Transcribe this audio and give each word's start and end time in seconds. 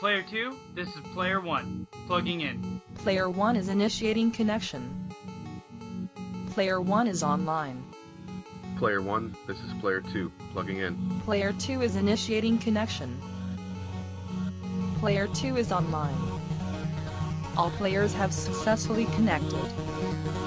Player 0.00 0.22
2, 0.22 0.56
this 0.74 0.88
is 0.88 1.02
Player 1.12 1.42
1. 1.42 1.86
Plugging 2.06 2.40
in. 2.40 2.80
Player 2.94 3.28
1 3.28 3.54
is 3.54 3.68
initiating 3.68 4.30
connection. 4.30 5.14
Player 6.52 6.80
1 6.80 7.06
is 7.06 7.22
online. 7.22 7.84
Player 8.78 9.02
1, 9.02 9.36
this 9.46 9.58
is 9.58 9.74
Player 9.78 10.00
2, 10.00 10.32
plugging 10.54 10.78
in. 10.78 11.20
Player 11.26 11.52
2 11.52 11.82
is 11.82 11.96
initiating 11.96 12.56
connection. 12.56 13.20
Player 15.00 15.26
2 15.34 15.58
is 15.58 15.70
online. 15.70 16.16
All 17.60 17.70
players 17.72 18.14
have 18.14 18.32
successfully 18.32 19.04
connected. 19.16 19.70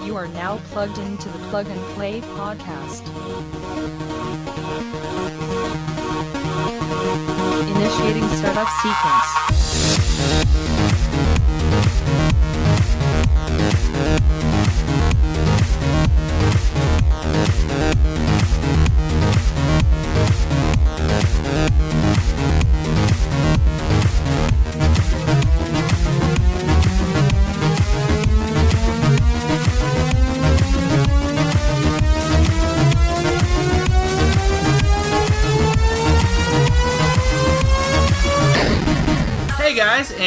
You 0.03 0.15
are 0.15 0.27
now 0.29 0.57
plugged 0.71 0.97
into 0.97 1.29
the 1.29 1.37
Plug 1.49 1.67
and 1.67 1.79
Play 1.93 2.21
podcast. 2.21 3.03
Initiating 7.69 8.27
startup 8.29 8.67
sequence. 8.81 9.53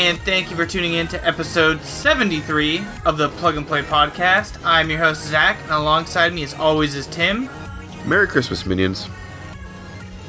And 0.07 0.21
thank 0.21 0.51
you 0.51 0.57
for 0.57 0.65
tuning 0.65 0.95
in 0.95 1.09
to 1.09 1.27
episode 1.27 1.83
73 1.83 2.81
of 3.05 3.19
the 3.19 3.29
Plug 3.31 3.57
and 3.57 3.67
Play 3.67 3.83
podcast. 3.83 4.57
I'm 4.65 4.89
your 4.89 5.01
host, 5.01 5.27
Zach, 5.27 5.59
and 5.65 5.73
alongside 5.73 6.33
me, 6.33 6.45
as 6.45 6.55
always, 6.55 6.95
is 6.95 7.09
Tim. 7.09 7.51
Merry 8.05 8.29
Christmas, 8.29 8.65
minions. 8.65 9.09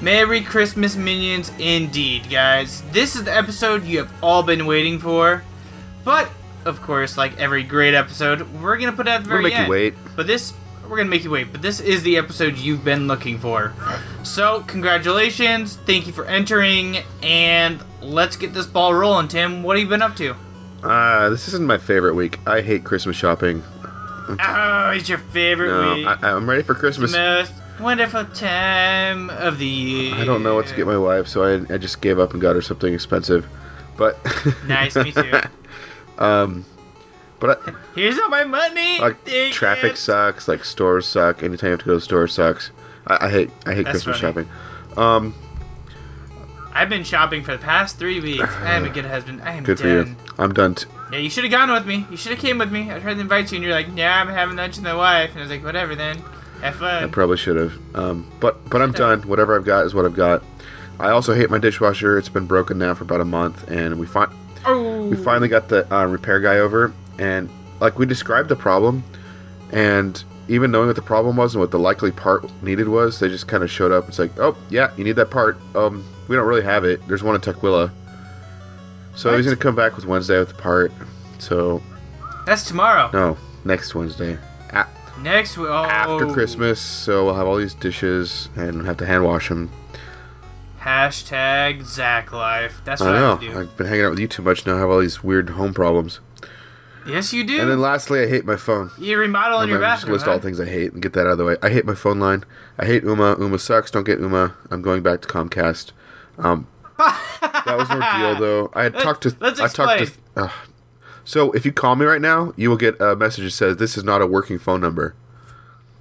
Merry 0.01 0.41
Christmas, 0.41 0.95
minions, 0.95 1.51
indeed, 1.59 2.27
guys. 2.27 2.81
This 2.91 3.15
is 3.15 3.25
the 3.25 3.37
episode 3.37 3.85
you 3.85 3.99
have 3.99 4.11
all 4.23 4.41
been 4.41 4.65
waiting 4.65 4.97
for. 4.97 5.43
But, 6.03 6.27
of 6.65 6.81
course, 6.81 7.15
like 7.15 7.37
every 7.37 7.61
great 7.61 7.93
episode, 7.93 8.51
we're 8.59 8.79
going 8.79 8.89
to 8.89 8.97
put 8.97 9.07
it 9.07 9.11
at 9.11 9.23
the 9.25 9.29
very 9.29 9.43
We'll 9.43 9.51
make 9.51 9.59
you 9.59 9.69
wait. 9.69 9.93
But 10.15 10.25
this, 10.25 10.53
we're 10.89 10.97
going 10.97 11.07
to 11.07 11.11
make 11.11 11.23
you 11.23 11.29
wait. 11.29 11.51
But 11.51 11.61
this 11.61 11.79
is 11.79 12.03
the 12.03 12.17
episode 12.17 12.57
you've 12.57 12.83
been 12.83 13.07
looking 13.07 13.37
for. 13.39 13.73
So, 14.23 14.63
congratulations. 14.67 15.75
Thank 15.75 16.07
you 16.07 16.13
for 16.13 16.25
entering. 16.25 16.97
And 17.21 17.81
let's 18.01 18.35
get 18.35 18.53
this 18.53 18.65
ball 18.65 18.93
rolling, 18.93 19.27
Tim. 19.27 19.63
What 19.63 19.77
have 19.77 19.83
you 19.83 19.89
been 19.89 20.01
up 20.01 20.15
to? 20.17 20.35
Uh, 20.83 21.29
this 21.29 21.47
isn't 21.49 21.65
my 21.65 21.77
favorite 21.77 22.13
week. 22.15 22.39
I 22.47 22.61
hate 22.61 22.83
Christmas 22.83 23.15
shopping. 23.15 23.63
Oh, 24.29 24.91
it's 24.93 25.09
your 25.09 25.17
favorite 25.17 25.69
No, 25.69 25.95
week. 25.95 26.07
I, 26.07 26.31
I'm 26.31 26.49
ready 26.49 26.63
for 26.63 26.75
Christmas. 26.75 27.13
Most 27.13 27.53
wonderful 27.79 28.25
time 28.25 29.29
of 29.29 29.57
the 29.59 29.65
year. 29.65 30.15
I 30.15 30.25
don't 30.25 30.43
know 30.43 30.55
what 30.55 30.67
to 30.67 30.75
get 30.75 30.85
my 30.85 30.97
wife, 30.97 31.27
so 31.27 31.43
I, 31.43 31.73
I 31.73 31.77
just 31.77 32.01
gave 32.01 32.19
up 32.19 32.33
and 32.33 32.41
got 32.41 32.55
her 32.55 32.61
something 32.61 32.93
expensive. 32.93 33.47
But 33.97 34.17
Nice, 34.67 34.95
me 34.95 35.11
too. 35.11 35.39
um, 36.17 36.65
but 37.39 37.61
I, 37.67 37.73
Here's 37.95 38.17
all 38.19 38.29
my 38.29 38.43
money. 38.43 38.99
like 38.99 39.23
traffic 39.51 39.91
you. 39.91 39.95
sucks. 39.97 40.47
Like 40.47 40.63
stores 40.65 41.05
suck. 41.05 41.43
Anytime 41.43 41.67
you 41.67 41.71
have 41.71 41.79
to 41.79 41.85
go 41.85 41.91
to 41.93 41.97
the 41.97 42.01
store 42.01 42.27
sucks. 42.27 42.71
I, 43.05 43.27
I 43.27 43.29
hate 43.29 43.49
I 43.65 43.73
hate 43.73 43.83
That's 43.85 44.03
Christmas 44.03 44.19
funny. 44.19 44.45
shopping. 44.45 44.97
Um, 44.97 45.33
I've 46.73 46.89
been 46.89 47.03
shopping 47.03 47.43
for 47.43 47.53
the 47.53 47.63
past 47.63 47.97
three 47.97 48.19
weeks. 48.19 48.43
I 48.59 48.73
am 48.75 48.85
a 48.85 48.89
good 48.89 49.05
husband. 49.05 49.41
I 49.41 49.53
am 49.53 49.63
good 49.63 49.79
for 49.79 49.87
you. 49.87 50.15
I'm 50.37 50.53
done. 50.53 50.75
T- 50.75 50.85
Yeah, 51.11 51.19
you 51.19 51.29
should 51.29 51.43
have 51.43 51.51
gone 51.51 51.71
with 51.71 51.85
me. 51.87 52.05
You 52.11 52.17
should 52.17 52.31
have 52.33 52.39
came 52.41 52.57
with 52.57 52.71
me. 52.71 52.91
I 52.91 52.99
tried 52.99 53.15
to 53.15 53.19
invite 53.21 53.51
you, 53.51 53.55
and 53.57 53.63
you're 53.65 53.73
like, 53.73 53.87
"Yeah, 53.95 54.19
I'm 54.21 54.27
having 54.27 54.55
lunch 54.57 54.75
with 54.75 54.83
my 54.83 54.93
wife." 54.93 55.31
And 55.31 55.39
I 55.39 55.41
was 55.43 55.49
like, 55.51 55.63
"Whatever, 55.63 55.95
then. 55.95 56.21
Have 56.61 56.75
fun." 56.75 57.03
I 57.03 57.07
probably 57.07 57.37
should 57.37 57.55
have. 57.55 57.73
Um, 57.95 58.29
but 58.39 58.69
but 58.69 58.81
I'm 58.81 58.91
done. 58.91 59.21
Whatever 59.23 59.55
I've 59.55 59.65
got 59.65 59.85
is 59.85 59.93
what 59.95 60.05
I've 60.05 60.15
got. 60.15 60.43
I 60.99 61.09
also 61.09 61.33
hate 61.33 61.49
my 61.49 61.59
dishwasher. 61.59 62.17
It's 62.17 62.29
been 62.29 62.45
broken 62.47 62.77
now 62.77 62.93
for 62.95 63.03
about 63.03 63.21
a 63.21 63.25
month, 63.25 63.69
and 63.71 63.99
we 63.99 64.05
find 64.07 64.31
oh, 64.65 65.05
we 65.07 65.15
finally 65.15 65.47
got 65.47 65.69
the 65.69 65.91
uh, 65.93 66.05
repair 66.05 66.39
guy 66.39 66.57
over 66.57 66.91
and 67.19 67.49
like 67.79 67.97
we 67.99 68.05
described 68.05 68.49
the 68.49 68.55
problem 68.55 69.03
and 69.71 70.23
even 70.49 70.71
knowing 70.71 70.87
what 70.87 70.95
the 70.95 71.01
problem 71.01 71.35
was 71.35 71.53
and 71.55 71.61
what 71.61 71.71
the 71.71 71.79
likely 71.79 72.11
part 72.11 72.49
needed 72.63 72.87
was 72.87 73.19
they 73.19 73.27
just 73.27 73.47
kind 73.47 73.63
of 73.63 73.69
showed 73.69 73.91
up 73.91 74.07
it's 74.07 74.17
like 74.19 74.31
oh 74.39 74.55
yeah 74.69 74.91
you 74.97 75.03
need 75.03 75.15
that 75.17 75.29
part 75.29 75.57
um 75.75 76.03
we 76.27 76.35
don't 76.35 76.47
really 76.47 76.63
have 76.63 76.83
it 76.85 77.05
there's 77.07 77.21
one 77.23 77.35
in 77.35 77.41
tukwila 77.41 77.91
so 79.15 79.35
he's 79.35 79.45
What? 79.45 79.51
gonna 79.51 79.55
come 79.61 79.75
back 79.75 79.95
with 79.95 80.05
wednesday 80.05 80.39
with 80.39 80.49
the 80.49 80.53
part 80.55 80.91
so 81.39 81.81
That's 82.45 82.67
tomorrow. 82.67 83.09
no 83.11 83.37
next 83.65 83.93
wednesday 83.95 84.37
A- 84.71 84.87
Next. 85.21 85.57
Oh. 85.57 85.67
after 85.83 86.31
christmas 86.31 86.79
so 86.79 87.25
we'll 87.25 87.35
have 87.35 87.47
all 87.47 87.57
these 87.57 87.73
dishes 87.73 88.47
and 88.55 88.85
have 88.85 88.97
to 88.97 89.05
hand 89.05 89.25
wash 89.25 89.49
them 89.49 89.69
Hashtag 90.79 91.83
Zach 91.83 92.31
life. 92.31 92.81
That's 92.85 93.01
i 93.01 93.05
what 93.07 93.15
I, 93.15 93.19
know 93.19 93.29
have 93.31 93.39
to 93.41 93.49
do. 93.51 93.59
i've 93.59 93.77
been 93.77 93.87
hanging 93.87 94.05
out 94.05 94.11
with 94.11 94.19
you 94.19 94.27
too 94.27 94.41
much 94.43 94.65
now 94.65 94.75
i 94.75 94.79
have 94.79 94.89
all 94.89 94.99
these 94.99 95.23
weird 95.23 95.49
home 95.51 95.73
problems 95.73 96.19
yes, 97.07 97.33
you 97.33 97.43
do. 97.43 97.59
and 97.59 97.69
then 97.69 97.79
lastly 97.79 98.21
i 98.21 98.27
hate 98.27 98.45
my 98.45 98.55
phone 98.55 98.91
you 98.97 99.17
remodel 99.17 99.61
in 99.61 99.69
your 99.69 99.79
gonna 99.79 99.95
just 99.95 100.07
list 100.07 100.25
huh? 100.25 100.31
all 100.31 100.39
things 100.39 100.59
I 100.59 100.65
hate 100.65 100.93
and 100.93 101.01
get 101.01 101.13
that 101.13 101.21
out 101.21 101.33
of 101.33 101.37
the 101.37 101.45
way. 101.45 101.57
I 101.61 101.69
hate 101.69 101.85
my 101.85 101.95
phone 101.95 102.19
line. 102.19 102.43
I 102.77 102.85
hate 102.85 103.03
Ooma. 103.03 103.35
Ooma 103.37 103.59
sucks. 103.59 103.91
Don't 103.91 104.03
get 104.03 104.19
Ooma. 104.19 104.53
I'm 104.69 104.81
going 104.81 105.03
back 105.03 105.21
to 105.21 105.27
Comcast. 105.27 105.91
Um, 106.37 106.67
that 106.97 107.75
was 107.77 107.89
an 107.89 108.01
ordeal, 108.01 108.39
though. 108.39 108.71
I 108.73 108.83
had 108.83 108.93
talked 108.95 109.23
to. 109.23 109.35
let's 109.39 109.59
I 109.59 109.67
talked 109.67 110.05
to. 110.05 110.11
Uh, 110.35 110.49
so 111.23 111.51
if 111.51 111.65
you 111.65 111.71
call 111.71 111.95
me 111.95 112.05
right 112.05 112.21
now, 112.21 112.53
you 112.55 112.69
will 112.69 112.77
get 112.77 112.99
a 113.01 113.15
message 113.15 113.43
that 113.45 113.51
says 113.51 113.77
this 113.77 113.97
is 113.97 114.03
not 114.03 114.21
a 114.21 114.27
working 114.27 114.59
phone 114.59 114.81
number. 114.81 115.15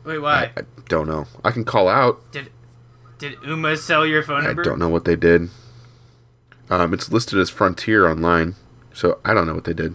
Wait, 0.05 0.19
why? 0.19 0.53
I, 0.57 0.61
I 0.61 0.65
don't 0.89 1.09
know. 1.09 1.27
I 1.45 1.51
can 1.51 1.65
call 1.65 1.89
out. 1.89 2.21
Did 2.33 2.51
did 3.19 3.37
Ooma 3.39 3.77
sell 3.79 4.07
your 4.07 4.23
phone 4.23 4.43
I 4.43 4.49
number? 4.49 4.63
I 4.63 4.65
don't 4.65 4.79
know 4.79 4.89
what 4.89 5.05
they 5.05 5.17
did. 5.17 5.51
Um, 6.69 6.93
it's 6.93 7.11
listed 7.13 7.39
as 7.39 7.51
Frontier 7.51 8.09
online, 8.09 8.55
so 8.93 9.21
I 9.25 9.35
don't 9.35 9.47
know 9.47 9.55
what 9.55 9.65
they 9.65 9.75
did. 9.75 9.95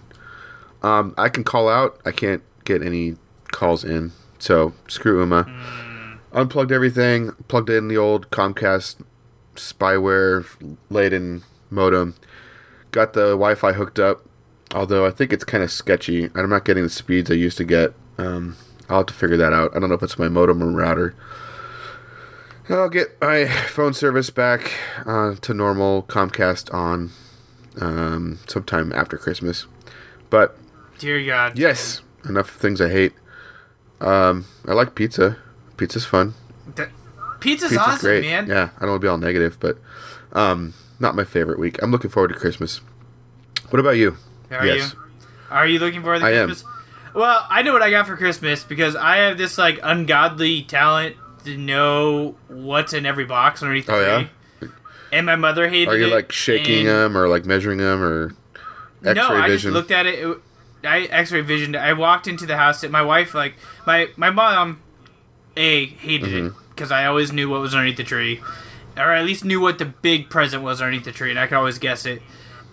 Um, 0.82 1.14
I 1.16 1.28
can 1.28 1.44
call 1.44 1.68
out. 1.68 2.00
I 2.04 2.12
can't 2.12 2.42
get 2.64 2.82
any 2.82 3.16
calls 3.50 3.84
in. 3.84 4.12
So 4.38 4.74
screw 4.88 5.24
Ooma. 5.24 5.48
Unplugged 6.32 6.72
everything. 6.72 7.32
Plugged 7.48 7.70
in 7.70 7.88
the 7.88 7.96
old 7.96 8.30
Comcast 8.30 9.02
spyware 9.54 10.76
laden 10.90 11.42
modem. 11.70 12.14
Got 12.90 13.12
the 13.12 13.30
Wi-Fi 13.30 13.72
hooked 13.72 13.98
up. 13.98 14.26
Although 14.74 15.06
I 15.06 15.10
think 15.10 15.32
it's 15.32 15.44
kind 15.44 15.62
of 15.62 15.70
sketchy. 15.70 16.30
I'm 16.34 16.48
not 16.48 16.64
getting 16.64 16.82
the 16.82 16.88
speeds 16.88 17.30
I 17.30 17.34
used 17.34 17.58
to 17.58 17.64
get. 17.64 17.94
Um, 18.18 18.56
I'll 18.88 18.98
have 18.98 19.06
to 19.06 19.14
figure 19.14 19.36
that 19.36 19.52
out. 19.52 19.74
I 19.76 19.78
don't 19.78 19.88
know 19.88 19.94
if 19.94 20.02
it's 20.02 20.18
my 20.18 20.28
modem 20.28 20.62
or 20.62 20.70
router. 20.70 21.14
I'll 22.68 22.88
get 22.88 23.20
my 23.20 23.46
phone 23.46 23.92
service 23.92 24.30
back 24.30 24.72
uh, 25.04 25.34
to 25.34 25.52
normal 25.52 26.04
Comcast 26.04 26.72
on 26.72 27.10
um, 27.80 28.38
sometime 28.46 28.92
after 28.92 29.18
Christmas. 29.18 29.66
But 30.30 30.56
Dear 31.02 31.26
God. 31.26 31.58
yes, 31.58 32.00
enough 32.28 32.48
things 32.48 32.80
I 32.80 32.88
hate. 32.88 33.12
Um, 34.00 34.46
I 34.66 34.72
like 34.72 34.94
pizza. 34.94 35.36
Pizza's 35.76 36.04
fun. 36.04 36.34
Th- 36.76 36.88
Pizza's, 37.40 37.70
Pizza's 37.70 37.78
awesome, 37.78 38.08
great. 38.08 38.22
man. 38.22 38.46
Yeah, 38.46 38.70
I 38.76 38.80
don't 38.82 38.90
want 38.90 39.00
to 39.00 39.04
be 39.04 39.08
all 39.08 39.18
negative, 39.18 39.58
but 39.58 39.78
um, 40.32 40.74
not 41.00 41.16
my 41.16 41.24
favorite 41.24 41.58
week. 41.58 41.82
I'm 41.82 41.90
looking 41.90 42.08
forward 42.08 42.28
to 42.28 42.34
Christmas. 42.34 42.80
What 43.70 43.80
about 43.80 43.96
you? 43.96 44.16
Are 44.52 44.64
yes. 44.64 44.92
you? 44.92 45.00
Are 45.50 45.66
you 45.66 45.80
looking 45.80 46.02
for 46.02 46.16
the 46.20 46.24
I 46.24 46.30
am. 46.34 46.46
Christmas? 46.46 46.72
Well, 47.14 47.46
I 47.50 47.62
know 47.62 47.72
what 47.72 47.82
I 47.82 47.90
got 47.90 48.06
for 48.06 48.16
Christmas 48.16 48.62
because 48.62 48.94
I 48.94 49.16
have 49.16 49.36
this 49.38 49.58
like 49.58 49.80
ungodly 49.82 50.62
talent 50.62 51.16
to 51.44 51.56
know 51.56 52.36
what's 52.46 52.92
in 52.92 53.06
every 53.06 53.24
box 53.24 53.60
underneath 53.60 53.86
the 53.86 53.94
Oh, 53.94 54.00
yeah? 54.60 54.68
And 55.10 55.26
my 55.26 55.36
mother 55.36 55.68
hated 55.68 55.88
it. 55.88 55.94
Are 55.94 55.98
you 55.98 56.06
it, 56.06 56.12
like 56.12 56.30
shaking 56.30 56.86
them 56.86 57.18
or 57.18 57.28
like 57.28 57.44
measuring 57.44 57.78
them 57.78 58.02
or 58.02 58.34
X-ray 59.04 59.14
no, 59.14 59.28
I 59.28 59.48
vision? 59.48 59.72
just 59.72 59.74
looked 59.74 59.90
at 59.90 60.06
it. 60.06 60.20
it 60.20 60.38
I 60.84 61.02
X-ray 61.02 61.40
visioned. 61.42 61.74
it. 61.76 61.78
I 61.78 61.92
walked 61.92 62.26
into 62.26 62.46
the 62.46 62.56
house. 62.56 62.82
And 62.82 62.92
my 62.92 63.02
wife, 63.02 63.34
like 63.34 63.54
my 63.86 64.08
my 64.16 64.30
mom, 64.30 64.80
a 65.56 65.86
hated 65.86 66.32
it 66.32 66.42
Mm-hmm. 66.44 66.58
because 66.70 66.90
I 66.90 67.06
always 67.06 67.32
knew 67.32 67.48
what 67.48 67.60
was 67.60 67.74
underneath 67.74 67.96
the 67.98 68.04
tree, 68.04 68.40
or 68.96 69.12
at 69.12 69.24
least 69.24 69.44
knew 69.44 69.60
what 69.60 69.78
the 69.78 69.84
big 69.84 70.30
present 70.30 70.62
was 70.62 70.80
underneath 70.80 71.04
the 71.04 71.12
tree, 71.12 71.30
and 71.30 71.38
I 71.38 71.46
could 71.46 71.56
always 71.56 71.78
guess 71.78 72.06
it. 72.06 72.22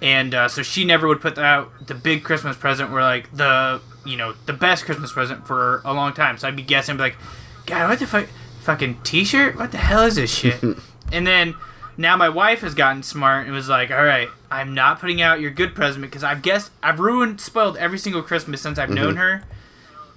And 0.01 0.33
uh, 0.33 0.47
so 0.47 0.63
she 0.63 0.85
never 0.85 1.07
would 1.07 1.19
put 1.19 1.37
out 1.37 1.71
the 1.87 1.93
big 1.95 2.23
Christmas 2.23 2.55
present, 2.55 2.89
were 2.91 3.01
like 3.01 3.35
the 3.35 3.81
you 4.05 4.15
know 4.15 4.33
the 4.45 4.53
best 4.53 4.85
Christmas 4.85 5.11
present 5.11 5.45
for 5.45 5.81
a 5.83 5.93
long 5.93 6.13
time. 6.13 6.37
So 6.37 6.47
I'd 6.47 6.55
be 6.55 6.63
guessing, 6.63 6.95
be 6.95 7.03
like, 7.03 7.17
God, 7.65 7.89
what 7.89 7.99
the 7.99 8.07
fuck, 8.07 8.27
fucking 8.61 9.01
T-shirt? 9.03 9.57
What 9.57 9.71
the 9.71 9.77
hell 9.77 10.03
is 10.03 10.15
this 10.15 10.33
shit? 10.33 10.63
and 11.11 11.27
then 11.27 11.55
now 11.97 12.15
my 12.15 12.29
wife 12.29 12.61
has 12.61 12.73
gotten 12.73 13.03
smart 13.03 13.45
and 13.45 13.53
was 13.53 13.67
like, 13.67 13.91
all 13.91 14.03
right, 14.05 14.29
I'm 14.51 14.73
not 14.73 14.99
putting 14.99 15.21
out 15.21 15.41
your 15.41 15.51
good 15.51 15.75
present 15.75 16.01
because 16.01 16.23
I've 16.23 16.41
guessed 16.41 16.71
I've 16.81 16.99
ruined, 16.99 17.39
spoiled 17.41 17.77
every 17.77 17.99
single 17.99 18.21
Christmas 18.21 18.61
since 18.61 18.79
I've 18.79 18.89
mm-hmm. 18.89 18.95
known 18.95 19.15
her 19.17 19.43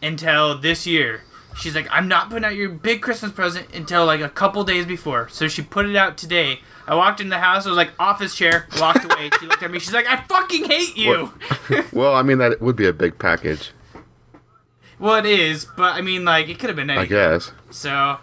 until 0.02 0.58
this 0.58 0.86
year. 0.86 1.22
she's 1.56 1.74
like, 1.74 1.86
I'm 1.90 2.08
not 2.08 2.30
putting 2.30 2.44
out 2.44 2.54
your 2.54 2.70
big 2.70 3.02
Christmas 3.02 3.32
present 3.32 3.74
until 3.74 4.06
like 4.06 4.20
a 4.20 4.28
couple 4.28 4.64
days 4.64 4.86
before. 4.86 5.28
So 5.28 5.48
she 5.48 5.62
put 5.62 5.86
it 5.86 5.96
out 5.96 6.16
today. 6.16 6.60
I 6.86 6.94
walked 6.94 7.20
in 7.20 7.28
the 7.28 7.38
house. 7.38 7.66
I 7.66 7.68
was 7.68 7.76
like, 7.76 7.92
office 7.98 8.34
chair. 8.34 8.66
Walked 8.80 9.04
away. 9.04 9.30
she 9.38 9.46
looked 9.46 9.62
at 9.62 9.70
me. 9.70 9.78
She's 9.78 9.92
like, 9.92 10.06
I 10.06 10.22
fucking 10.22 10.64
hate 10.64 10.96
you. 10.96 11.32
Well, 11.92 12.14
I 12.14 12.22
mean 12.22 12.38
that 12.38 12.60
would 12.60 12.76
be 12.76 12.86
a 12.86 12.92
big 12.92 13.18
package, 13.18 13.72
well, 15.02 15.16
it 15.16 15.26
is, 15.26 15.64
but 15.64 15.96
I 15.96 16.00
mean, 16.00 16.24
like, 16.24 16.48
it 16.48 16.60
could 16.60 16.68
have 16.70 16.76
been 16.76 16.88
I 16.88 17.06
guess. 17.06 17.50
So 17.70 17.90
yeah, 17.90 18.18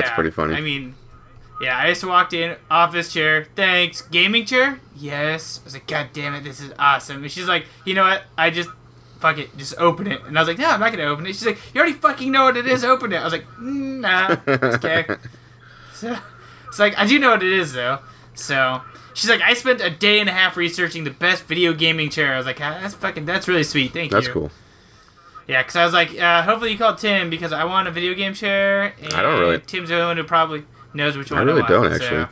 That's 0.00 0.10
pretty 0.10 0.32
funny. 0.32 0.56
I 0.56 0.60
mean, 0.60 0.96
yeah, 1.60 1.78
I 1.78 1.90
just 1.90 2.04
walked 2.04 2.32
in, 2.32 2.56
office 2.70 3.12
chair, 3.12 3.46
thanks, 3.54 4.02
gaming 4.02 4.44
chair, 4.44 4.80
yes. 4.96 5.60
I 5.62 5.64
was 5.64 5.74
like, 5.74 5.86
God 5.86 6.08
damn 6.12 6.34
it, 6.34 6.44
this 6.44 6.60
is 6.60 6.72
awesome. 6.78 7.22
And 7.22 7.30
she's 7.30 7.48
like, 7.48 7.66
you 7.84 7.94
know 7.94 8.04
what? 8.04 8.22
I 8.36 8.50
just 8.50 8.70
fuck 9.20 9.38
it, 9.38 9.56
just 9.56 9.74
open 9.78 10.06
it. 10.06 10.22
And 10.24 10.36
I 10.36 10.40
was 10.40 10.48
like, 10.48 10.58
no, 10.58 10.68
I'm 10.68 10.80
not 10.80 10.90
gonna 10.92 11.04
open 11.04 11.26
it. 11.26 11.28
She's 11.34 11.46
like, 11.46 11.58
you 11.74 11.80
already 11.80 11.96
fucking 11.96 12.30
know 12.30 12.44
what 12.44 12.56
it 12.56 12.66
is. 12.66 12.84
Open 12.84 13.12
it. 13.12 13.16
I 13.16 13.24
was 13.24 13.32
like, 13.32 13.46
mm, 13.58 14.00
nah, 14.00 14.36
it's 14.46 14.76
okay. 14.84 15.06
so 15.94 16.16
it's 16.68 16.78
like 16.78 16.98
I 16.98 17.06
do 17.06 17.18
know 17.18 17.30
what 17.30 17.42
it 17.42 17.52
is 17.52 17.72
though. 17.72 18.00
So. 18.34 18.82
She's 19.16 19.30
like, 19.30 19.42
I 19.42 19.54
spent 19.54 19.80
a 19.80 19.90
day 19.90 20.18
and 20.18 20.28
a 20.28 20.32
half 20.32 20.56
researching 20.56 21.04
the 21.04 21.10
best 21.12 21.44
video 21.44 21.72
gaming 21.72 22.10
chair. 22.10 22.34
I 22.34 22.36
was 22.36 22.46
like, 22.46 22.60
ah, 22.60 22.78
that's 22.82 22.94
fucking, 22.94 23.26
that's 23.26 23.46
really 23.46 23.62
sweet. 23.62 23.92
Thank 23.92 24.10
That's 24.10 24.26
you. 24.26 24.32
That's 24.32 24.34
cool. 24.34 24.50
Yeah, 25.46 25.62
because 25.62 25.76
I 25.76 25.84
was 25.84 25.94
like, 25.94 26.18
uh, 26.18 26.42
hopefully 26.42 26.72
you 26.72 26.78
called 26.78 26.98
Tim 26.98 27.30
because 27.30 27.52
I 27.52 27.62
want 27.64 27.86
a 27.86 27.92
video 27.92 28.14
game 28.14 28.34
chair. 28.34 28.92
And 29.00 29.12
I 29.12 29.22
don't 29.22 29.38
really- 29.38 29.60
Tim's 29.60 29.90
the 29.90 29.94
only 29.94 30.06
one 30.06 30.16
who 30.16 30.24
probably 30.24 30.64
knows 30.94 31.16
which 31.16 31.30
one 31.30 31.40
I 31.40 31.42
really 31.44 31.60
want, 31.60 31.68
don't 31.68 31.88
so- 31.90 31.94
actually. 32.04 32.26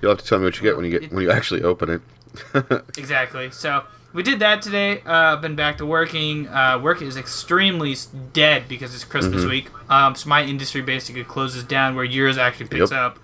You'll 0.00 0.10
have 0.10 0.18
to 0.18 0.26
tell 0.26 0.38
me 0.40 0.44
what 0.46 0.56
you 0.56 0.62
get 0.62 0.76
when 0.76 0.84
you 0.90 0.98
get 0.98 1.12
when 1.12 1.22
you 1.22 1.30
actually 1.38 1.62
open 1.62 1.88
it. 1.90 2.82
exactly. 2.98 3.50
So 3.52 3.84
we 4.12 4.22
did 4.24 4.40
that 4.40 4.60
today. 4.62 5.00
Uh, 5.06 5.36
been 5.36 5.54
back 5.54 5.78
to 5.78 5.86
working. 5.86 6.48
Uh, 6.48 6.78
work 6.82 7.00
is 7.02 7.16
extremely 7.16 7.94
dead 8.32 8.64
because 8.68 8.94
it's 8.94 9.04
Christmas 9.04 9.42
Mm-hmm. 9.42 9.50
week. 9.50 9.68
Um, 9.88 10.14
so 10.16 10.28
my 10.28 10.42
industry 10.42 10.82
basically 10.82 11.22
closes 11.24 11.62
down 11.62 11.94
where 11.94 12.04
yours 12.04 12.36
actually 12.36 12.66
picks 12.68 12.90
Yep. 12.90 13.18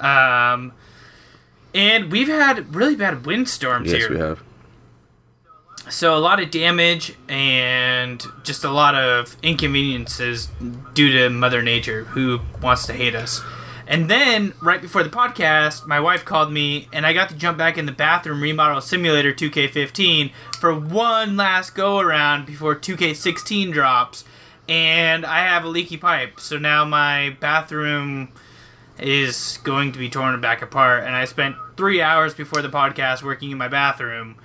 up. 0.00 0.04
Um, 0.04 0.72
and 1.74 2.10
we've 2.10 2.26
had 2.28 2.74
really 2.74 2.96
bad 2.96 3.24
windstorms 3.24 3.92
yes, 3.92 4.00
here. 4.02 4.10
we 4.10 4.18
have. 4.18 4.42
So 5.88 6.16
a 6.16 6.18
lot 6.18 6.40
of 6.42 6.50
damage 6.50 7.14
and 7.28 8.22
just 8.44 8.64
a 8.64 8.70
lot 8.70 8.94
of 8.94 9.36
inconveniences 9.42 10.48
due 10.94 11.12
to 11.12 11.30
Mother 11.30 11.62
Nature, 11.62 12.04
who 12.04 12.40
wants 12.60 12.86
to 12.86 12.92
hate 12.92 13.14
us. 13.14 13.42
And 13.90 14.08
then 14.08 14.54
right 14.62 14.80
before 14.80 15.02
the 15.02 15.10
podcast, 15.10 15.84
my 15.84 15.98
wife 15.98 16.24
called 16.24 16.52
me, 16.52 16.86
and 16.92 17.04
I 17.04 17.12
got 17.12 17.28
to 17.30 17.34
jump 17.34 17.58
back 17.58 17.76
in 17.76 17.86
the 17.86 17.92
bathroom 17.92 18.40
remodel 18.40 18.80
simulator 18.80 19.32
2K15 19.32 20.30
for 20.60 20.72
one 20.72 21.36
last 21.36 21.74
go 21.74 21.98
around 21.98 22.46
before 22.46 22.76
2K16 22.76 23.72
drops. 23.72 24.24
And 24.68 25.26
I 25.26 25.40
have 25.40 25.64
a 25.64 25.68
leaky 25.68 25.96
pipe, 25.96 26.38
so 26.38 26.56
now 26.56 26.84
my 26.84 27.36
bathroom 27.40 28.28
is 28.96 29.58
going 29.64 29.90
to 29.90 29.98
be 29.98 30.08
torn 30.08 30.40
back 30.40 30.62
apart. 30.62 31.02
And 31.02 31.16
I 31.16 31.24
spent 31.24 31.56
three 31.76 32.00
hours 32.00 32.32
before 32.32 32.62
the 32.62 32.68
podcast 32.68 33.24
working 33.24 33.50
in 33.50 33.58
my 33.58 33.66
bathroom 33.66 34.36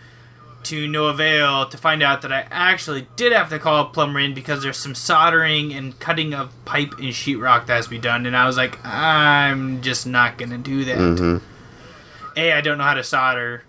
to 0.65 0.87
no 0.87 1.07
avail 1.07 1.67
to 1.67 1.77
find 1.77 2.03
out 2.03 2.21
that 2.23 2.31
I 2.31 2.45
actually 2.51 3.07
did 3.15 3.31
have 3.33 3.49
to 3.49 3.59
call 3.59 3.81
a 3.83 3.89
plumber 3.89 4.19
in 4.19 4.33
because 4.33 4.61
there's 4.63 4.77
some 4.77 4.95
soldering 4.95 5.73
and 5.73 5.97
cutting 5.99 6.33
of 6.33 6.51
pipe 6.65 6.93
and 6.97 7.07
sheetrock 7.09 7.65
that 7.67 7.75
has 7.75 7.85
to 7.85 7.89
be 7.91 7.97
done. 7.99 8.25
And 8.25 8.35
I 8.35 8.45
was 8.45 8.57
like, 8.57 8.77
I'm 8.85 9.81
just 9.81 10.05
not 10.07 10.37
going 10.37 10.49
to 10.51 10.57
do 10.57 10.85
that. 10.85 10.97
Mhm. 10.97 11.41
A, 12.37 12.51
I 12.53 12.61
don't 12.61 12.77
know 12.77 12.83
how 12.83 12.93
to 12.95 13.03
solder. 13.03 13.63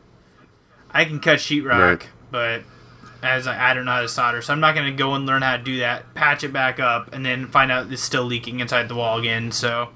I 0.91 1.05
can 1.05 1.21
cut 1.21 1.39
sheetrock, 1.39 1.79
Right. 1.79 2.09
but 2.31 2.63
as 3.23 3.47
I, 3.47 3.71
I 3.71 3.75
don't 3.75 3.85
know 3.85 3.93
how 3.93 4.03
to 4.03 4.09
solder, 4.09 4.41
so 4.43 4.53
I'm 4.53 4.61
not 4.61 4.75
going 4.75 4.87
to 4.87 4.93
go 4.97 5.15
and 5.15 5.27
learn 5.27 5.43
how 5.43 5.57
to 5.57 5.63
do 5.63 5.79
that, 5.81 6.15
patch 6.15 6.43
it 6.45 6.53
back 6.53 6.81
up, 6.81 7.13
and 7.13 7.25
then 7.25 7.47
find 7.49 7.71
out 7.71 7.91
it's 7.93 8.03
still 8.03 8.25
leaking 8.25 8.61
inside 8.61 8.89
the 8.89 8.95
wall 8.95 9.19
again. 9.19 9.53
So, 9.53 9.91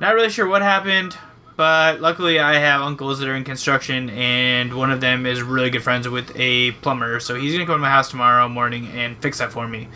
not 0.00 0.14
really 0.14 0.30
sure 0.30 0.46
what 0.46 0.62
happened, 0.62 1.16
but 1.62 2.00
luckily 2.00 2.40
I 2.40 2.54
have 2.54 2.80
uncles 2.80 3.20
that 3.20 3.28
are 3.28 3.36
in 3.36 3.44
construction, 3.44 4.10
and 4.10 4.74
one 4.74 4.90
of 4.90 5.00
them 5.00 5.26
is 5.26 5.42
really 5.42 5.70
good 5.70 5.84
friends 5.84 6.08
with 6.08 6.32
a 6.34 6.72
plumber, 6.72 7.20
so 7.20 7.36
he's 7.36 7.52
going 7.52 7.64
to 7.64 7.66
come 7.66 7.76
to 7.76 7.82
my 7.82 7.88
house 7.88 8.10
tomorrow 8.10 8.48
morning 8.48 8.88
and 8.88 9.16
fix 9.22 9.38
that 9.38 9.52
for 9.52 9.68
me. 9.68 9.86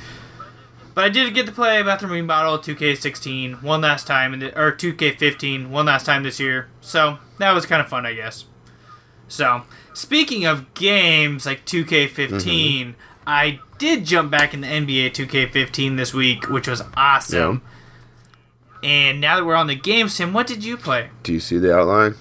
But 0.94 1.02
I 1.02 1.08
did 1.08 1.34
get 1.34 1.44
to 1.46 1.50
play 1.50 1.82
Bathroom 1.82 2.12
Remodel 2.12 2.60
2K16 2.60 3.64
one 3.64 3.80
last 3.80 4.06
time, 4.06 4.32
in 4.32 4.38
the, 4.38 4.56
or 4.56 4.70
2K15 4.70 5.68
one 5.68 5.86
last 5.86 6.06
time 6.06 6.22
this 6.22 6.38
year. 6.38 6.68
So 6.80 7.18
that 7.40 7.50
was 7.50 7.66
kind 7.66 7.82
of 7.82 7.88
fun, 7.88 8.06
I 8.06 8.14
guess. 8.14 8.44
So 9.26 9.62
speaking 9.92 10.44
of 10.44 10.72
games 10.74 11.46
like 11.46 11.66
2K15, 11.66 12.28
mm-hmm. 12.28 12.90
I 13.26 13.58
did 13.78 14.04
jump 14.04 14.30
back 14.30 14.54
in 14.54 14.60
the 14.60 14.68
NBA 14.68 15.10
2K15 15.14 15.96
this 15.96 16.14
week, 16.14 16.48
which 16.48 16.68
was 16.68 16.84
awesome. 16.96 17.62
And 18.82 19.20
now 19.20 19.36
that 19.36 19.44
we're 19.44 19.54
on 19.54 19.66
the 19.66 19.74
game, 19.74 20.08
Tim, 20.08 20.32
what 20.32 20.46
did 20.46 20.64
you 20.64 20.76
play? 20.76 21.10
Do 21.22 21.32
you 21.32 21.40
see 21.40 21.58
the 21.58 21.76
outline? 21.76 22.14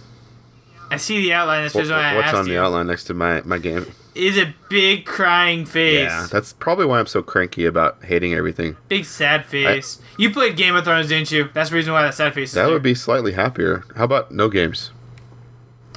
I 0.90 0.98
see 0.98 1.20
the 1.22 1.34
outline. 1.34 1.64
That's 1.64 1.76
What- 1.76 1.88
why 1.88 2.12
I 2.12 2.16
what's 2.16 2.28
asked 2.28 2.36
on 2.38 2.46
the 2.46 2.52
you. 2.54 2.60
outline 2.62 2.88
next 2.88 3.06
to 3.06 3.14
my 3.14 3.42
my 3.46 3.58
game? 3.58 3.86
Is 4.14 4.38
a 4.38 4.54
big 4.70 5.06
crying 5.06 5.66
face. 5.66 6.04
Yeah, 6.10 6.28
that's 6.32 6.54
probably 6.54 6.86
why 6.86 7.00
I'm 7.00 7.06
so 7.08 7.22
cranky 7.22 7.66
about 7.66 7.98
hating 8.06 8.34
everything. 8.34 8.78
Big 8.88 9.04
sad 9.04 9.44
face. 9.46 10.00
you 10.18 10.30
played 10.32 10.56
Game 10.56 10.74
of 10.76 10.86
Thrones, 10.86 11.10
didn't 11.10 11.32
you? 11.32 11.50
That's 11.54 11.70
the 11.72 11.76
reason 11.76 11.92
why 11.92 12.02
that 12.04 12.14
sad 12.14 12.34
face 12.34 12.50
is 12.50 12.56
That 12.56 12.64
there. 12.66 12.74
would 12.74 12.82
be 12.84 12.96
slightly 12.96 13.34
happier. 13.34 13.84
How 13.98 14.06
about 14.06 14.32
no 14.32 14.48
games? 14.48 14.92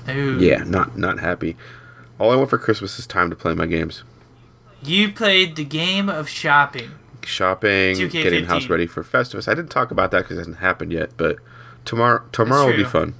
Ooh. 0.08 0.38
Yeah, 0.40 0.64
not 0.64 0.98
not 0.98 1.20
happy. 1.20 1.56
All 2.18 2.32
I 2.32 2.34
want 2.36 2.50
for 2.50 2.58
Christmas 2.58 2.98
is 2.98 3.06
time 3.06 3.30
to 3.30 3.36
play 3.36 3.54
my 3.54 3.66
games. 3.66 4.02
You 4.82 5.12
played 5.12 5.54
the 5.56 5.64
game 5.64 6.08
of 6.08 6.28
shopping. 6.28 6.90
Shopping, 7.24 7.96
2K15. 7.96 8.10
getting 8.12 8.44
house 8.44 8.68
ready 8.68 8.86
for 8.86 9.02
Festivus. 9.02 9.48
I 9.48 9.54
didn't 9.54 9.70
talk 9.70 9.90
about 9.90 10.10
that 10.12 10.18
because 10.22 10.36
it 10.36 10.40
hasn't 10.40 10.58
happened 10.58 10.92
yet, 10.92 11.10
but 11.16 11.36
tomorrow 11.84 12.24
tomorrow 12.32 12.66
will 12.66 12.76
be 12.76 12.84
fun. 12.84 13.14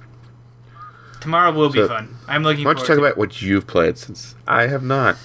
Tomorrow 1.21 1.51
will 1.51 1.69
be 1.69 1.85
fun. 1.85 2.15
I'm 2.27 2.43
looking 2.43 2.63
Why 2.65 2.73
don't 2.73 2.81
you 2.81 2.87
talk 2.87 2.97
about 2.97 3.17
what 3.17 3.41
you've 3.41 3.67
played 3.67 3.97
since 3.97 4.35
I 4.47 4.67
have 4.67 4.83
not? 4.83 5.17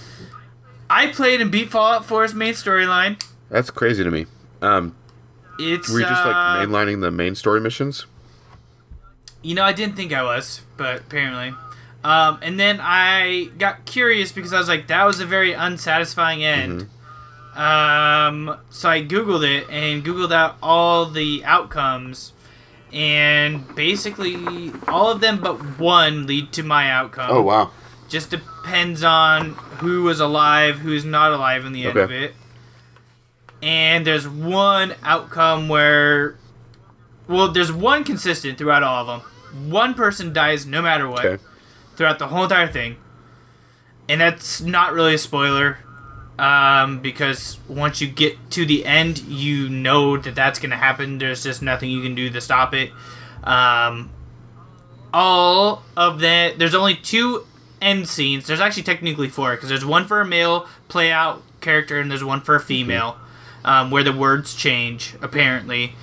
I 0.89 1.07
played 1.07 1.41
and 1.41 1.51
beat 1.51 1.69
Fallout 1.71 2.03
4's 2.03 2.33
main 2.33 2.53
storyline. 2.53 3.21
That's 3.49 3.71
crazy 3.71 4.03
to 4.03 4.11
me. 4.11 4.25
Um, 4.61 4.95
It's 5.57 5.89
were 5.89 5.99
you 5.99 6.05
just 6.05 6.25
like 6.25 6.35
uh, 6.35 6.65
mainlining 6.65 7.01
the 7.01 7.11
main 7.11 7.33
story 7.35 7.61
missions? 7.61 8.05
You 9.41 9.55
know, 9.55 9.63
I 9.63 9.73
didn't 9.73 9.95
think 9.95 10.11
I 10.13 10.23
was, 10.23 10.61
but 10.77 11.01
apparently. 11.01 11.53
Um, 12.03 12.39
and 12.41 12.59
then 12.59 12.79
I 12.81 13.49
got 13.57 13.85
curious 13.85 14.31
because 14.31 14.53
I 14.53 14.59
was 14.59 14.67
like, 14.67 14.87
that 14.87 15.05
was 15.05 15.19
a 15.19 15.25
very 15.25 15.53
unsatisfying 15.53 16.43
end. 16.43 16.89
Um, 17.55 18.57
so 18.69 18.89
I 18.89 19.01
Googled 19.01 19.43
it 19.49 19.69
and 19.69 20.03
Googled 20.03 20.31
out 20.33 20.57
all 20.61 21.05
the 21.05 21.43
outcomes. 21.45 22.33
And 22.93 23.73
basically, 23.75 24.71
all 24.87 25.11
of 25.11 25.21
them 25.21 25.41
but 25.41 25.79
one 25.79 26.27
lead 26.27 26.51
to 26.53 26.63
my 26.63 26.89
outcome. 26.91 27.29
Oh 27.31 27.41
wow! 27.41 27.71
Just 28.07 28.29
depends 28.29 29.03
on 29.03 29.51
who 29.79 30.03
was 30.03 30.19
alive, 30.19 30.77
who's 30.79 31.03
not 31.03 31.31
alive 31.33 31.65
in 31.65 31.73
the 31.73 31.85
end 31.85 31.97
Okay. 31.97 32.03
of 32.03 32.11
it. 32.11 32.35
And 33.61 34.05
there's 34.05 34.27
one 34.27 34.93
outcome 35.03 35.67
where, 35.67 36.37
well, 37.27 37.51
there's 37.51 37.71
one 37.71 38.03
consistent 38.03 38.57
throughout 38.57 38.83
all 38.83 39.09
of 39.09 39.21
them. 39.21 39.69
One 39.71 39.93
person 39.93 40.31
dies 40.31 40.65
no 40.65 40.81
matter 40.81 41.07
what 41.09 41.25
Okay. 41.25 41.43
throughout 41.95 42.19
the 42.19 42.27
whole 42.27 42.43
entire 42.43 42.67
thing, 42.67 42.97
and 44.07 44.21
that's 44.21 44.61
not 44.61 44.93
really 44.93 45.15
a 45.15 45.17
spoiler, 45.17 45.79
um, 46.37 46.99
because 46.99 47.57
once 47.67 48.01
you 48.01 48.07
get 48.07 48.37
to 48.51 48.65
the 48.65 48.85
end, 48.85 49.19
you 49.19 49.69
know 49.69 50.17
that 50.17 50.35
that's 50.35 50.59
gonna 50.59 50.77
happen. 50.77 51.17
There's 51.17 51.43
just 51.43 51.61
nothing 51.61 51.89
you 51.89 52.01
can 52.01 52.15
do 52.15 52.29
to 52.29 52.41
stop 52.41 52.73
it. 52.73 52.91
Um, 53.43 54.11
all 55.13 55.83
of 55.95 56.19
that. 56.19 56.59
There's 56.59 56.75
only 56.75 56.95
two 56.95 57.45
end 57.81 58.09
scenes. 58.09 58.47
There's 58.47 58.59
actually 58.59 58.83
technically 58.83 59.29
four 59.29 59.55
because 59.55 59.69
there's 59.69 59.85
one 59.85 60.05
for 60.05 60.19
a 60.19 60.25
male 60.25 60.67
play 60.87 61.11
out 61.11 61.41
character 61.61 61.99
and 61.99 62.11
there's 62.11 62.23
one 62.23 62.41
for 62.41 62.55
a 62.55 62.59
female, 62.59 63.17
um, 63.63 63.91
where 63.91 64.03
the 64.03 64.11
words 64.13 64.53
change 64.53 65.15
apparently. 65.21 65.93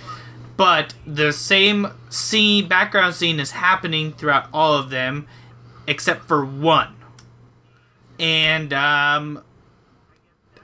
But 0.56 0.94
the 1.06 1.32
same 1.32 1.88
scene, 2.08 2.68
background 2.68 3.14
scene 3.14 3.40
is 3.40 3.52
happening 3.52 4.12
throughout 4.12 4.48
all 4.52 4.74
of 4.74 4.90
them, 4.90 5.26
except 5.86 6.26
for 6.26 6.44
one. 6.44 6.94
And 8.18 8.72
um, 8.72 9.42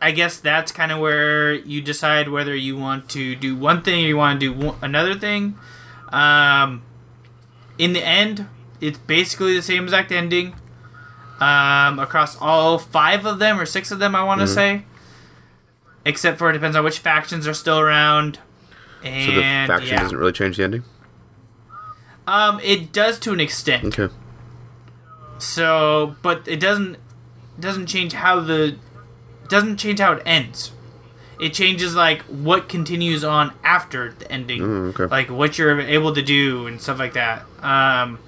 I 0.01 0.13
guess 0.13 0.39
that's 0.39 0.71
kind 0.71 0.93
of 0.93 1.01
where 1.01 1.53
you 1.55 1.81
decide 1.81 2.29
whether 2.29 2.55
you 2.55 2.77
want 2.77 3.09
to 3.11 3.35
do 3.35 3.57
one 3.57 3.83
thing 3.83 4.05
or 4.05 4.09
you 4.09 4.17
want 4.17 4.41
to 4.41 4.47
do 4.47 4.67
one, 4.67 4.77
another 4.81 5.15
thing. 5.15 5.59
Um, 6.11 6.83
in 7.79 7.93
the 7.93 8.05
end, 8.05 8.47
it's 8.81 8.99
basically 8.99 9.55
the 9.55 9.63
same 9.63 9.85
exact 9.85 10.13
ending 10.13 10.55
um, 11.41 11.99
across 11.99 12.37
all 12.41 12.79
five 12.79 13.27
of 13.27 13.39
them 13.39 13.61
or 13.61 13.67
six 13.67 13.91
of 13.91 13.99
them. 13.99 14.15
I 14.15 14.23
want 14.23 14.41
to 14.41 14.47
say, 14.47 14.85
except 16.05 16.39
for 16.39 16.51
it 16.51 16.53
depends 16.55 16.77
on 16.77 16.85
which 16.85 16.99
factions 16.99 17.47
are 17.47 17.55
still 17.55 17.79
around. 17.79 18.39
And 19.03 19.31
So 19.31 19.37
the 19.37 19.43
faction 19.43 19.95
yeah. 19.95 20.03
doesn't 20.03 20.19
really 20.19 20.33
change 20.33 20.57
the 20.57 20.65
ending. 20.65 20.85
Um, 22.27 22.61
it 22.63 22.93
does 22.93 23.19
to 23.21 23.33
an 23.33 23.41
extent. 23.41 23.99
Okay. 23.99 24.13
So, 25.39 26.17
but 26.23 26.47
it 26.47 26.61
doesn't 26.61 26.99
doesn't 27.59 27.87
change 27.87 28.13
how 28.13 28.41
the 28.41 28.77
doesn't 29.49 29.77
change 29.79 30.01
how 30.01 30.13
it 30.15 30.23
ends. 30.27 30.73
It 31.41 31.55
changes 31.55 31.95
like 31.95 32.23
what 32.23 32.69
continues 32.69 33.23
on 33.23 33.53
after 33.63 34.13
the 34.19 34.31
ending, 34.31 34.61
Mm, 34.61 34.89
okay. 34.99 35.05
like 35.07 35.31
what 35.31 35.57
you're 35.57 35.81
able 35.81 36.13
to 36.15 36.23
do 36.23 36.67
and 36.67 36.81
stuff 36.81 36.99
like 36.99 37.13
that. 37.13 37.45
Um, 37.63 38.19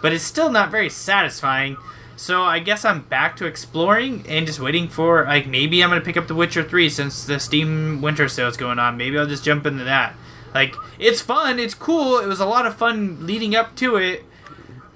but 0.00 0.12
it's 0.12 0.22
still 0.24 0.50
not 0.50 0.70
very 0.70 0.88
satisfying. 0.88 1.76
So 2.16 2.42
I 2.42 2.58
guess 2.58 2.84
I'm 2.84 3.00
back 3.02 3.36
to 3.38 3.46
exploring 3.46 4.24
and 4.28 4.46
just 4.46 4.60
waiting 4.60 4.88
for 4.88 5.24
like 5.24 5.46
maybe 5.46 5.82
I'm 5.82 5.88
gonna 5.90 6.00
pick 6.00 6.16
up 6.16 6.28
The 6.28 6.34
Witcher 6.34 6.62
Three 6.62 6.88
since 6.90 7.24
the 7.24 7.40
Steam 7.40 8.02
Winter 8.02 8.28
Sale 8.28 8.48
is 8.48 8.56
going 8.56 8.78
on. 8.78 8.96
Maybe 8.96 9.18
I'll 9.18 9.26
just 9.26 9.42
jump 9.44 9.66
into 9.66 9.84
that. 9.84 10.14
Like 10.54 10.76
it's 10.98 11.20
fun, 11.20 11.58
it's 11.58 11.74
cool. 11.74 12.18
It 12.18 12.26
was 12.26 12.38
a 12.40 12.46
lot 12.46 12.66
of 12.66 12.76
fun 12.76 13.26
leading 13.26 13.56
up 13.56 13.74
to 13.76 13.96
it. 13.96 14.24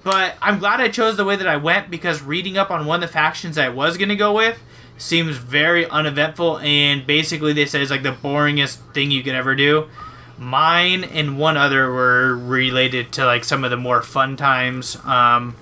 But 0.03 0.35
I'm 0.41 0.59
glad 0.59 0.79
I 0.81 0.87
chose 0.87 1.17
the 1.17 1.25
way 1.25 1.35
that 1.35 1.47
I 1.47 1.57
went 1.57 1.89
because 1.89 2.21
reading 2.21 2.57
up 2.57 2.69
on 2.69 2.85
one 2.85 3.01
of 3.03 3.09
the 3.09 3.13
factions 3.13 3.57
I 3.57 3.69
was 3.69 3.97
gonna 3.97 4.15
go 4.15 4.31
with 4.33 4.61
seems 4.97 5.37
very 5.37 5.87
uneventful 5.89 6.57
and 6.59 7.05
basically 7.05 7.53
they 7.53 7.65
said 7.65 7.81
it's 7.81 7.91
like 7.91 8.03
the 8.03 8.11
boringest 8.13 8.77
thing 8.93 9.11
you 9.11 9.23
could 9.23 9.35
ever 9.35 9.55
do. 9.55 9.89
Mine 10.37 11.03
and 11.03 11.37
one 11.37 11.57
other 11.57 11.91
were 11.91 12.35
related 12.35 13.11
to 13.13 13.25
like 13.25 13.43
some 13.43 13.63
of 13.63 13.71
the 13.71 13.77
more 13.77 14.01
fun 14.01 14.35
times. 14.35 14.97
Um, 15.05 15.55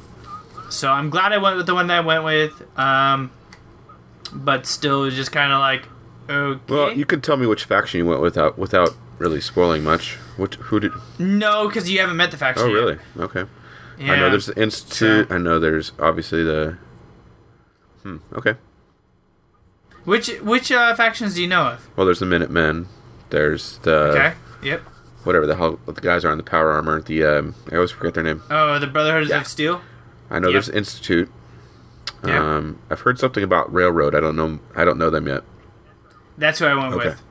so 0.70 0.90
I'm 0.92 1.10
glad 1.10 1.32
I 1.32 1.38
went 1.38 1.58
with 1.58 1.68
the 1.68 1.76
one 1.76 1.88
that 1.88 1.98
I 1.98 2.00
went 2.02 2.24
with. 2.24 2.78
Um, 2.78 3.32
but 4.32 4.66
still, 4.66 5.10
just 5.12 5.32
kind 5.32 5.52
of 5.54 5.60
like 5.60 5.88
okay. 6.30 6.74
Well, 6.74 6.92
you 6.92 7.06
can 7.06 7.22
tell 7.22 7.38
me 7.38 7.46
which 7.46 7.66
faction 7.66 8.00
you 8.00 8.06
went 8.08 8.22
without 8.22 8.58
without 8.58 8.96
really 9.20 9.42
spoiling 9.42 9.84
much. 9.84 10.16
Which 10.38 10.56
who 10.56 10.80
did? 10.80 10.92
no, 11.20 11.68
because 11.68 11.90
you 11.90 12.00
haven't 12.00 12.18
met 12.18 12.32
the 12.32 12.38
faction. 12.38 12.66
Oh, 12.66 12.70
yet. 12.70 12.74
really? 12.74 12.98
Okay. 13.18 13.46
Yeah. 14.00 14.14
I 14.14 14.16
know 14.20 14.30
there's 14.32 14.48
the 14.48 14.60
institute. 14.62 15.28
So- 15.30 15.36
I 15.36 15.38
know 15.38 15.60
there's 15.60 15.92
obviously 16.00 16.44
the. 16.44 16.78
Hmm. 18.02 18.18
Okay. 18.34 18.56
Which 20.06 20.30
which 20.42 20.72
uh, 20.72 20.96
factions 20.96 21.36
do 21.36 21.42
you 21.42 21.48
know 21.48 21.64
of? 21.68 21.90
Well, 21.96 22.06
there's 22.06 22.20
the 22.20 22.26
Minutemen. 22.26 22.88
There's 23.30 23.78
the 23.80 23.96
Okay. 24.12 24.34
Yep. 24.62 24.82
whatever 25.24 25.46
the 25.48 25.56
hell 25.56 25.80
the 25.86 25.94
guys 25.94 26.24
are 26.26 26.32
in 26.32 26.38
the 26.38 26.44
power 26.44 26.72
armor. 26.72 27.02
The 27.02 27.24
um, 27.24 27.56
I 27.72 27.76
always 27.76 27.92
forget 27.92 28.14
their 28.14 28.24
name. 28.24 28.42
Oh, 28.50 28.78
the 28.80 28.88
Brotherhood 28.88 29.30
Yeah. 29.30 29.42
of 29.42 29.48
Steel. 29.48 29.82
I 30.30 30.40
know 30.40 30.50
Yep. 30.50 30.54
there's 30.54 30.70
Institute. 30.70 31.30
Yeah. 32.26 32.56
Um, 32.56 32.80
I've 32.90 33.02
heard 33.02 33.20
something 33.20 33.44
about 33.44 33.74
Railroad. 33.74 34.16
I 34.16 34.20
don't 34.20 34.36
know. 34.36 34.60
I 34.76 34.84
don't 34.86 34.98
know 34.98 35.10
them 35.10 35.28
yet. 35.28 35.44
That's 36.38 36.60
who 36.60 36.66
I 36.66 36.74
went 36.74 36.94
Okay. 36.94 37.10
with. 37.10 37.22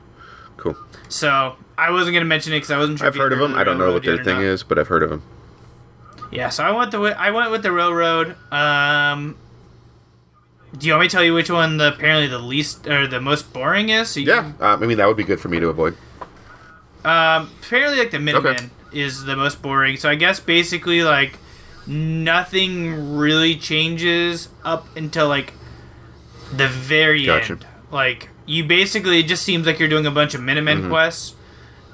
Cool. 0.57 0.75
So 1.09 1.55
I 1.77 1.91
wasn't 1.91 2.13
gonna 2.15 2.25
mention 2.25 2.53
it 2.53 2.57
because 2.57 2.71
I 2.71 2.77
wasn't 2.77 2.99
sure. 2.99 3.07
I've 3.07 3.15
heard 3.15 3.33
of 3.33 3.39
them. 3.39 3.55
I 3.55 3.63
don't 3.63 3.77
know 3.77 3.91
what 3.91 4.03
their 4.03 4.23
thing 4.23 4.37
is. 4.41 4.61
is, 4.61 4.63
but 4.63 4.77
I've 4.79 4.87
heard 4.87 5.03
of 5.03 5.09
them. 5.09 5.21
Yeah, 6.31 6.49
so 6.49 6.63
I 6.63 6.71
went 6.71 6.91
the 6.91 6.99
I 6.99 7.29
went 7.31 7.51
with 7.51 7.61
the 7.63 7.71
railroad. 7.71 8.35
Um, 8.51 9.35
do 10.77 10.87
you 10.87 10.93
want 10.93 11.01
me 11.01 11.07
to 11.07 11.11
tell 11.11 11.23
you 11.23 11.33
which 11.33 11.49
one 11.51 11.77
the 11.77 11.89
apparently 11.93 12.27
the 12.27 12.39
least 12.39 12.87
or 12.87 13.05
the 13.07 13.21
most 13.21 13.53
boring 13.53 13.89
is? 13.89 14.09
So 14.09 14.19
Yeah. 14.19 14.53
Uh, 14.59 14.77
I 14.81 14.85
mean, 14.85 14.97
that 14.97 15.07
would 15.07 15.17
be 15.17 15.23
good 15.23 15.39
for 15.39 15.47
me 15.49 15.59
to 15.59 15.67
avoid. 15.69 15.95
Um, 17.05 17.51
apparently, 17.61 17.99
like 17.99 18.11
the 18.11 18.19
Minutemen 18.19 18.71
is 18.91 19.23
the 19.25 19.35
most 19.35 19.61
boring. 19.61 19.97
So 19.97 20.09
I 20.09 20.15
guess 20.15 20.39
basically 20.39 21.03
like 21.03 21.37
nothing 21.85 23.15
really 23.17 23.55
changes 23.55 24.49
up 24.63 24.87
until 24.95 25.27
like 25.27 25.53
the 26.55 26.67
very 26.67 27.25
Gotcha. 27.25 27.53
end. 27.53 27.67
Like 27.91 28.29
you 28.45 28.63
basically 28.63 29.19
it 29.19 29.27
just 29.27 29.43
seems 29.43 29.65
like 29.65 29.79
you're 29.79 29.89
doing 29.89 30.05
a 30.05 30.11
bunch 30.11 30.33
of 30.33 30.41
Minutemen 30.41 30.79
Mm-hmm. 30.81 30.89
quests, 30.89 31.35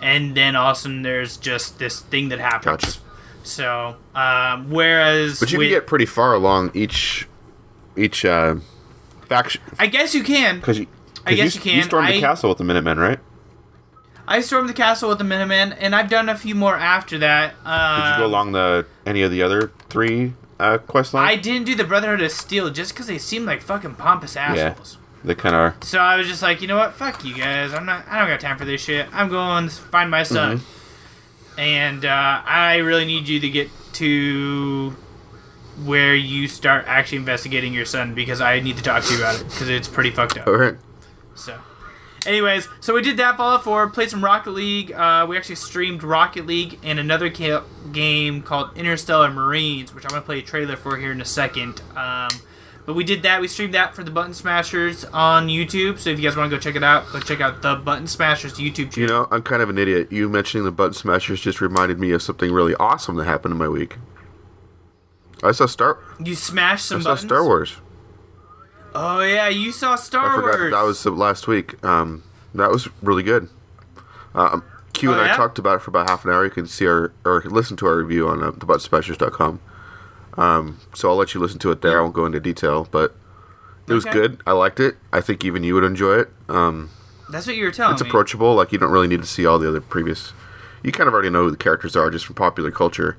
and 0.01 0.35
then 0.35 0.55
all 0.55 0.71
of 0.71 0.77
a 0.77 0.79
sudden 0.79 1.01
there's 1.01 1.37
just 1.37 1.79
this 1.79 1.99
thing 2.01 2.29
that 2.29 2.39
happens. 2.39 2.63
Gotcha. 2.83 2.99
So, 3.43 3.95
um, 4.13 4.69
whereas 4.69 5.39
But 5.39 5.51
you 5.51 5.57
with- 5.57 5.67
can 5.69 5.77
get 5.77 5.87
pretty 5.87 6.05
far 6.05 6.33
along 6.33 6.71
each 6.73 7.27
each 7.97 8.25
uh, 8.25 8.55
faction 9.27 9.61
I 9.77 9.87
guess 9.87 10.13
you 10.15 10.23
can. 10.23 10.59
because 10.59 10.79
you. 10.79 10.87
I 11.25 11.33
guess 11.33 11.55
you, 11.55 11.59
you 11.59 11.63
can. 11.63 11.75
You 11.77 11.83
stormed 11.83 12.07
I- 12.09 12.11
the 12.13 12.19
castle 12.21 12.49
with 12.49 12.57
the 12.57 12.63
Minutemen, 12.63 12.97
right? 12.97 13.19
I 14.27 14.41
stormed 14.41 14.69
the 14.69 14.73
castle 14.73 15.09
with 15.09 15.17
the 15.17 15.23
Minutemen, 15.23 15.73
and 15.73 15.95
I've 15.95 16.07
done 16.09 16.29
a 16.29 16.37
few 16.37 16.53
more 16.53 16.75
after 16.75 17.17
that. 17.17 17.55
Uh, 17.65 17.97
Did 18.11 18.11
you 18.11 18.17
go 18.23 18.25
along 18.27 18.51
the 18.51 18.85
any 19.05 19.23
of 19.23 19.31
the 19.31 19.41
other 19.41 19.71
three 19.89 20.33
uh, 20.59 20.77
quest 20.77 21.13
lines? 21.15 21.31
I 21.31 21.35
didn't 21.35 21.65
do 21.65 21.73
the 21.73 21.83
Brotherhood 21.83 22.21
of 22.21 22.31
Steel 22.31 22.69
just 22.69 22.93
because 22.93 23.07
they 23.07 23.17
seem 23.17 23.45
like 23.45 23.61
fucking 23.63 23.95
pompous 23.95 24.35
yeah, 24.35 24.53
assholes. 24.53 24.99
they 25.23 25.33
kind 25.33 25.55
of 25.55 25.61
are. 25.61 25.75
So 25.81 25.97
I 25.97 26.15
was 26.15 26.27
just 26.27 26.43
like, 26.43 26.61
you 26.61 26.67
know 26.67 26.77
what? 26.77 26.93
Fuck 26.93 27.25
you 27.25 27.33
guys. 27.35 27.73
I'm 27.73 27.87
not. 27.87 28.07
I 28.07 28.19
don't 28.19 28.27
got 28.27 28.39
time 28.39 28.57
for 28.59 28.65
this 28.65 28.81
shit. 28.81 29.07
I'm 29.13 29.29
going 29.29 29.67
to 29.67 29.73
find 29.73 30.11
my 30.11 30.21
son, 30.21 30.59
Mm-hmm. 30.59 31.59
and 31.59 32.05
uh, 32.05 32.41
I 32.45 32.77
really 32.77 33.05
need 33.05 33.27
you 33.27 33.39
to 33.39 33.49
get 33.49 33.69
to 33.93 34.95
where 35.85 36.15
you 36.15 36.47
start 36.47 36.85
actually 36.87 37.17
investigating 37.19 37.73
your 37.73 37.85
son 37.85 38.13
because 38.13 38.41
I 38.41 38.59
need 38.59 38.77
to 38.77 38.83
talk 38.83 39.03
to 39.03 39.13
you 39.13 39.19
about 39.19 39.39
it 39.39 39.43
because 39.45 39.69
it's 39.69 39.87
pretty 39.87 40.11
fucked 40.11 40.37
up. 40.37 40.47
All 40.47 40.53
right. 40.55 40.75
So, 41.35 41.57
anyways, 42.25 42.67
so 42.81 42.93
we 42.93 43.01
did 43.01 43.17
that 43.17 43.37
Fallout 43.37 43.63
4, 43.63 43.89
played 43.89 44.09
some 44.09 44.23
Rocket 44.23 44.51
League. 44.51 44.91
Uh, 44.91 45.25
we 45.29 45.37
actually 45.37 45.55
streamed 45.55 46.03
Rocket 46.03 46.45
League 46.45 46.79
and 46.83 46.99
another 46.99 47.29
ca- 47.29 47.63
game 47.91 48.41
called 48.41 48.77
Interstellar 48.77 49.31
Marines, 49.31 49.93
which 49.93 50.03
I'm 50.05 50.09
going 50.09 50.21
to 50.21 50.25
play 50.25 50.39
a 50.39 50.41
trailer 50.41 50.75
for 50.75 50.97
here 50.97 51.11
in 51.11 51.21
a 51.21 51.25
second. 51.25 51.81
Um, 51.95 52.29
but 52.85 52.95
we 52.95 53.03
did 53.03 53.21
that. 53.21 53.39
We 53.39 53.47
streamed 53.47 53.75
that 53.75 53.95
for 53.95 54.03
the 54.03 54.09
Button 54.09 54.33
Smashers 54.33 55.05
on 55.05 55.47
YouTube. 55.47 55.99
So 55.99 56.09
if 56.09 56.19
you 56.19 56.27
guys 56.27 56.35
want 56.35 56.49
to 56.49 56.57
go 56.57 56.59
check 56.59 56.75
it 56.75 56.83
out, 56.83 57.05
go 57.11 57.19
check 57.19 57.39
out 57.39 57.61
the 57.61 57.75
Button 57.75 58.07
Smashers 58.07 58.53
YouTube 58.53 58.91
channel. 58.91 58.99
You 59.01 59.07
know, 59.07 59.27
I'm 59.29 59.43
kind 59.43 59.61
of 59.61 59.69
an 59.69 59.77
idiot. 59.77 60.11
You 60.11 60.27
mentioning 60.27 60.65
the 60.65 60.71
Button 60.71 60.93
Smashers 60.93 61.39
just 61.39 61.61
reminded 61.61 61.99
me 61.99 62.11
of 62.11 62.23
something 62.23 62.51
really 62.51 62.73
awesome 62.75 63.15
that 63.17 63.25
happened 63.25 63.51
in 63.51 63.57
my 63.59 63.69
week. 63.69 63.97
I 65.43 65.51
saw 65.51 65.65
Star. 65.65 65.99
You 66.23 66.35
smashed 66.35 66.85
some 66.85 66.99
I 66.99 67.03
saw. 67.03 67.15
Star 67.15 67.43
Wars. 67.43 67.77
Oh 68.93 69.21
yeah, 69.21 69.47
you 69.49 69.71
saw 69.71 69.95
Star 69.95 70.31
I 70.31 70.35
forgot 70.35 70.59
Wars. 70.59 70.71
that 70.73 70.81
was 70.81 71.05
last 71.05 71.47
week. 71.47 71.83
Um, 71.85 72.23
that 72.55 72.69
was 72.71 72.89
really 73.01 73.23
good. 73.23 73.49
Um, 74.33 74.63
Q 74.93 75.09
Oh, 75.09 75.13
and 75.13 75.21
I 75.21 75.27
yeah? 75.27 75.35
talked 75.35 75.59
about 75.59 75.75
it 75.77 75.81
for 75.81 75.91
about 75.91 76.09
half 76.09 76.25
an 76.25 76.31
hour. 76.31 76.43
You 76.43 76.49
can 76.51 76.65
see 76.67 76.87
our 76.87 77.13
or 77.23 77.41
listen 77.45 77.77
to 77.77 77.85
our 77.87 77.97
review 77.97 78.27
on 78.27 78.43
uh, 78.43 78.51
thebuttsmashers.com. 78.51 79.59
Um, 80.37 80.79
so 80.93 81.09
I'll 81.09 81.15
let 81.15 81.33
you 81.33 81.39
listen 81.39 81.59
to 81.59 81.71
it 81.71 81.81
there. 81.81 81.99
I 81.99 82.01
won't 82.01 82.13
go 82.13 82.25
into 82.25 82.39
detail, 82.39 82.87
but 82.91 83.15
it 83.87 83.93
was 83.93 84.05
Okay. 84.05 84.13
good. 84.17 84.41
I 84.47 84.51
liked 84.53 84.79
it. 84.79 84.97
I 85.13 85.21
think 85.21 85.43
even 85.45 85.63
you 85.63 85.73
would 85.75 85.83
enjoy 85.83 86.15
it. 86.19 86.29
Um, 86.47 86.89
That's 87.29 87.45
what 87.47 87.55
you 87.55 87.65
were 87.65 87.71
telling 87.71 87.93
it's 87.93 88.03
me. 88.03 88.09
approachable. 88.09 88.55
Like 88.55 88.71
you 88.71 88.77
don't 88.77 88.91
really 88.91 89.07
need 89.07 89.21
to 89.21 89.27
see 89.27 89.45
all 89.45 89.59
the 89.59 89.67
other 89.69 89.81
previous. 89.81 90.33
You 90.83 90.91
kind 90.91 91.07
of 91.07 91.13
already 91.13 91.29
know 91.29 91.43
who 91.43 91.51
the 91.51 91.57
characters 91.57 91.95
are 91.95 92.09
just 92.09 92.25
from 92.25 92.35
popular 92.35 92.71
culture. 92.71 93.17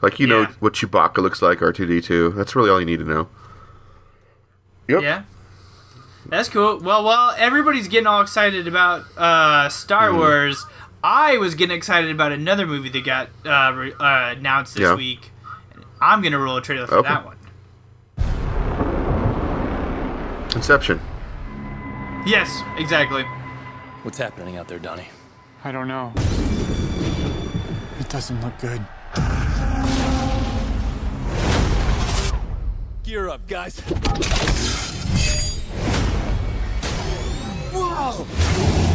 Like 0.00 0.20
you 0.20 0.26
know 0.26 0.44
what 0.60 0.74
Chewbacca 0.74 1.18
looks 1.18 1.42
like, 1.42 1.60
R 1.60 1.72
two 1.72 1.86
D 1.86 2.00
two. 2.00 2.30
That's 2.30 2.54
really 2.54 2.70
all 2.70 2.78
you 2.78 2.86
need 2.86 2.98
to 3.00 3.04
know. 3.04 3.28
Yep. 4.88 5.02
Yeah. 5.02 5.22
That's 6.26 6.48
cool. 6.48 6.78
Well, 6.78 7.02
while 7.04 7.34
everybody's 7.38 7.88
getting 7.88 8.06
all 8.06 8.20
excited 8.20 8.68
about 8.68 9.04
uh, 9.16 9.68
Star 9.70 10.08
Mm-hmm. 10.10 10.18
Wars, 10.18 10.66
I 11.02 11.36
was 11.38 11.54
getting 11.54 11.76
excited 11.76 12.10
about 12.10 12.32
another 12.32 12.66
movie 12.66 12.88
that 12.90 13.04
got 13.04 13.28
uh, 13.46 13.72
re- 13.74 13.92
uh, 13.98 14.34
announced 14.36 14.74
this 14.74 14.82
Yeah. 14.82 14.94
week. 14.94 15.30
I'm 16.00 16.22
gonna 16.22 16.38
roll 16.38 16.56
a 16.56 16.62
trailer 16.62 16.86
for 16.86 16.98
Okay. 16.98 17.08
that 17.08 17.24
one. 17.24 17.36
Inception. 20.54 21.00
Yes, 22.26 22.62
exactly. 22.76 23.22
What's 24.02 24.18
happening 24.18 24.56
out 24.56 24.68
there, 24.68 24.78
Donnie? 24.78 25.08
I 25.64 25.72
don't 25.72 25.88
know. 25.88 26.12
It 28.00 28.08
doesn't 28.08 28.40
look 28.42 28.58
good. 28.58 28.84
Gear 33.08 33.30
up, 33.30 33.46
guys. 33.48 33.76
This 38.16 38.87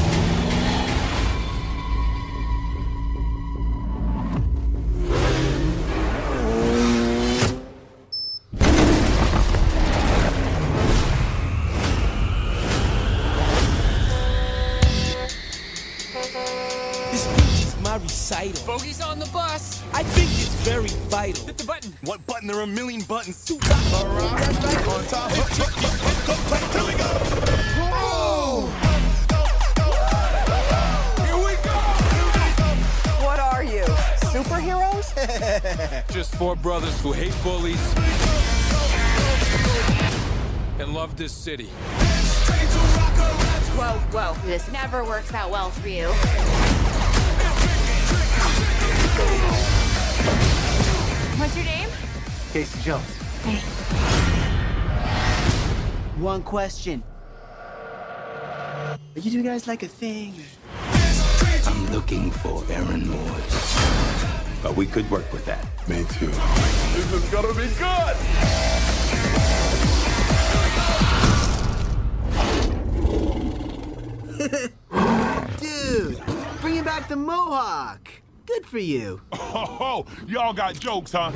button. 22.43 22.47
There 22.47 22.59
are 22.59 22.63
a 22.63 22.67
million 22.67 23.01
buttons. 23.01 23.43
To 23.45 23.55
rock 23.55 23.71
on 24.87 25.05
top. 25.05 25.31
Here 25.31 25.43
we 26.83 26.93
go. 26.97 27.13
Here 31.23 31.37
we 31.37 31.55
go. 31.63 31.77
What 33.23 33.39
are 33.39 33.63
you? 33.63 33.85
Superheroes? 34.31 35.13
Just 36.13 36.35
four 36.35 36.55
brothers 36.55 36.99
who 37.01 37.11
hate 37.11 37.33
bullies 37.43 37.93
and 40.79 40.93
love 40.93 41.15
this 41.15 41.31
city. 41.31 41.69
Whoa, 43.75 43.97
whoa. 44.11 44.35
This 44.45 44.71
never 44.71 45.03
works 45.03 45.33
out 45.33 45.49
well 45.49 45.69
for 45.71 45.87
you. 45.87 46.07
What's 51.39 51.55
your 51.55 51.65
name? 51.65 51.92
Casey 52.53 52.79
Jones. 52.81 53.17
Hey. 53.41 53.57
One 56.21 56.43
question. 56.43 57.01
Are 58.91 59.19
you 59.19 59.31
two 59.31 59.41
guys 59.41 59.67
like 59.67 59.81
a 59.81 59.87
thing? 59.87 60.35
I'm 61.65 61.91
looking 61.91 62.29
for 62.29 62.63
Aaron 62.69 63.09
Moores. 63.09 63.77
But 64.61 64.75
we 64.75 64.85
could 64.85 65.09
work 65.09 65.33
with 65.33 65.43
that. 65.45 65.65
Me 65.89 66.05
too. 66.19 66.27
This 66.27 67.11
is 67.11 67.27
gonna 67.31 67.55
be 67.55 67.65
good! 67.79 68.17
Dude, 75.59 76.21
bringing 76.61 76.83
back 76.83 77.07
the 77.07 77.15
mohawk. 77.15 78.11
Good 78.45 78.67
for 78.67 78.77
you. 78.77 79.21
Oh, 79.55 80.05
y'all 80.27 80.53
got 80.53 80.79
jokes, 80.79 81.11
huh? 81.11 81.31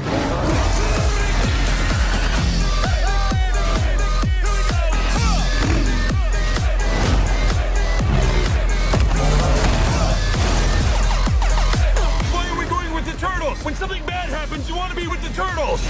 When 13.63 13.75
something 13.75 14.05
bad 14.05 14.29
happens, 14.29 14.69
you 14.69 14.75
want 14.75 14.91
to 14.91 14.95
be 14.95 15.07
with 15.07 15.21
the 15.21 15.29
turtles. 15.33 15.81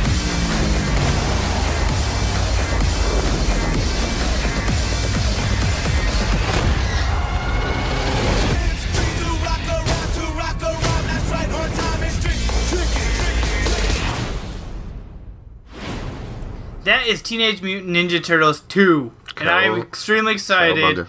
That 16.83 17.05
is 17.05 17.21
Teenage 17.21 17.61
Mutant 17.61 17.95
Ninja 17.95 18.23
Turtles 18.23 18.61
2. 18.61 19.11
And 19.37 19.49
I 19.49 19.63
am 19.63 19.77
extremely 19.79 20.33
excited. 20.33 20.77
Cowabunga. 20.77 21.07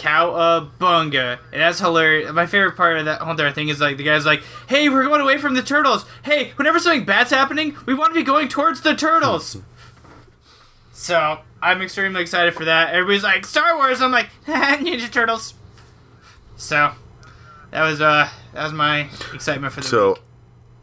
Cowabunga. 0.00 1.38
And 1.52 1.60
that's 1.60 1.78
hilarious. 1.78 2.32
My 2.32 2.46
favorite 2.46 2.76
part 2.76 2.98
of 2.98 3.04
that 3.04 3.20
whole 3.20 3.32
entire 3.32 3.52
thing 3.52 3.68
is 3.68 3.80
like 3.80 3.96
the 3.96 4.02
guy's 4.04 4.26
like, 4.26 4.42
hey, 4.68 4.88
we're 4.88 5.04
going 5.04 5.20
away 5.20 5.38
from 5.38 5.54
the 5.54 5.62
turtles. 5.62 6.04
Hey, 6.24 6.52
whenever 6.56 6.78
something 6.78 7.04
bad's 7.04 7.30
happening, 7.30 7.76
we 7.86 7.94
want 7.94 8.12
to 8.14 8.18
be 8.18 8.24
going 8.24 8.48
towards 8.48 8.80
the 8.80 8.94
turtles. 8.94 9.58
so 10.92 11.38
I'm 11.62 11.82
extremely 11.82 12.22
excited 12.22 12.54
for 12.54 12.64
that. 12.64 12.94
Everybody's 12.94 13.22
like, 13.22 13.46
Star 13.46 13.76
Wars. 13.76 14.00
I'm 14.00 14.10
like, 14.12 14.28
Ninja 14.46 15.10
Turtles. 15.10 15.54
So 16.56 16.92
that 17.70 17.82
was 17.84 18.00
uh 18.00 18.28
that 18.52 18.64
was 18.64 18.72
my 18.72 19.08
excitement 19.32 19.72
for 19.72 19.80
the 19.80 19.86
So, 19.86 20.08
week. 20.10 20.18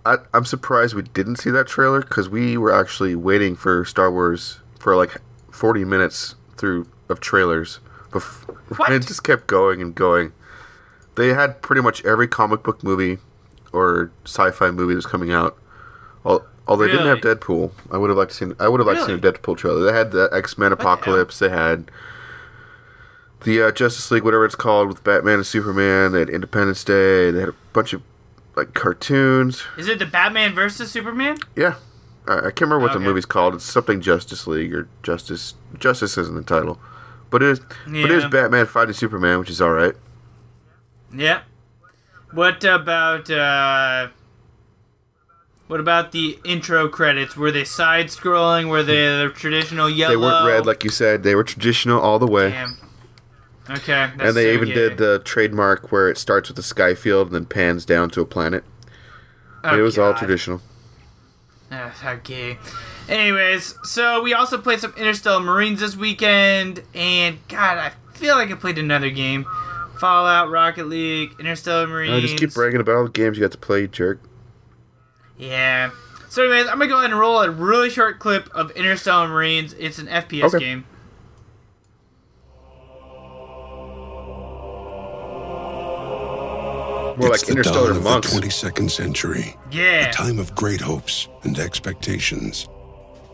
I, 0.06 0.16
I'm 0.34 0.46
surprised 0.46 0.96
we 0.96 1.02
didn't 1.04 1.36
see 1.36 1.50
that 1.52 1.68
trailer 1.68 2.00
because 2.00 2.30
we 2.30 2.58
were 2.58 2.74
actually 2.74 3.14
waiting 3.14 3.56
for 3.56 3.84
Star 3.86 4.10
Wars 4.12 4.60
for 4.80 4.96
like 4.96 5.18
40 5.52 5.84
minutes 5.86 6.36
through 6.56 6.88
of 7.10 7.20
trailers. 7.20 7.80
Bef- 8.20 8.56
What? 8.78 8.92
And 8.92 9.02
it 9.04 9.08
just 9.08 9.24
kept 9.24 9.48
going 9.48 9.82
and 9.82 9.96
going. 9.96 10.34
They 11.16 11.30
had 11.30 11.62
pretty 11.62 11.82
much 11.82 12.04
every 12.06 12.28
comic 12.28 12.64
book 12.64 12.84
movie 12.84 13.18
or 13.72 14.12
sci-fi 14.26 14.72
movie 14.72 14.94
that 14.94 14.98
was 14.98 15.06
coming 15.06 15.32
out. 15.32 15.58
Al- 16.26 16.46
Although 16.68 16.86
they 16.86 16.92
didn't 16.92 17.08
have 17.08 17.20
Deadpool, 17.20 17.72
I 17.92 17.98
would 17.98 18.10
have 18.10 18.18
liked 18.18 18.32
to 18.32 18.38
seen. 18.38 18.54
I 18.60 18.68
would 18.68 18.82
have 18.82 18.88
liked 18.88 19.00
to 19.00 19.06
see 19.06 19.14
a 19.14 19.18
Deadpool 19.18 19.56
trailer. 19.58 19.86
They 19.90 19.98
had 19.98 20.12
the 20.12 20.30
X 20.34 20.58
Men 20.58 20.74
Apocalypse. 20.74 21.40
They 21.40 21.48
had 21.48 21.90
the 23.44 23.62
uh, 23.64 23.72
Justice 23.72 24.12
League, 24.12 24.24
whatever 24.24 24.44
it's 24.44 24.56
called, 24.56 24.90
with 24.90 25.02
Batman 25.04 25.36
and 25.36 25.46
Superman. 25.46 26.12
They 26.12 26.20
had 26.20 26.30
Independence 26.30 26.84
Day. 26.84 27.32
They 27.32 27.40
had 27.40 27.50
a 27.50 27.56
bunch 27.72 27.94
of 27.94 28.02
like 28.58 28.74
cartoons. 28.74 29.64
Is 29.78 29.88
it 29.88 29.98
the 30.00 30.06
Batman 30.06 30.54
versus 30.54 30.92
Superman? 30.92 31.38
Yeah, 31.56 31.76
I, 32.28 32.38
I 32.38 32.42
can't 32.42 32.62
remember 32.62 32.80
what 32.80 32.92
the 32.94 33.00
movie's 33.00 33.26
called. 33.26 33.56
It's 33.56 33.64
something 33.64 34.02
Justice 34.02 34.46
League 34.46 34.74
or 34.76 34.90
Justice. 35.04 35.54
Justice 35.80 36.18
isn't 36.18 36.36
the 36.36 36.44
title, 36.44 36.80
but 37.30 37.44
it 37.44 37.50
is. 37.50 37.60
But 37.60 37.96
it 37.96 38.12
is 38.12 38.26
Batman 38.26 38.66
fighting 38.66 38.94
Superman, 38.94 39.40
which 39.40 39.50
is 39.50 39.62
all 39.62 39.72
right. 39.72 39.96
Yeah. 41.14 41.42
What 42.32 42.64
about 42.64 43.30
uh 43.30 44.10
what 45.68 45.80
about 45.80 46.12
the 46.14 46.40
intro 46.46 46.88
credits? 46.88 47.36
Were 47.36 47.52
they 47.52 47.66
side 47.66 48.08
scrolling? 48.08 48.70
Were 48.70 48.84
they 48.84 49.08
the 49.08 49.32
traditional 49.36 49.90
yellow? 49.90 50.13
They 50.13 50.18
weren't 50.18 50.48
red, 50.48 50.66
like 50.66 50.84
you 50.84 50.90
said. 50.90 51.24
They 51.24 51.36
were 51.36 51.44
traditional 51.44 52.00
all 52.00 52.20
the 52.20 52.28
way. 52.28 52.52
Damn. 52.52 52.78
Okay. 53.70 54.12
That's 54.16 54.22
and 54.22 54.38
they 54.38 54.46
so 54.46 54.52
even 54.54 54.70
gay. 54.70 54.76
did 54.76 54.98
the 54.98 55.22
trademark 55.26 55.92
where 55.92 56.10
it 56.10 56.18
starts 56.18 56.48
with 56.48 56.58
a 56.58 56.63
sky 56.63 56.96
field 56.96 57.28
and 57.28 57.36
then 57.36 57.46
pans 57.46 57.86
down 57.86 58.10
to 58.12 58.22
a 58.22 58.26
planet. 58.26 58.63
Oh, 59.63 59.78
it 59.78 59.82
was 59.82 59.98
all 59.98 60.13
traditional. 60.13 60.62
Ah, 61.70 61.94
how 62.00 62.16
gay. 62.16 62.58
Anyways, 63.10 63.76
so 63.84 64.22
we 64.22 64.34
also 64.34 64.58
played 64.58 64.80
some 64.80 64.93
Interstellar 64.98 65.39
Marines 65.39 65.80
this 65.80 65.96
weekend, 65.96 66.84
and 66.93 67.38
God, 67.48 67.78
I 67.78 67.91
feel 68.17 68.36
like 68.36 68.52
I 68.52 68.56
played 68.56 68.78
another 68.78 69.10
game. 69.10 69.46
Fallout, 70.00 70.50
Rocket 70.50 70.88
League, 70.88 71.32
Interstellar 71.39 71.86
uh, 71.86 71.88
Marines. 71.88 72.13
I 72.13 72.20
just 72.20 72.38
keep 72.38 72.54
bragging 72.54 72.82
about 72.82 72.96
all 72.96 73.04
the 73.06 73.10
games 73.10 73.38
you 73.38 73.41
got 73.41 73.52
to 73.52 73.58
play, 73.58 73.88
jerk. 73.88 74.20
Yeah. 75.38 75.91
So, 76.30 76.43
anyways, 76.43 76.67
I'm 76.67 76.78
gonna 76.78 76.88
go 76.88 77.00
ahead 77.00 77.12
and 77.12 77.20
roll 77.20 77.39
a 77.39 77.50
really 77.50 77.89
short 77.89 78.20
clip 78.20 78.50
of 78.54 78.72
Interstellar 78.72 79.28
Marines. 79.28 79.74
It's 79.74 79.98
an 80.00 80.08
FPS 80.08 80.54
Okay. 80.54 80.60
game. 80.60 80.86
More 87.17 87.34
it's 87.34 87.50
like 87.50 87.58
the 87.58 87.63
dawn 87.63 88.04
Monks. 88.04 88.32
of 88.36 88.41
the 88.41 88.48
22nd 88.48 88.91
century. 88.91 89.56
Yeah. 89.72 90.10
A 90.10 90.13
time 90.13 90.38
of 90.38 90.54
great 90.54 90.82
hopes 90.82 91.28
and 91.43 91.58
expectations. 91.58 92.67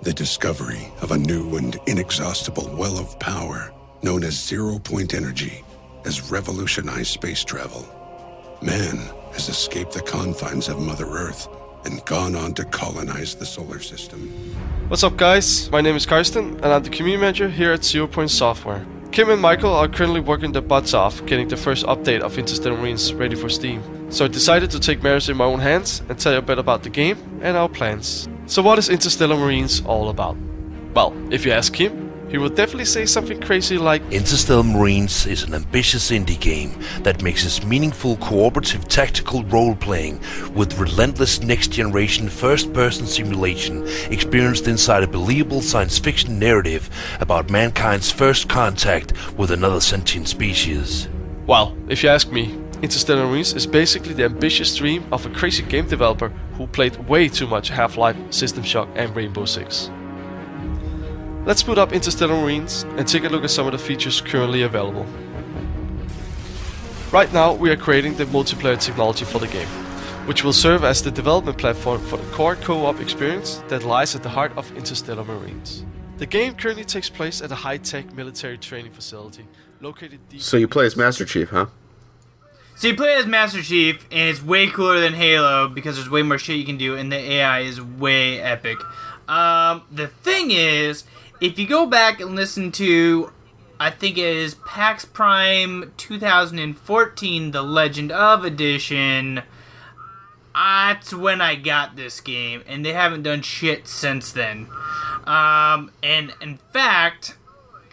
The 0.04 0.14
discovery 0.14 0.92
of 1.02 1.12
a 1.12 1.18
new 1.18 1.56
and 1.56 1.80
inexhaustible 1.88 2.76
well 2.78 3.00
of 3.00 3.18
power 3.20 3.74
known 4.02 4.26
as 4.26 4.38
zero 4.38 4.78
point 4.78 5.14
energy 5.14 5.64
has 6.04 6.30
revolutionized 6.30 7.08
space 7.08 7.42
travel. 7.42 7.88
Man 8.62 8.98
has 9.32 9.48
escaped 9.48 9.94
the 9.94 10.02
confines 10.02 10.68
of 10.68 10.82
Mother 10.82 11.06
Earth 11.06 11.48
and 11.86 12.04
gone 12.04 12.36
on 12.36 12.54
to 12.56 12.66
colonize 12.66 13.36
the 13.36 13.46
solar 13.46 13.80
system. 13.80 14.28
What's 14.90 15.06
up, 15.06 15.16
guys? 15.16 15.72
My 15.72 15.80
name 15.80 15.96
is 15.96 16.06
Karsten, 16.06 16.56
and 16.56 16.66
I'm 16.66 16.84
the 16.84 16.90
community 16.90 17.22
manager 17.22 17.48
here 17.48 17.72
at 17.72 17.86
Zero 17.86 18.06
Point 18.06 18.32
Software. 18.32 18.86
Kim 19.14 19.30
and 19.30 19.42
Michael 19.42 19.72
are 19.72 19.88
currently 19.88 20.20
working 20.20 20.52
their 20.52 20.62
butts 20.62 20.94
off 20.94 21.26
getting 21.26 21.48
the 21.48 21.56
first 21.56 21.86
update 21.86 22.20
of 22.20 22.38
Interstellar 22.38 22.76
Marines 22.76 23.14
ready 23.14 23.36
for 23.36 23.48
Steam. 23.48 23.82
So 24.12 24.26
I 24.26 24.28
decided 24.28 24.70
to 24.72 24.82
take 24.82 25.02
matters 25.02 25.30
in 25.30 25.38
my 25.38 25.46
own 25.46 25.60
hands 25.60 26.02
and 26.10 26.20
tell 26.20 26.34
you 26.34 26.40
a 26.40 26.42
bit 26.42 26.60
about 26.60 26.84
the 26.84 26.90
game 26.90 27.18
and 27.42 27.56
our 27.56 27.70
plans. 27.70 28.28
So 28.46 28.62
what 28.62 28.78
is 28.78 28.90
Interstellar 28.90 29.38
Marines 29.38 29.82
all 29.86 30.10
about? 30.10 30.36
Well, 30.94 31.14
if 31.32 31.46
you 31.46 31.54
ask 31.54 31.74
him, 31.74 32.12
he 32.30 32.38
will 32.38 32.50
definitely 32.50 32.86
say 32.86 33.06
something 33.06 33.40
crazy 33.40 33.78
like 33.78 34.02
Interstellar 34.12 34.64
Marines 34.64 35.26
is 35.26 35.44
an 35.44 35.54
ambitious 35.54 36.12
indie 36.12 36.40
game 36.40 36.78
that 37.04 37.24
mixes 37.24 37.66
meaningful 37.66 38.18
cooperative 38.18 38.86
tactical 38.88 39.44
role 39.46 39.76
playing 39.76 40.20
with 40.54 40.78
relentless 40.78 41.42
next 41.42 41.70
generation 41.70 42.28
first 42.28 42.74
person 42.74 43.08
simulation 43.08 43.88
experienced 44.10 44.68
inside 44.68 45.04
a 45.04 45.08
believable 45.08 45.62
science 45.62 45.98
fiction 45.98 46.38
narrative 46.38 46.90
about 47.22 47.50
mankind's 47.50 48.12
first 48.12 48.50
contact 48.50 49.14
with 49.38 49.52
another 49.52 49.80
sentient 49.80 50.28
species. 50.28 51.08
Well, 51.46 51.78
if 51.88 52.04
you 52.04 52.10
ask 52.10 52.30
me, 52.30 52.60
Interstellar 52.82 53.26
Marines 53.26 53.54
is 53.54 53.66
basically 53.66 54.14
the 54.14 54.26
ambitious 54.26 54.76
dream 54.76 55.06
of 55.14 55.26
a 55.26 55.30
crazy 55.30 55.64
game 55.64 55.88
developer 55.88 56.34
who 56.58 56.68
played 56.68 56.96
way 57.10 57.28
too 57.28 57.48
much 57.48 57.70
Half-Life, 57.70 58.18
System 58.32 58.64
Shock 58.64 58.90
and 58.96 59.16
Rainbow 59.16 59.46
Six. 59.46 59.90
Let's 61.46 61.62
boot 61.64 61.78
up 61.78 61.92
Interstellar 61.92 62.36
Marines 62.36 62.84
and 62.98 63.08
take 63.08 63.24
a 63.26 63.30
look 63.30 63.44
at 63.44 63.52
some 63.52 63.66
of 63.66 63.74
the 63.74 63.78
features 63.78 64.22
currently 64.22 64.62
available. 64.62 65.06
Right 67.12 67.32
now 67.34 67.54
we 67.54 67.70
are 67.70 67.76
creating 67.76 68.16
the 68.16 68.26
multiplayer 68.26 68.80
technology 68.80 69.26
for 69.26 69.40
the 69.40 69.48
game, 69.48 69.68
which 70.26 70.44
will 70.44 70.54
serve 70.54 70.84
as 70.84 71.04
the 71.04 71.12
development 71.12 71.58
platform 71.58 72.02
for 72.02 72.18
the 72.18 72.32
core 72.32 72.56
co-op 72.56 73.00
experience 73.02 73.62
that 73.68 73.84
lies 73.84 74.16
at 74.16 74.24
the 74.24 74.30
heart 74.30 74.52
of 74.56 74.72
Interstellar 74.78 75.24
Marines. 75.24 75.86
The 76.18 76.26
game 76.26 76.56
currently 76.56 76.86
takes 76.86 77.10
place 77.10 77.42
at 77.42 77.52
a 77.52 77.56
high-tech 77.56 78.14
military 78.14 78.58
training 78.58 78.94
facility 78.94 79.46
located 79.82 80.20
deep 80.30 80.42
So 80.42 80.58
you 80.58 80.68
play 80.68 80.86
as 80.86 80.96
Master 80.96 81.26
Chief, 81.26 81.50
huh? 81.50 81.66
So 82.84 82.90
you 82.90 82.98
play 82.98 83.14
as 83.14 83.26
Master 83.26 83.62
Chief, 83.62 84.06
and 84.12 84.30
it's 84.30 84.44
way 84.44 84.68
cooler 84.68 85.00
than 85.00 85.14
Halo 85.14 85.70
because 85.70 85.96
there's 85.96 86.10
way 86.10 86.22
more 86.22 86.38
shit 86.38 86.58
you 86.58 86.66
can 86.66 86.78
do, 86.78 86.98
and 86.98 87.10
the 87.10 87.16
AI 87.16 87.60
is 87.60 87.82
way 87.82 88.42
epic. 88.42 88.78
Um, 89.26 89.84
the 89.90 90.08
thing 90.10 90.52
is, 90.52 91.06
if 91.40 91.58
you 91.58 91.66
go 91.66 91.86
back 91.86 92.20
and 92.20 92.36
listen 92.36 92.74
to, 92.74 93.32
I 93.80 93.90
think 93.90 94.18
it 94.18 94.26
is 94.26 94.56
PAX 94.56 95.06
Prime 95.06 95.94
2014, 95.96 97.52
The 97.52 97.62
Legend 97.62 98.12
of 98.12 98.44
Edition. 98.44 99.44
That's 100.54 101.14
when 101.14 101.40
I 101.40 101.56
got 101.56 101.96
this 101.96 102.20
game, 102.20 102.64
and 102.68 102.84
they 102.84 102.92
haven't 102.92 103.24
done 103.24 103.44
shit 103.44 103.88
since 103.88 104.34
then. 104.34 104.68
Um, 105.24 105.90
and 106.04 106.34
in 106.42 106.58
fact, 106.74 107.38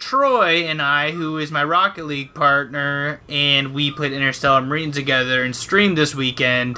Troy 0.01 0.63
and 0.65 0.81
I, 0.81 1.11
who 1.11 1.37
is 1.37 1.51
my 1.51 1.63
Rocket 1.63 2.05
League 2.05 2.33
partner, 2.33 3.21
and 3.29 3.73
we 3.73 3.91
played 3.91 4.11
Interstellar 4.11 4.61
Marines 4.61 4.95
together 4.95 5.43
and 5.43 5.55
streamed 5.55 5.97
this 5.97 6.13
weekend, 6.13 6.77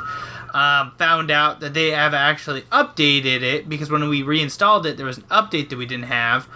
um, 0.53 0.91
found 0.99 1.31
out 1.31 1.59
that 1.61 1.73
they 1.73 1.89
have 1.91 2.13
actually 2.13 2.61
updated 2.63 3.41
it 3.41 3.67
because 3.67 3.89
when 3.89 4.07
we 4.07 4.21
reinstalled 4.21 4.85
it, 4.85 4.97
there 4.97 5.05
was 5.07 5.17
an 5.17 5.23
update 5.31 5.69
that 5.69 5.77
we 5.77 5.85
didn't 5.87 6.05
have. 6.05 6.47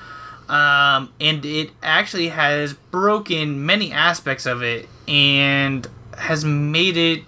um, 0.50 1.12
and 1.20 1.46
it 1.46 1.72
actually 1.84 2.30
has 2.30 2.74
broken 2.74 3.66
many 3.66 3.92
aspects 3.92 4.46
of 4.46 4.62
it 4.64 4.88
and 5.08 5.88
has 6.18 6.46
made 6.46 6.96
it 6.96 7.24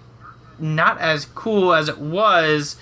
not 0.58 0.98
as 1.00 1.26
cool 1.26 1.74
as 1.74 1.88
it 1.88 1.98
was. 1.98 2.76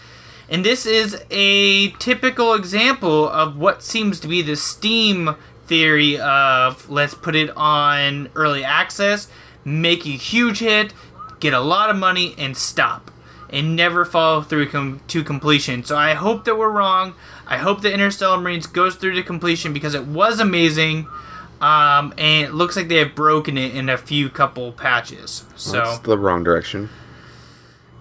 And 0.48 0.64
this 0.64 0.86
is 0.86 1.22
a 1.30 1.90
typical 1.92 2.54
example 2.54 3.28
of 3.28 3.56
what 3.56 3.82
seems 3.82 4.20
to 4.20 4.28
be 4.28 4.40
the 4.42 4.56
Steam 4.56 5.34
theory 5.68 6.18
of 6.18 6.88
let's 6.90 7.14
put 7.14 7.36
it 7.36 7.50
on 7.56 8.28
early 8.34 8.64
access, 8.64 9.28
make 9.64 10.04
a 10.06 10.10
huge 10.10 10.58
hit, 10.60 10.92
get 11.40 11.52
a 11.52 11.60
lot 11.60 11.90
of 11.90 11.96
money, 11.96 12.34
and 12.38 12.56
stop. 12.56 13.10
And 13.50 13.74
never 13.74 14.04
follow 14.04 14.42
through 14.42 14.68
com- 14.68 15.00
to 15.08 15.24
completion. 15.24 15.82
So 15.82 15.96
I 15.96 16.12
hope 16.12 16.44
that 16.44 16.58
we're 16.58 16.70
wrong. 16.70 17.14
I 17.46 17.56
hope 17.56 17.80
that 17.80 17.94
Interstellar 17.94 18.38
Marines 18.38 18.66
goes 18.66 18.94
through 18.96 19.14
to 19.14 19.22
completion 19.22 19.72
because 19.72 19.94
it 19.94 20.04
was 20.04 20.38
amazing. 20.38 21.06
Um, 21.60 22.12
and 22.18 22.46
it 22.46 22.52
looks 22.52 22.76
like 22.76 22.88
they 22.88 22.96
have 22.96 23.14
broken 23.14 23.56
it 23.56 23.74
in 23.74 23.88
a 23.88 23.96
few 23.96 24.28
couple 24.28 24.72
patches. 24.72 25.44
So 25.56 25.72
That's 25.72 25.98
the 26.00 26.18
wrong 26.18 26.44
direction. 26.44 26.90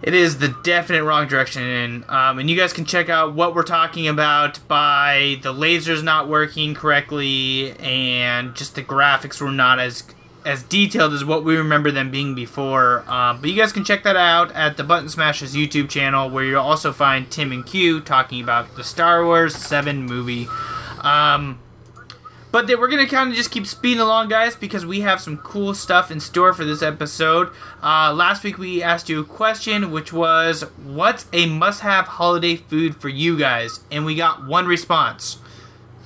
It 0.02 0.14
is 0.14 0.38
the 0.38 0.56
definite 0.64 1.04
wrong 1.04 1.28
direction, 1.28 1.64
and 1.64 2.10
um, 2.10 2.40
and 2.40 2.50
you 2.50 2.56
guys 2.56 2.72
can 2.72 2.86
check 2.86 3.10
out 3.10 3.34
what 3.34 3.56
we're 3.56 3.64
talking 3.64 4.08
about 4.08 4.60
by 4.68 5.40
the 5.42 5.54
lasers 5.54 6.04
not 6.04 6.28
working 6.28 6.76
correctly, 6.76 7.72
and 7.80 8.56
just 8.56 8.76
the 8.76 8.84
graphics 8.84 9.42
were 9.42 9.52
not 9.52 9.80
as 9.80 10.04
as 10.46 10.64
detailed 10.64 11.14
as 11.14 11.26
what 11.26 11.44
we 11.44 11.58
remember 11.58 11.92
them 11.92 12.10
being 12.10 12.34
before. 12.34 13.04
Um, 13.12 13.42
but 13.42 13.50
you 13.50 13.56
guys 13.58 13.74
can 13.74 13.84
check 13.84 14.04
that 14.04 14.16
out 14.16 14.52
at 14.54 14.78
the 14.78 14.84
Button 14.84 15.10
Smashers 15.10 15.56
YouTube 15.56 15.90
channel, 15.90 16.30
where 16.30 16.46
you'll 16.46 16.62
also 16.62 16.94
find 16.94 17.30
Tim 17.30 17.52
and 17.52 17.66
Q 17.66 18.00
talking 18.00 18.42
about 18.42 18.76
the 18.76 18.84
Star 18.84 19.26
Wars 19.26 19.56
Seven 19.56 20.06
movie. 20.06 20.48
Um, 21.02 21.60
but 22.58 22.66
then 22.66 22.80
we're 22.80 22.88
gonna 22.88 23.06
kind 23.06 23.30
of 23.30 23.36
just 23.36 23.52
keep 23.52 23.68
speeding 23.68 24.00
along, 24.02 24.30
guys, 24.30 24.56
because 24.56 24.84
we 24.84 25.02
have 25.02 25.22
some 25.22 25.38
cool 25.38 25.76
stuff 25.76 26.10
in 26.10 26.20
store 26.20 26.54
for 26.54 26.66
this 26.66 26.82
episode. 26.82 27.50
Uh, 27.84 28.12
last 28.12 28.44
week 28.44 28.58
we 28.58 28.82
asked 28.82 29.10
you 29.10 29.20
a 29.20 29.24
question, 29.24 29.92
which 29.92 30.12
was, 30.12 30.62
"What's 30.84 31.28
a 31.32 31.46
must-have 31.46 32.08
holiday 32.08 32.56
food 32.56 32.96
for 32.96 33.10
you 33.10 33.38
guys?" 33.38 33.82
And 33.92 34.06
we 34.06 34.16
got 34.16 34.48
one 34.48 34.66
response. 34.66 35.38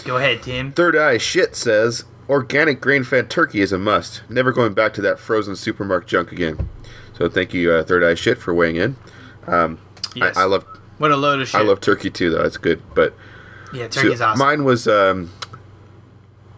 Go 0.03 0.17
ahead, 0.17 0.43
Tim. 0.43 0.73
Third 0.73 0.97
Eye 0.97 1.17
Shit 1.17 1.55
says 1.55 2.03
organic 2.27 2.81
grain 2.81 3.05
fed 3.05 3.29
turkey 3.29 3.61
is 3.61 3.71
a 3.71 3.77
must. 3.77 4.21
Never 4.27 4.51
going 4.51 4.73
back 4.73 4.93
to 4.95 5.01
that 5.03 5.19
frozen 5.19 5.55
supermarket 5.55 6.09
junk 6.09 6.33
again. 6.33 6.67
So 7.17 7.29
thank 7.29 7.53
you, 7.53 7.71
uh, 7.71 7.83
Third 7.83 8.03
Eye 8.03 8.15
Shit, 8.15 8.39
for 8.39 8.53
weighing 8.53 8.75
in. 8.75 8.97
Um, 9.47 9.77
Yes. 10.15 10.35
I, 10.35 10.41
I 10.41 10.45
love 10.47 10.65
What 10.97 11.11
a 11.11 11.15
load 11.15 11.39
of 11.41 11.47
shit. 11.47 11.61
I 11.61 11.63
love 11.63 11.79
turkey 11.79 12.09
too, 12.09 12.29
though. 12.29 12.43
It's 12.43 12.57
good, 12.57 12.81
but 12.93 13.13
Yeah, 13.71 13.87
so 13.89 14.01
turkey's 14.01 14.19
awesome. 14.19 14.39
mine 14.45 14.63
was 14.65 14.85
um, 14.85 15.29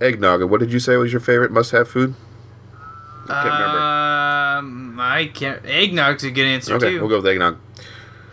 eggnog. 0.04 0.42
And 0.42 0.50
What 0.52 0.60
did 0.60 0.72
you 0.72 0.80
say 0.80 0.96
was 0.98 1.12
your 1.12 1.22
favorite 1.22 1.52
must-have 1.52 1.88
food? 1.88 2.16
I 3.30 3.44
can't 3.44 3.46
remember. 3.46 3.80
Um, 3.80 5.00
I 5.00 5.26
can't. 5.34 5.64
Eggnog's 5.64 6.24
a 6.24 6.32
good 6.32 6.46
answer 6.46 6.72
too. 6.78 6.86
Okay, 6.86 6.96
too. 6.96 7.00
we'll 7.00 7.10
go 7.10 7.18
with 7.18 7.28
eggnog. 7.28 7.58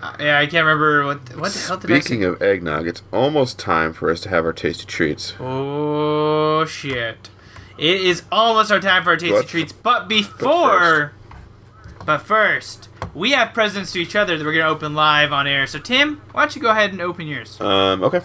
Uh, 0.02 0.16
yeah, 0.18 0.38
I 0.38 0.46
can't 0.46 0.64
remember 0.66 1.04
what 1.04 1.36
what 1.36 1.52
the 1.52 1.58
hell 1.60 1.76
did 1.76 1.90
I? 1.92 2.00
Speaking 2.00 2.24
of 2.24 2.40
eggnog, 2.42 2.86
it's 2.88 3.02
almost 3.12 3.58
time 3.58 3.92
for 3.92 4.10
us 4.10 4.20
to 4.22 4.28
have 4.30 4.44
our 4.44 4.52
tasty 4.52 4.84
treats. 4.86 5.34
Oh 5.38 6.64
shit! 6.64 7.30
It 7.78 8.00
is 8.00 8.22
almost 8.32 8.72
our 8.72 8.80
time 8.80 9.04
for 9.04 9.10
our 9.10 9.16
tasty 9.16 9.36
But- 9.36 9.46
treats, 9.48 9.72
but 9.72 10.08
before, 10.08 11.12
but 12.04 12.18
first, 12.18 12.88
we 13.14 13.30
have 13.32 13.52
presents 13.54 13.92
to 13.92 14.00
each 14.00 14.16
other 14.16 14.36
that 14.38 14.44
we're 14.44 14.54
gonna 14.54 14.68
open 14.68 14.94
live 14.94 15.32
on 15.32 15.46
air. 15.46 15.66
So 15.66 15.78
Tim, 15.78 16.20
why 16.32 16.42
don't 16.42 16.56
you 16.56 16.62
go 16.62 16.70
ahead 16.70 16.90
and 16.92 17.00
open 17.00 17.26
yours? 17.28 17.60
Um, 17.60 18.02
okay. 18.02 18.22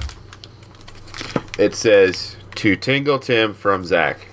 It 1.59 1.75
says 1.75 2.37
to 2.55 2.75
Tingle 2.75 3.19
Tim 3.19 3.53
from 3.53 3.85
Zach. 3.85 4.27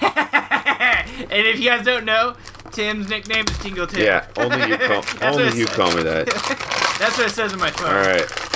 and 0.00 1.30
if 1.30 1.58
you 1.58 1.70
guys 1.70 1.84
don't 1.84 2.04
know, 2.04 2.36
Tim's 2.72 3.08
nickname 3.08 3.44
is 3.48 3.58
Tingle 3.58 3.86
Tim. 3.86 4.02
Yeah, 4.02 4.26
only 4.36 4.68
you 4.68 4.78
call 4.78 5.04
only 5.22 5.58
you 5.58 5.66
call 5.66 5.94
me 5.94 6.02
that. 6.02 6.26
That's 6.98 7.18
what 7.18 7.26
it 7.26 7.30
says 7.30 7.52
on 7.52 7.58
my 7.58 7.70
phone. 7.70 7.88
All 7.88 7.94
right. 7.94 8.46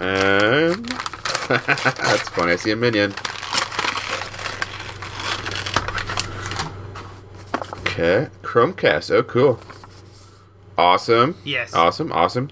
Um, 0.00 0.82
that's 1.48 2.28
funny. 2.30 2.52
I 2.52 2.56
see 2.56 2.70
a 2.70 2.76
minion. 2.76 3.12
Okay, 7.80 8.28
Chromecast. 8.42 9.10
Oh, 9.10 9.22
cool. 9.22 9.60
Awesome. 10.78 11.36
Yes. 11.44 11.74
Awesome. 11.74 12.12
Awesome. 12.12 12.50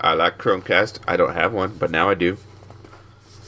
I 0.00 0.12
like 0.12 0.36
Chromecast. 0.36 0.98
I 1.08 1.16
don't 1.16 1.32
have 1.32 1.54
one, 1.54 1.74
but 1.78 1.90
now 1.90 2.10
I 2.10 2.14
do. 2.14 2.36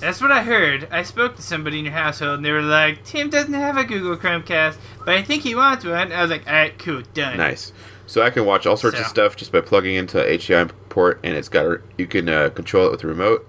That's 0.00 0.20
what 0.20 0.32
I 0.32 0.42
heard. 0.42 0.88
I 0.90 1.02
spoke 1.02 1.36
to 1.36 1.42
somebody 1.42 1.78
in 1.78 1.84
your 1.84 1.94
household, 1.94 2.36
and 2.38 2.44
they 2.44 2.52
were 2.52 2.62
like, 2.62 3.04
"Tim 3.04 3.28
doesn't 3.30 3.52
have 3.54 3.76
a 3.76 3.84
Google 3.84 4.16
Chromecast, 4.16 4.76
but 5.04 5.14
I 5.14 5.22
think 5.22 5.42
he 5.42 5.54
wants 5.54 5.84
one." 5.84 6.12
I 6.12 6.22
was 6.22 6.30
like, 6.30 6.46
"All 6.46 6.52
right, 6.54 6.78
cool, 6.78 7.02
done." 7.14 7.36
Nice. 7.36 7.72
So 8.06 8.22
I 8.22 8.30
can 8.30 8.44
watch 8.44 8.66
all 8.66 8.76
sorts 8.76 8.98
of 8.98 9.06
stuff 9.06 9.36
just 9.36 9.52
by 9.52 9.60
plugging 9.60 9.94
into 9.94 10.20
a 10.20 10.36
HDMI 10.38 10.72
port, 10.88 11.20
and 11.22 11.36
it's 11.36 11.48
got 11.48 11.64
a, 11.66 11.80
you 11.96 12.06
can 12.08 12.28
uh, 12.28 12.48
control 12.50 12.86
it 12.86 12.90
with 12.90 13.00
the 13.02 13.06
remote. 13.06 13.46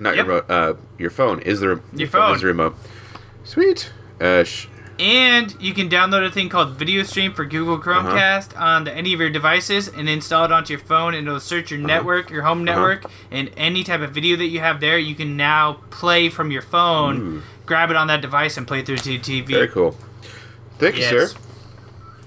Not 0.00 0.16
Yep. 0.16 0.26
your 0.26 0.34
remote. 0.34 0.50
Uh, 0.50 0.74
your 0.98 1.10
phone 1.10 1.40
is 1.42 1.60
the 1.60 1.68
re- 1.76 1.82
Your 1.94 2.06
is 2.06 2.10
phone. 2.10 2.38
the 2.40 2.46
remote. 2.46 2.74
Sweet. 3.44 3.92
Uh, 4.20 4.42
sh- 4.44 4.66
And 5.00 5.56
you 5.58 5.72
can 5.72 5.88
download 5.88 6.26
a 6.26 6.30
thing 6.30 6.50
called 6.50 6.76
Video 6.76 7.02
Stream 7.04 7.32
for 7.32 7.46
Google 7.46 7.76
Uh-huh. 7.76 8.02
Chromecast 8.12 8.60
on 8.60 8.84
the, 8.84 8.92
any 8.94 9.14
of 9.14 9.20
your 9.20 9.30
devices 9.30 9.88
and 9.88 10.10
install 10.10 10.44
it 10.44 10.52
onto 10.52 10.74
your 10.74 10.80
phone, 10.80 11.14
and 11.14 11.26
it'll 11.26 11.40
search 11.40 11.70
your 11.70 11.80
network, 11.80 12.28
your 12.28 12.42
home 12.42 12.58
Uh-huh. 12.68 12.76
network, 12.76 13.04
and 13.30 13.50
any 13.56 13.82
type 13.82 14.02
of 14.02 14.10
video 14.10 14.36
that 14.36 14.46
you 14.48 14.60
have 14.60 14.80
there, 14.80 14.98
you 14.98 15.14
can 15.14 15.38
now 15.38 15.78
play 15.88 16.28
from 16.28 16.50
your 16.50 16.60
phone, 16.60 17.16
Ooh. 17.38 17.42
grab 17.64 17.90
it 17.90 17.96
on 17.96 18.08
that 18.08 18.20
device, 18.20 18.58
and 18.58 18.66
play 18.68 18.82
through 18.82 18.98
to 18.98 19.12
your 19.12 19.22
TV. 19.22 19.46
very 19.54 19.68
cool. 19.68 19.96
Thank 20.78 20.96
you, 20.96 21.00
Yes. 21.02 21.32
sir. 21.32 21.38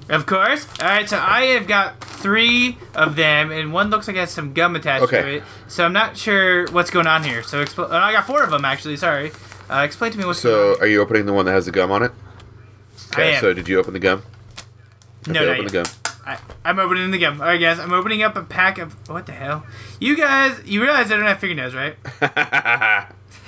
Of 0.09 0.25
course. 0.25 0.67
All 0.81 0.87
right, 0.87 1.07
so 1.07 1.17
I 1.19 1.41
have 1.57 1.67
got 1.67 2.01
three 2.03 2.77
of 2.95 3.15
them, 3.15 3.51
and 3.51 3.71
one 3.71 3.91
looks 3.91 4.07
like 4.07 4.17
it 4.17 4.21
has 4.21 4.31
some 4.31 4.51
gum 4.53 4.75
attached 4.75 5.07
to 5.09 5.17
Okay. 5.19 5.35
it. 5.37 5.43
So 5.67 5.85
I'm 5.85 5.93
not 5.93 6.17
sure 6.17 6.65
what's 6.71 6.89
going 6.89 7.07
on 7.07 7.23
here. 7.23 7.43
So 7.43 7.63
expl- 7.63 7.87
oh, 7.91 7.95
I 7.95 8.11
got 8.13 8.25
four 8.25 8.41
of 8.41 8.49
them 8.49 8.65
actually. 8.65 8.97
Sorry. 8.97 9.31
Uh, 9.69 9.77
explain 9.85 10.11
to 10.11 10.17
me 10.17 10.25
what's 10.25 10.41
going 10.43 10.55
on. 10.71 10.75
So, 10.75 10.81
are 10.81 10.87
you 10.87 10.99
opening 11.01 11.25
the 11.25 11.33
one 11.33 11.45
that 11.45 11.53
has 11.53 11.65
the 11.67 11.71
gum 11.71 11.89
on 11.91 12.03
it? 12.03 12.11
Am. 13.21 13.41
So, 13.41 13.53
did 13.53 13.67
you 13.67 13.79
open 13.79 13.93
the 13.93 13.99
gum? 13.99 14.23
No, 15.27 15.39
Okay, 15.41 15.45
not 15.45 15.53
open 15.53 15.65
the 15.67 15.71
gum. 15.71 15.85
I, 16.25 16.37
I'm 16.63 16.79
opening 16.79 17.11
the 17.11 17.17
gum. 17.17 17.41
All 17.41 17.47
right, 17.47 17.59
guys. 17.59 17.79
I'm 17.79 17.93
opening 17.93 18.23
up 18.23 18.35
a 18.35 18.43
pack 18.43 18.77
of 18.77 18.93
what 19.09 19.25
the 19.25 19.33
hell? 19.33 19.65
You 19.99 20.15
guys, 20.15 20.61
you 20.65 20.81
realize 20.81 21.11
I 21.11 21.17
don't 21.17 21.25
have 21.25 21.39
fingernails, 21.39 21.73
right? 21.73 21.95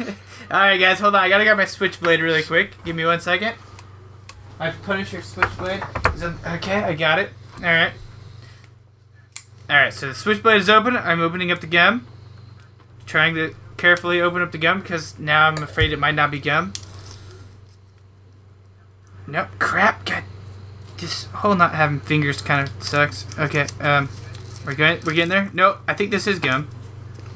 All 0.51 0.59
right, 0.59 0.77
guys. 0.77 0.99
Hold 0.99 1.15
on. 1.15 1.21
I 1.23 1.29
gotta 1.29 1.43
grab 1.43 1.57
my 1.57 1.65
switchblade 1.65 2.19
really 2.21 2.43
quick. 2.43 2.71
Give 2.83 2.95
me 2.95 3.05
one 3.05 3.19
second. 3.19 3.55
My 4.59 4.71
Punisher 4.71 5.21
switchblade 5.21 5.83
is 6.13 6.23
on, 6.23 6.37
okay. 6.45 6.75
I 6.83 6.93
got 6.93 7.19
it. 7.19 7.31
All 7.57 7.63
right. 7.63 7.93
All 9.69 9.75
right. 9.75 9.93
So 9.93 10.09
the 10.09 10.15
switchblade 10.15 10.61
is 10.61 10.69
open. 10.69 10.95
I'm 10.95 11.21
opening 11.21 11.51
up 11.51 11.61
the 11.61 11.67
gum. 11.67 12.07
Trying 13.05 13.35
to 13.35 13.55
carefully 13.77 14.21
open 14.21 14.41
up 14.41 14.51
the 14.51 14.57
gum 14.57 14.81
because 14.81 15.17
now 15.19 15.47
I'm 15.47 15.61
afraid 15.61 15.91
it 15.91 15.99
might 15.99 16.15
not 16.15 16.31
be 16.31 16.39
gum. 16.39 16.73
Nope. 19.27 19.47
Crap. 19.59 20.05
God 20.05 20.23
this 20.97 21.25
whole 21.25 21.55
not 21.55 21.73
having 21.73 21.99
fingers 21.99 22.41
kind 22.41 22.67
of 22.67 22.83
sucks. 22.83 23.25
Okay, 23.37 23.67
um, 23.79 24.09
we're 24.65 24.75
going, 24.75 24.99
we're 25.05 25.13
getting 25.13 25.29
there. 25.29 25.49
No, 25.53 25.77
I 25.87 25.93
think 25.93 26.11
this 26.11 26.27
is 26.27 26.39
gum. 26.39 26.69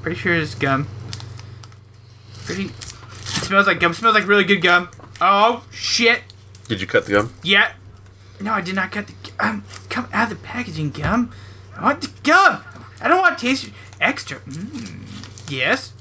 Pretty 0.01 0.19
sure 0.19 0.33
it's 0.33 0.55
gum. 0.55 0.87
Pretty. 2.45 2.65
It 2.65 3.45
smells 3.45 3.67
like 3.67 3.79
gum. 3.79 3.93
smells 3.93 4.15
like 4.15 4.27
really 4.27 4.43
good 4.43 4.61
gum. 4.61 4.89
Oh 5.21 5.65
shit! 5.71 6.21
Did 6.67 6.81
you 6.81 6.87
cut 6.87 7.05
the 7.05 7.11
gum? 7.11 7.33
Yeah. 7.43 7.73
No, 8.39 8.53
I 8.53 8.61
did 8.61 8.75
not 8.75 8.91
cut 8.91 9.07
the 9.07 9.13
um. 9.39 9.63
Come 9.89 10.07
out 10.13 10.31
of 10.31 10.37
the 10.37 10.43
packaging, 10.43 10.91
gum. 10.91 11.31
I 11.75 11.83
want 11.83 12.01
the 12.01 12.11
gum. 12.23 12.63
I 13.01 13.07
don't 13.07 13.19
want 13.19 13.37
to 13.37 13.45
taste 13.45 13.69
extra. 13.99 14.39
Mm. 14.39 15.51
Yes. 15.51 15.93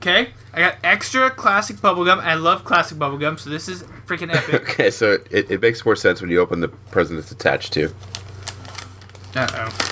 Okay. 0.00 0.30
I 0.52 0.60
got 0.60 0.76
extra 0.84 1.30
classic 1.30 1.76
bubblegum. 1.76 2.18
I 2.18 2.34
love 2.34 2.64
classic 2.64 2.98
bubblegum, 2.98 3.38
so 3.38 3.50
this 3.50 3.68
is 3.68 3.84
freaking 4.12 4.34
epic. 4.34 4.62
Okay, 4.72 4.90
so 4.90 5.18
it, 5.30 5.50
it 5.50 5.60
makes 5.60 5.84
more 5.84 5.96
sense 5.96 6.20
when 6.20 6.30
you 6.30 6.40
open 6.40 6.60
the 6.60 6.68
present 6.68 7.18
it's 7.18 7.32
attached 7.32 7.72
to. 7.74 7.94
Uh 9.34 9.48
oh. 9.54 9.88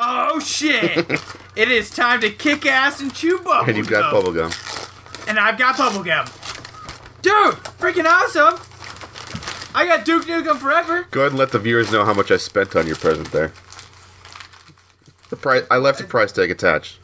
Oh 0.00 0.38
shit! 0.38 1.10
it 1.56 1.70
is 1.70 1.90
time 1.90 2.20
to 2.20 2.30
kick 2.30 2.64
ass 2.66 3.00
and 3.00 3.12
chew 3.12 3.38
bubble. 3.38 3.68
And 3.68 3.76
you've 3.76 3.88
got 3.88 4.12
gum. 4.12 4.12
bubble 4.12 4.32
gum. 4.32 4.52
And 5.26 5.38
I've 5.38 5.58
got 5.58 5.76
bubble 5.76 6.04
gum. 6.04 6.26
Dude, 7.22 7.54
freaking 7.78 8.04
awesome! 8.04 8.60
I 9.74 9.84
got 9.86 10.04
Duke 10.04 10.24
Nukem 10.26 10.58
forever. 10.58 11.06
Go 11.10 11.20
ahead 11.20 11.32
and 11.32 11.38
let 11.38 11.50
the 11.50 11.58
viewers 11.58 11.90
know 11.90 12.04
how 12.04 12.14
much 12.14 12.30
I 12.30 12.36
spent 12.36 12.76
on 12.76 12.86
your 12.86 12.96
present 12.96 13.32
there. 13.32 13.52
The 15.30 15.36
price 15.36 15.64
I 15.70 15.78
left 15.78 15.98
the 15.98 16.04
price 16.04 16.32
tag 16.32 16.50
attached. 16.50 16.98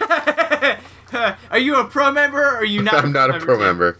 are 1.50 1.58
you 1.58 1.76
a 1.76 1.84
pro 1.84 2.10
member 2.12 2.40
or 2.42 2.56
are 2.56 2.64
you 2.64 2.82
not? 2.82 2.94
I'm 3.04 3.12
not 3.12 3.30
a 3.30 3.38
pro 3.38 3.56
Tim? 3.56 3.64
member. 3.66 3.96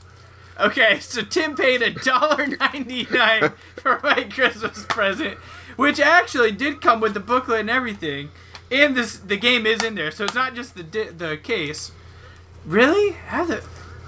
Okay, 0.60 1.00
so 1.00 1.22
Tim 1.22 1.56
paid 1.56 1.82
a 1.82 1.90
dollar 1.90 2.46
ninety 2.46 3.06
nine 3.10 3.52
for 3.76 4.00
my 4.02 4.24
Christmas 4.24 4.84
present, 4.88 5.38
which 5.76 5.98
actually 5.98 6.52
did 6.52 6.80
come 6.80 7.00
with 7.00 7.14
the 7.14 7.20
booklet 7.20 7.60
and 7.60 7.70
everything, 7.70 8.30
and 8.70 8.94
this 8.94 9.16
the 9.18 9.36
game 9.36 9.66
is 9.66 9.82
in 9.82 9.94
there, 9.94 10.10
so 10.10 10.24
it's 10.24 10.34
not 10.34 10.54
just 10.54 10.74
the 10.76 10.82
the 10.82 11.38
case. 11.42 11.92
Really? 12.64 13.12
How 13.12 13.44
the? 13.44 13.56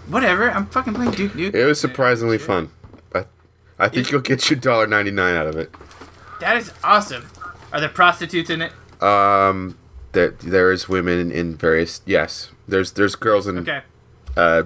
Whatever. 0.07 0.51
I'm 0.51 0.67
fucking 0.67 0.95
playing 0.95 1.13
Duke 1.13 1.33
Nukem. 1.33 1.55
It 1.55 1.65
was 1.65 1.81
surprisingly 1.81 2.39
fun. 2.39 2.71
I, 3.15 3.25
I 3.79 3.89
think 3.89 4.07
It- 4.07 4.13
you'll 4.13 4.21
get 4.21 4.49
your 4.51 4.59
dollar 4.59 4.87
ninety 4.87 5.11
nine 5.11 5.35
out 5.35 5.47
of 5.47 5.57
it. 5.57 5.75
That 6.41 6.57
is 6.59 6.73
awesome. 6.85 7.27
Are 7.73 7.81
there 7.81 7.89
prostitutes 7.89 8.51
in 8.51 8.61
it? 8.63 8.73
Um, 9.03 9.79
there 10.13 10.31
there 10.31 10.71
is 10.73 10.89
women 10.91 11.33
in 11.33 11.57
various. 11.57 12.03
Yes, 12.05 12.51
there's 12.69 12.93
there's 12.93 13.15
girls 13.17 13.47
in. 13.47 13.59
Okay. 13.59 13.83
Uh, 14.37 14.65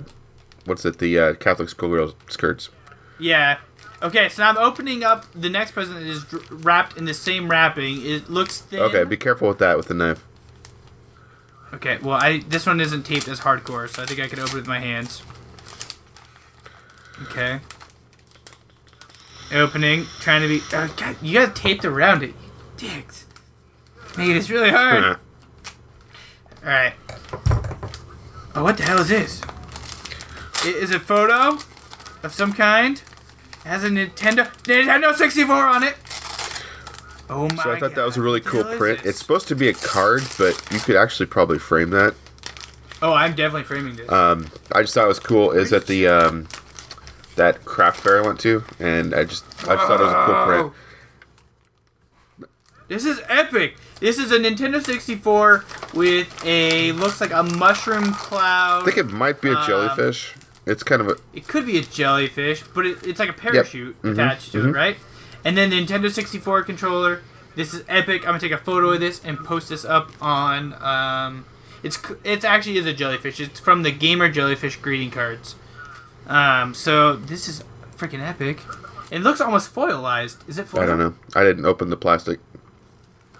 what's 0.64 0.84
it? 0.84 0.98
The 0.98 1.18
uh, 1.18 1.34
Catholic 1.34 1.68
schoolgirl 1.68 2.14
skirts. 2.28 2.70
Yeah. 3.18 3.58
Okay, 4.00 4.28
so 4.28 4.42
now 4.42 4.50
I'm 4.50 4.58
opening 4.58 5.02
up 5.02 5.26
the 5.32 5.48
next 5.48 5.72
present 5.72 5.98
that 5.98 6.06
is 6.06 6.24
wrapped 6.50 6.96
in 6.96 7.04
the 7.04 7.14
same 7.14 7.50
wrapping. 7.50 8.04
It 8.06 8.30
looks 8.30 8.60
thin. 8.60 8.80
Okay, 8.80 9.02
be 9.02 9.16
careful 9.16 9.48
with 9.48 9.58
that 9.58 9.76
with 9.76 9.88
the 9.88 9.94
knife. 9.94 10.24
Okay, 11.74 11.98
well, 11.98 12.18
I 12.20 12.38
this 12.48 12.64
one 12.64 12.80
isn't 12.80 13.02
taped 13.02 13.28
as 13.28 13.40
hardcore, 13.40 13.88
so 13.88 14.02
I 14.02 14.06
think 14.06 14.20
I 14.20 14.28
could 14.28 14.38
open 14.38 14.52
it 14.52 14.60
with 14.60 14.66
my 14.68 14.78
hands. 14.78 15.22
Okay. 17.24 17.60
Opening, 19.52 20.06
trying 20.20 20.42
to 20.42 20.48
be. 20.48 20.60
Oh, 20.72 20.92
God, 20.96 21.16
you 21.20 21.34
got 21.34 21.56
taped 21.56 21.84
around 21.84 22.22
it, 22.22 22.28
you 22.28 22.88
dicks. 22.88 23.26
Mate, 24.16 24.36
it's 24.36 24.50
really 24.50 24.70
hard. 24.70 25.18
Alright. 26.64 26.94
Oh, 28.58 28.64
what 28.64 28.76
the 28.76 28.82
hell 28.82 28.98
is 28.98 29.08
this? 29.08 29.40
I- 30.64 30.68
Is 30.70 30.90
it 30.90 30.96
a 30.96 31.00
photo 31.00 31.58
of 32.24 32.34
some 32.34 32.52
kind? 32.52 33.00
It 33.64 33.68
has 33.68 33.84
a 33.84 33.88
Nintendo 33.88 34.48
Nintendo 34.64 35.14
64 35.14 35.54
on 35.54 35.84
it. 35.84 35.94
Oh 37.30 37.42
my 37.50 37.54
god. 37.54 37.62
So 37.62 37.70
I 37.70 37.78
thought 37.78 37.94
that 37.94 38.04
was 38.04 38.16
a 38.16 38.20
really 38.20 38.40
cool 38.40 38.64
print. 38.64 39.02
It's 39.04 39.18
supposed 39.20 39.46
to 39.48 39.54
be 39.54 39.68
a 39.68 39.74
card, 39.74 40.24
but 40.38 40.60
you 40.72 40.80
could 40.80 40.96
actually 40.96 41.26
probably 41.26 41.60
frame 41.60 41.90
that. 41.90 42.14
Oh, 43.00 43.12
I'm 43.12 43.36
definitely 43.36 43.62
framing 43.62 43.94
this. 43.94 44.10
Um, 44.10 44.48
I 44.72 44.82
just 44.82 44.92
thought 44.92 45.04
it 45.04 45.08
was 45.08 45.20
cool. 45.20 45.52
Is 45.52 45.72
at 45.72 45.86
the 45.86 46.08
um, 46.08 46.48
that 47.36 47.64
craft 47.64 48.00
fair 48.00 48.24
I 48.24 48.26
went 48.26 48.40
to, 48.40 48.64
and 48.80 49.14
I 49.14 49.22
just 49.22 49.44
I 49.68 49.76
just 49.76 49.86
thought 49.86 50.00
it 50.00 50.04
was 50.04 50.12
a 50.12 50.24
cool 50.26 50.46
print. 50.46 50.72
This 52.88 53.04
is 53.04 53.20
epic. 53.28 53.76
This 54.00 54.18
is 54.18 54.30
a 54.30 54.38
Nintendo 54.38 54.84
64 54.84 55.64
with 55.94 56.44
a 56.44 56.92
looks 56.92 57.20
like 57.20 57.32
a 57.32 57.42
mushroom 57.42 58.12
cloud. 58.14 58.82
I 58.82 58.84
think 58.84 58.96
it 58.98 59.10
might 59.10 59.40
be 59.40 59.48
a 59.50 59.56
Um, 59.56 59.66
jellyfish. 59.66 60.34
It's 60.66 60.82
kind 60.82 61.00
of 61.00 61.08
a 61.08 61.16
It 61.32 61.48
could 61.48 61.66
be 61.66 61.78
a 61.78 61.82
jellyfish, 61.82 62.62
but 62.74 62.86
it, 62.86 62.98
it's 63.06 63.18
like 63.18 63.30
a 63.30 63.32
parachute 63.32 64.00
Mhm, 64.02 64.12
attached 64.12 64.52
to 64.52 64.58
mhm. 64.58 64.68
it, 64.68 64.72
right? 64.72 64.96
And 65.44 65.56
then 65.56 65.70
the 65.70 65.84
Nintendo 65.84 66.10
64 66.10 66.62
controller. 66.62 67.22
This 67.56 67.74
is 67.74 67.82
epic. 67.88 68.22
I'm 68.22 68.28
gonna 68.28 68.38
take 68.40 68.52
a 68.52 68.58
photo 68.58 68.90
of 68.92 69.00
this 69.00 69.20
and 69.24 69.38
post 69.44 69.68
this 69.70 69.84
up 69.84 70.10
on. 70.20 70.74
Um, 70.80 71.44
it's 71.82 71.98
it's 72.22 72.44
actually 72.44 72.76
is 72.78 72.86
a 72.86 72.92
jellyfish. 72.92 73.40
It's 73.40 73.58
from 73.58 73.82
the 73.82 73.90
Gamer 73.90 74.28
Jellyfish 74.28 74.76
greeting 74.76 75.10
cards. 75.10 75.56
Um, 76.28 76.72
so 76.74 77.16
this 77.16 77.48
is 77.48 77.64
freaking 77.96 78.20
epic. 78.20 78.60
It 79.10 79.22
looks 79.22 79.40
almost 79.40 79.74
foilized. 79.74 80.36
Is 80.48 80.58
it 80.58 80.68
foil? 80.68 80.82
I 80.82 80.86
don't 80.86 80.98
know. 80.98 81.14
I 81.34 81.42
didn't 81.42 81.64
open 81.64 81.88
the 81.90 81.96
plastic. 81.96 82.38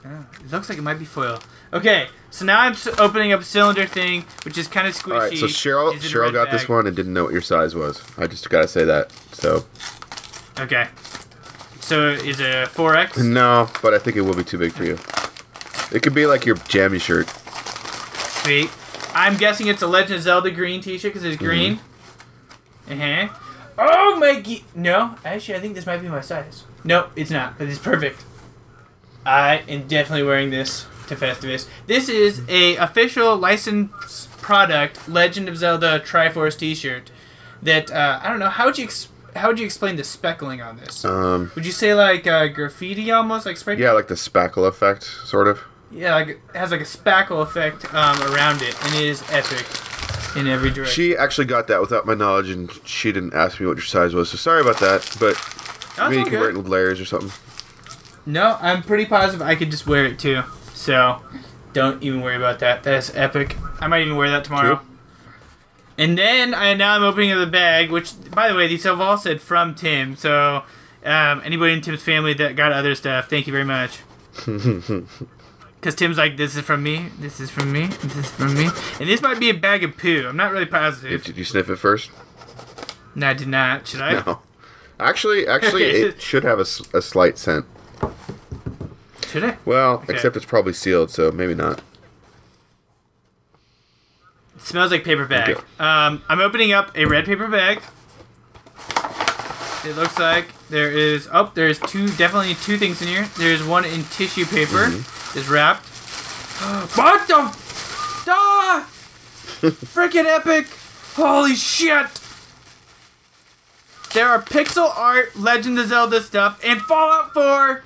Yeah, 0.04 0.22
it 0.44 0.50
looks 0.52 0.68
like 0.68 0.78
it 0.78 0.82
might 0.82 0.98
be 0.98 1.04
foil. 1.04 1.40
Okay, 1.72 2.08
so 2.30 2.44
now 2.44 2.61
I'm 2.61 2.74
opening 2.98 3.32
up 3.32 3.40
a 3.40 3.44
cylinder 3.44 3.84
thing, 3.87 4.24
which 4.44 4.56
is 4.56 4.68
kind 4.68 4.87
of 4.87 4.94
squishy. 4.96 5.12
All 5.14 5.18
right, 5.20 5.37
so 5.38 5.46
Cheryl 5.46 5.94
It's 5.94 6.04
in 6.04 6.11
a 6.11 6.14
Cheryl 6.14 6.32
got 6.32 6.50
this 6.50 6.68
one 6.68 6.87
and 6.87 6.94
didn't 6.96 7.12
know 7.12 7.24
what 7.24 7.32
your 7.32 7.42
size 7.42 7.74
was. 7.74 8.02
I 8.16 8.26
just 8.26 8.48
gotta 8.48 8.68
say 8.68 8.84
that. 8.84 9.12
So 9.32 9.64
Okay. 10.58 10.88
So 11.80 12.08
is 12.11 12.40
it 12.40 12.68
4X? 12.68 13.24
no, 13.32 13.68
but 13.82 13.94
I 13.94 13.98
think 13.98 14.16
it 14.16 14.20
will 14.22 14.34
be 14.37 14.44
too 14.44 14.58
big 14.58 14.72
for 14.72 14.84
you. 14.84 14.98
It 15.94 16.02
could 16.02 16.14
be 16.14 16.26
like 16.26 16.44
your 16.46 16.56
jammy 16.68 16.98
shirt. 16.98 17.28
Sweet. 18.42 18.70
I'm 19.14 19.37
guessing 19.37 19.66
it's 19.68 19.82
a 19.82 19.87
Legend 19.87 20.16
of 20.16 20.22
Zelda 20.22 20.50
green 20.50 20.80
T-shirt 20.80 21.12
because 21.14 21.22
Mm-hmm. 21.22 21.32
it's 21.32 21.42
green. 21.42 21.80
Uh 22.90 23.28
huh. 23.28 23.34
Oh 23.78 24.16
my 24.18 24.40
ge- 24.42 24.64
No, 24.74 25.16
actually, 25.24 25.54
I 25.56 25.61
think 25.61 25.74
this 25.74 25.87
might 25.87 25.98
be 26.02 26.08
my 26.08 26.20
size. 26.20 26.64
No, 26.84 27.08
it's 27.16 27.30
not, 27.30 27.56
but 27.58 27.68
it's 27.68 27.78
perfect. 27.78 28.22
I 29.28 29.62
am 29.68 29.86
definitely 29.86 30.22
wearing 30.22 30.48
this 30.48 30.86
to 31.08 31.14
Festivus. 31.14 31.68
This 31.86 32.08
is 32.08 32.40
a 32.48 32.76
official 32.76 33.36
licensed 33.36 34.30
product, 34.38 35.06
Legend 35.06 35.48
of 35.50 35.56
Zelda 35.58 36.00
Triforce 36.00 36.58
T-shirt. 36.58 37.10
That 37.62 37.90
uh, 37.90 38.20
I 38.22 38.28
don't 38.30 38.38
know. 38.38 38.48
How 38.48 38.64
would 38.64 38.78
you 38.78 38.84
ex- 38.84 39.08
how 39.36 39.48
would 39.48 39.58
you 39.58 39.66
explain 39.66 39.96
the 39.96 40.04
speckling 40.04 40.62
on 40.62 40.78
this? 40.78 41.04
Um, 41.04 41.50
Would 41.54 41.66
you 41.66 41.72
say 41.72 41.92
like 41.94 42.26
uh, 42.26 42.46
graffiti 42.48 43.10
almost, 43.10 43.44
like 43.44 43.58
spray? 43.58 43.76
yeah, 43.76 43.92
like 43.92 44.08
the 44.08 44.14
spackle 44.14 44.66
effect, 44.66 45.02
sort 45.04 45.46
of. 45.46 45.60
Yeah, 45.90 46.14
like 46.14 46.28
it 46.28 46.38
has 46.54 46.70
like 46.70 46.80
a 46.80 46.84
spackle 46.84 47.42
effect 47.42 47.84
um, 47.92 48.20
around 48.32 48.62
it, 48.62 48.74
and 48.84 48.94
it 48.94 49.02
is 49.02 49.22
epic 49.30 49.66
in 50.36 50.46
every 50.46 50.70
direction. 50.70 50.94
She 50.94 51.16
actually 51.16 51.46
got 51.46 51.66
that 51.68 51.80
without 51.82 52.06
my 52.06 52.14
knowledge, 52.14 52.48
and 52.48 52.70
she 52.86 53.12
didn't 53.12 53.34
ask 53.34 53.60
me 53.60 53.66
what 53.66 53.76
your 53.76 53.84
size 53.84 54.14
was. 54.14 54.30
So 54.30 54.36
sorry 54.38 54.62
about 54.62 54.78
that. 54.80 55.16
But 55.20 55.34
That's 55.96 56.10
maybe 56.10 56.16
you 56.18 56.24
can 56.24 56.40
wear 56.40 56.48
it 56.50 56.54
good. 56.54 56.64
in 56.64 56.70
layers 56.70 56.98
or 57.00 57.04
something. 57.04 57.32
No, 58.28 58.58
I'm 58.60 58.82
pretty 58.82 59.06
positive 59.06 59.40
I 59.40 59.54
could 59.54 59.70
just 59.70 59.86
wear 59.86 60.04
it 60.04 60.18
too. 60.18 60.42
So 60.74 61.22
don't 61.72 62.02
even 62.02 62.20
worry 62.20 62.36
about 62.36 62.58
that. 62.58 62.82
That's 62.82 63.14
epic. 63.16 63.56
I 63.80 63.88
might 63.88 64.02
even 64.02 64.16
wear 64.16 64.28
that 64.28 64.44
tomorrow. 64.44 64.76
Cool. 64.76 64.86
And 65.96 66.18
then 66.18 66.52
I 66.52 66.74
now 66.74 66.94
I'm 66.94 67.02
opening 67.02 67.36
the 67.36 67.46
bag, 67.46 67.90
which 67.90 68.12
by 68.30 68.50
the 68.50 68.54
way 68.54 68.68
these 68.68 68.84
have 68.84 69.00
all 69.00 69.16
said 69.16 69.40
from 69.40 69.74
Tim. 69.74 70.14
So 70.14 70.62
um, 71.06 71.40
anybody 71.42 71.72
in 71.72 71.80
Tim's 71.80 72.02
family 72.02 72.34
that 72.34 72.54
got 72.54 72.70
other 72.70 72.94
stuff, 72.94 73.30
thank 73.30 73.46
you 73.46 73.52
very 73.52 73.64
much. 73.64 74.00
Because 75.80 75.94
Tim's 75.94 76.18
like, 76.18 76.36
this 76.36 76.56
is 76.56 76.64
from 76.64 76.82
me, 76.82 77.10
this 77.20 77.38
is 77.38 77.50
from 77.52 77.70
me, 77.70 77.86
this 77.86 78.16
is 78.16 78.30
from 78.32 78.52
me, 78.54 78.68
and 78.98 79.08
this 79.08 79.22
might 79.22 79.38
be 79.38 79.48
a 79.48 79.54
bag 79.54 79.84
of 79.84 79.96
poo. 79.96 80.26
I'm 80.28 80.36
not 80.36 80.50
really 80.50 80.66
positive. 80.66 81.22
Did 81.22 81.36
you 81.36 81.44
sniff 81.44 81.70
it 81.70 81.76
first? 81.76 82.10
No, 83.14 83.28
I 83.28 83.32
did 83.34 83.46
not. 83.46 83.86
Should 83.86 84.00
I? 84.00 84.14
No. 84.26 84.40
Actually, 84.98 85.46
actually, 85.46 85.84
it 85.84 86.20
should 86.28 86.42
have 86.42 86.58
a, 86.58 86.66
a 86.92 87.00
slight 87.00 87.38
scent. 87.38 87.64
Should 89.28 89.44
I? 89.44 89.56
Well, 89.64 89.94
Okay. 90.04 90.14
except 90.14 90.37
it's 90.37 90.46
probably 90.46 90.72
sealed, 90.72 91.11
so 91.11 91.30
maybe 91.30 91.54
not. 91.54 91.80
It 94.56 94.62
smells 94.62 94.90
like 94.90 95.04
paper 95.04 95.26
bag. 95.26 95.50
Okay. 95.56 95.61
Um, 95.78 96.22
I'm 96.28 96.40
opening 96.40 96.72
up 96.72 96.96
a 96.96 97.04
red 97.04 97.26
paper 97.26 97.46
bag. 97.46 97.82
It 99.84 99.96
looks 99.96 100.18
like 100.18 100.48
there 100.70 100.90
is 100.90 101.28
oh 101.32 101.50
there's 101.54 101.78
two 101.78 102.08
definitely 102.08 102.54
two 102.54 102.76
things 102.78 103.00
in 103.00 103.08
here. 103.08 103.28
There's 103.38 103.62
one 103.62 103.84
in 103.84 104.04
tissue 104.04 104.44
paper. 104.44 104.87
Mm-hmm. 104.88 105.38
Is 105.38 105.48
wrapped. 105.48 105.87
what 106.96 107.28
the? 107.28 107.34
Ah! 108.30 108.88
Freaking 109.61 110.26
epic! 110.26 110.66
Holy 111.14 111.54
shit! 111.54 112.06
There 114.14 114.28
are 114.28 114.42
pixel 114.42 114.90
art, 114.96 115.37
Legend 115.37 115.78
of 115.78 115.88
Zelda 115.88 116.20
stuff, 116.22 116.61
and 116.64 116.80
Fallout 116.80 117.32
4. 117.34 117.84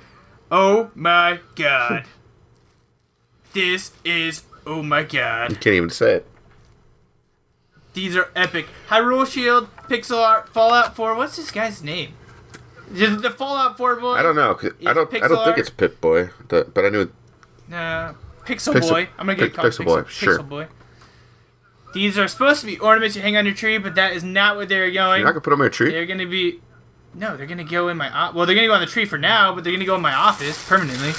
Oh 0.55 0.91
my 0.93 1.39
god! 1.55 2.05
this 3.53 3.91
is 4.05 4.43
oh 4.67 4.83
my 4.83 5.01
god. 5.01 5.49
You 5.49 5.55
can't 5.57 5.75
even 5.75 5.89
say 5.89 6.13
it. 6.17 6.27
These 7.95 8.15
are 8.15 8.29
epic. 8.35 8.67
Hyrule 8.89 9.25
Shield, 9.25 9.75
Pixel 9.89 10.17
Art, 10.17 10.49
Fallout 10.49 10.95
4. 10.95 11.15
What's 11.15 11.37
this 11.37 11.49
guy's 11.49 11.81
name? 11.83 12.13
Is 12.93 13.19
the 13.23 13.31
Fallout 13.31 13.77
4 13.77 13.95
boy? 13.95 14.13
I 14.13 14.21
don't 14.21 14.35
know. 14.35 14.55
I 14.85 14.93
don't. 14.93 15.11
I 15.15 15.27
don't 15.27 15.43
think 15.43 15.57
it's 15.57 15.71
Pip 15.71 15.99
Boy, 15.99 16.29
the- 16.49 16.69
but 16.71 16.85
I 16.85 16.89
knew. 16.89 17.01
It, 17.01 17.09
Uh, 17.73 18.13
Pixel, 18.45 18.73
Pixel- 18.75 18.89
Boy. 18.91 19.09
I'm 19.17 19.25
gonna 19.25 19.35
get 19.35 19.53
Pi- 19.55 19.61
called 19.63 19.73
Pixel 19.73 19.79
Pixel, 19.79 19.85
Boy, 19.85 20.01
Pixel 20.01 20.09
sure. 20.09 20.43
Boy. 20.43 20.67
These 21.95 22.17
are 22.19 22.27
supposed 22.27 22.59
to 22.61 22.67
be 22.67 22.77
ornaments 22.77 23.15
you 23.15 23.21
hang 23.23 23.37
on 23.37 23.45
your 23.45 23.55
tree, 23.55 23.79
but 23.79 23.95
that 23.95 24.13
is 24.13 24.23
not 24.23 24.55
what 24.57 24.69
they're 24.69 24.91
going. 24.91 25.19
You're 25.21 25.25
not 25.27 25.31
gonna 25.33 25.41
put 25.41 25.49
them 25.51 25.61
on 25.61 25.65
your 25.65 25.69
tree. 25.71 25.89
They're 25.91 26.05
gonna 26.05 26.27
be. 26.27 26.61
No, 27.15 27.37
they're 27.37 27.45
gonna 27.45 27.63
go 27.63 27.89
in 27.89 27.97
my. 27.97 28.31
Well, 28.31 28.45
they're 28.45 28.55
gonna 28.55 28.67
go 28.67 28.73
on 28.73 28.81
the 28.81 28.87
tree 28.87 29.05
for 29.05 29.17
now, 29.17 29.53
but 29.53 29.63
they're 29.63 29.73
gonna 29.73 29.85
go 29.85 29.95
in 29.95 30.01
my 30.01 30.13
office 30.13 30.63
permanently. 30.67 31.11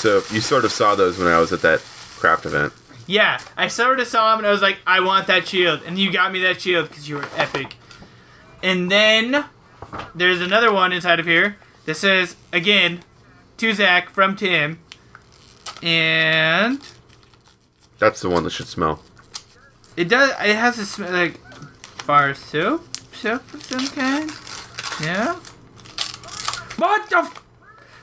So 0.00 0.22
you 0.34 0.40
sort 0.40 0.64
of 0.64 0.72
saw 0.72 0.94
those 0.96 1.18
when 1.18 1.28
I 1.28 1.38
was 1.38 1.52
at 1.52 1.62
that 1.62 1.80
craft 2.18 2.44
event. 2.46 2.72
Yeah, 3.06 3.38
I 3.56 3.68
sort 3.68 4.00
of 4.00 4.06
saw 4.08 4.32
him 4.32 4.38
and 4.40 4.46
I 4.46 4.50
was 4.50 4.62
like, 4.62 4.78
I 4.86 5.00
want 5.00 5.26
that 5.28 5.46
shield. 5.46 5.82
And 5.86 5.98
you 5.98 6.12
got 6.12 6.32
me 6.32 6.40
that 6.42 6.60
shield 6.60 6.88
because 6.88 7.08
you 7.08 7.16
were 7.16 7.28
epic. 7.36 7.76
And 8.62 8.90
then 8.90 9.44
there's 10.14 10.40
another 10.40 10.72
one 10.72 10.92
inside 10.92 11.20
of 11.20 11.26
here 11.26 11.56
that 11.84 11.94
says, 11.96 12.36
again, 12.52 13.02
to 13.58 13.72
Zach 13.74 14.08
from 14.10 14.34
Tim. 14.36 14.80
And 15.82 16.80
That's 17.98 18.20
the 18.20 18.30
one 18.30 18.44
that 18.44 18.50
should 18.50 18.68
smell. 18.68 19.02
it 19.96 20.08
does, 20.08 20.30
it 20.30 20.56
has 20.56 20.78
a 20.78 20.86
smell 20.86 21.12
like 21.12 21.38
bar 22.06 22.34
soap? 22.34 22.86
Of 23.24 23.62
some 23.62 23.86
kind? 23.88 24.30
Yeah? 25.00 25.34
What 26.76 27.08
the? 27.10 27.18
F- 27.18 27.42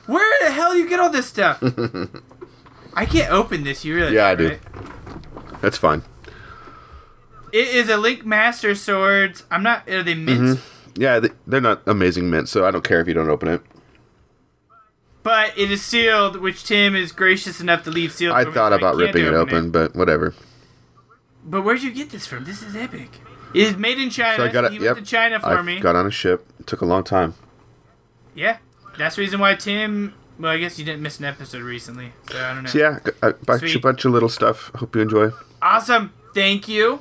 Where 0.06 0.46
the 0.48 0.52
hell 0.54 0.76
you 0.76 0.88
get 0.88 1.00
all 1.00 1.10
this 1.10 1.28
stuff? 1.28 1.62
I 2.94 3.06
can't 3.06 3.32
open 3.32 3.64
this, 3.64 3.84
you 3.86 3.96
really 3.96 4.16
Yeah, 4.16 4.28
I 4.28 4.36
do. 4.36 4.50
right? 4.50 4.60
That's 5.62 5.78
fine. 5.78 6.04
It 7.52 7.68
is 7.68 7.90
a 7.90 7.98
Link 7.98 8.26
Master 8.26 8.76
Swords. 8.76 9.44
I'm 9.52 9.64
not. 9.64 9.90
Are 9.90 10.04
they 10.04 10.14
mint? 10.16 10.60
hmm 10.60 11.02
Yeah, 11.02 11.20
they, 11.20 11.30
they're 11.48 11.62
not 11.62 11.82
amazing 11.88 12.30
mint, 12.30 12.48
so 12.48 12.66
I 12.66 12.72
don't 12.72 12.84
care 12.84 13.02
if 13.02 13.08
you 13.08 13.14
don't 13.14 13.30
open 13.30 13.50
it. 13.50 13.62
But 15.22 15.58
it 15.58 15.70
is 15.70 15.82
sealed, 15.84 16.38
which 16.38 16.64
Tim 16.64 16.96
is 16.96 17.12
gracious 17.12 17.60
enough 17.60 17.84
to 17.84 17.92
leave 17.92 18.14
sealed. 18.14 18.36
I 18.36 18.46
thought 18.46 18.72
about 18.72 18.96
ripping 18.96 19.26
it 19.26 19.34
open 19.34 19.56
open, 19.58 19.72
but 19.72 19.96
whatever. 19.96 20.34
But 21.44 21.64
where'd 21.64 21.82
you 21.84 21.92
get 21.92 22.10
this 22.12 22.26
from? 22.26 22.46
This 22.46 22.62
is 22.64 22.76
epic. 22.76 23.20
It's 23.54 23.78
made 23.78 23.98
in 24.00 24.10
China. 24.10 24.38
So 24.38 24.44
I 24.46 24.48
got 24.50 24.66
it. 24.66 24.72
He 24.74 24.80
Yep. 24.80 24.96
went 24.96 25.06
to 25.06 25.12
China 25.12 25.40
for 25.40 25.48
I 25.48 25.62
me. 25.62 25.80
got 25.80 25.96
on 25.96 26.06
a 26.06 26.12
ship. 26.12 26.46
It 26.60 26.68
took 26.68 26.82
a 26.82 26.86
long 26.86 27.04
time. 27.04 27.34
Yeah, 28.36 28.58
that's 28.98 29.16
the 29.16 29.22
reason 29.22 29.40
why 29.40 29.56
Tim. 29.56 30.14
Well, 30.40 30.52
I 30.52 30.58
guess 30.58 30.80
you 30.80 30.86
didn't 30.86 31.02
miss 31.02 31.20
an 31.20 31.26
episode 31.26 31.64
recently, 31.64 32.14
so 32.32 32.38
I 32.40 32.54
don't 32.54 32.64
know. 32.64 32.70
So 32.70 32.78
yeah, 32.78 33.00
a 33.22 33.28
uh, 33.28 33.34
bunch, 33.46 33.76
a 33.76 33.80
bunch 33.80 34.06
of 34.06 34.12
little 34.14 34.30
stuff. 34.30 34.72
Hope 34.76 34.96
you 34.96 35.02
enjoy. 35.02 35.32
Awesome. 35.62 36.14
Thank 36.34 36.68
you. 36.70 37.00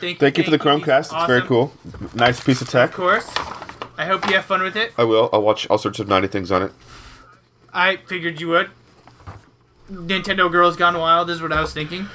Thank 0.00 0.14
you. 0.14 0.18
Thank 0.18 0.38
you 0.38 0.44
for 0.44 0.50
the 0.50 0.58
Chromecast. 0.58 1.12
It's 1.14 1.26
very 1.26 1.42
cool. 1.42 1.72
Nice 2.14 2.40
piece 2.40 2.62
of 2.62 2.70
tech. 2.70 2.90
Of 2.90 2.96
course. 2.96 3.28
I 3.98 4.06
hope 4.06 4.26
you 4.26 4.34
have 4.34 4.46
fun 4.46 4.62
with 4.62 4.76
it. 4.76 4.92
I 4.96 5.04
will. 5.04 5.28
I'll 5.32 5.42
watch 5.42 5.66
all 5.68 5.76
sorts 5.76 5.98
of 5.98 6.08
naughty 6.08 6.28
things 6.28 6.50
on 6.50 6.62
it. 6.62 6.72
I 7.74 7.96
figured 7.96 8.40
you 8.40 8.48
would. 8.48 8.70
Nintendo 9.92 10.50
Girls 10.50 10.76
Gone 10.76 10.96
Wild 10.96 11.28
is 11.28 11.42
what 11.42 11.52
I 11.52 11.60
was 11.60 11.74
thinking. 11.74 12.08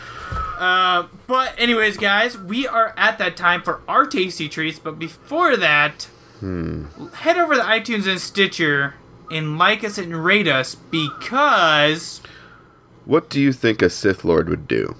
Uh, 0.58 1.08
but 1.28 1.54
anyways, 1.58 1.98
guys, 1.98 2.38
we 2.38 2.68
are 2.68 2.94
at 2.98 3.18
that 3.18 3.36
time 3.38 3.62
for 3.62 3.82
our 3.88 4.06
tasty 4.06 4.48
treats. 4.50 4.80
But 4.80 4.98
before 5.00 5.56
that, 5.58 6.08
Hmm. 6.40 6.86
head 7.14 7.38
over 7.38 7.56
to 7.56 7.62
iTunes 7.62 8.08
and 8.08 8.20
Stitcher 8.20 8.96
and 9.32 9.58
like 9.58 9.84
us 9.84 9.98
and 9.98 10.24
rate 10.24 10.48
us 10.48 10.76
because 10.76 12.22
What 13.06 13.30
do 13.30 13.40
you 13.40 13.54
think 13.54 13.82
a 13.82 13.90
Sith 13.90 14.26
Lord 14.26 14.50
would 14.50 14.68
do? 14.68 14.96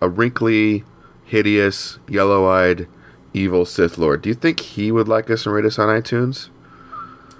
A 0.00 0.08
wrinkly, 0.08 0.84
hideous, 1.24 1.98
yellow-eyed, 2.08 2.86
evil 3.34 3.64
Sith 3.66 3.98
Lord. 3.98 4.22
Do 4.22 4.28
you 4.28 4.34
think 4.34 4.60
he 4.60 4.92
would 4.92 5.08
like 5.08 5.28
us 5.30 5.44
and 5.44 5.54
rate 5.54 5.64
us 5.64 5.78
on 5.78 5.88
iTunes? 5.88 6.48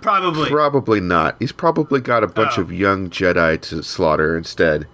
probably 0.00 0.48
Probably 0.50 1.00
not. 1.00 1.36
He's 1.38 1.50
probably 1.52 2.00
got 2.00 2.22
a 2.22 2.28
bunch 2.28 2.58
Oh. 2.58 2.62
of 2.62 2.72
young 2.72 3.10
Jedi 3.10 3.60
to 3.62 3.82
slaughter 3.82 4.36
instead. 4.36 4.86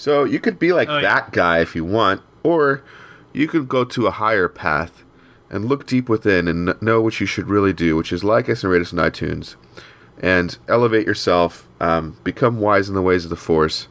So 0.00 0.24
you 0.24 0.40
could 0.40 0.58
be 0.58 0.72
like 0.72 0.88
Oh, 0.88 0.94
yeah. 0.96 1.02
that 1.02 1.30
guy 1.30 1.58
if 1.58 1.76
you 1.76 1.84
want, 1.84 2.22
or 2.42 2.82
you 3.34 3.46
could 3.46 3.68
go 3.68 3.84
to 3.84 4.06
a 4.06 4.10
higher 4.10 4.48
path 4.48 5.04
and 5.50 5.66
look 5.66 5.86
deep 5.86 6.08
within 6.08 6.48
and 6.48 6.74
know 6.80 7.02
what 7.02 7.20
you 7.20 7.26
should 7.26 7.48
really 7.50 7.74
do, 7.74 7.96
which 7.96 8.10
is 8.10 8.24
like 8.24 8.48
us 8.48 8.64
and 8.64 8.72
rate 8.72 8.80
us 8.80 8.94
on 8.94 8.98
iTunes, 8.98 9.56
and 10.18 10.56
elevate 10.68 11.06
yourself, 11.06 11.68
um, 11.80 12.16
become 12.24 12.60
wise 12.60 12.88
in 12.88 12.94
the 12.94 13.02
ways 13.02 13.24
of 13.24 13.30
the 13.30 13.36
Force, 13.36 13.88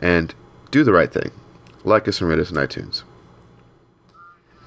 and 0.00 0.32
do 0.70 0.84
the 0.84 0.92
right 0.92 1.12
thing. 1.12 1.32
Like 1.82 2.06
us 2.06 2.20
and 2.20 2.30
rate 2.30 2.38
us 2.38 2.52
on 2.52 2.56
iTunes. 2.58 3.02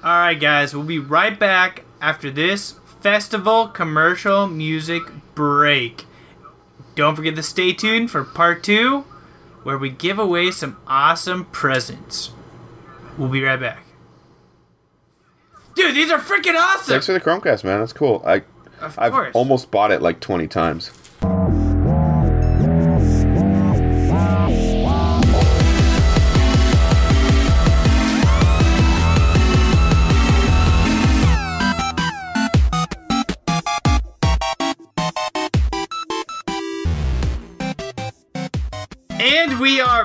All 0.04 0.18
right, 0.18 0.38
guys, 0.38 0.74
we'll 0.74 0.84
be 0.84 0.98
right 0.98 1.38
back 1.38 1.84
after 2.02 2.30
this 2.30 2.74
festival 3.00 3.66
commercial 3.68 4.46
music 4.46 5.04
break. 5.34 6.04
Don't 6.96 7.16
forget 7.16 7.34
to 7.36 7.42
stay 7.42 7.72
tuned 7.72 8.10
for 8.10 8.24
part 8.24 8.62
two, 8.62 9.06
where 9.62 9.78
we 9.78 9.90
give 9.90 10.18
away 10.18 10.50
some 10.50 10.76
awesome 10.86 11.44
presents. 11.46 12.30
We'll 13.18 13.28
be 13.28 13.42
right 13.42 13.60
back. 13.60 13.84
Dude, 15.74 15.94
these 15.96 16.10
are 16.10 16.18
freaking 16.18 16.54
awesome! 16.54 16.86
Thanks 16.92 17.06
for 17.06 17.12
the 17.12 17.20
Chromecast, 17.20 17.64
man. 17.64 17.80
That's 17.80 17.92
cool. 17.94 18.22
I, 18.26 18.42
Of 18.80 18.98
I've 18.98 19.12
course. 19.12 19.34
almost 19.34 19.70
bought 19.70 19.90
it 19.90 20.02
like 20.02 20.20
twenty 20.20 20.46
times. 20.46 20.90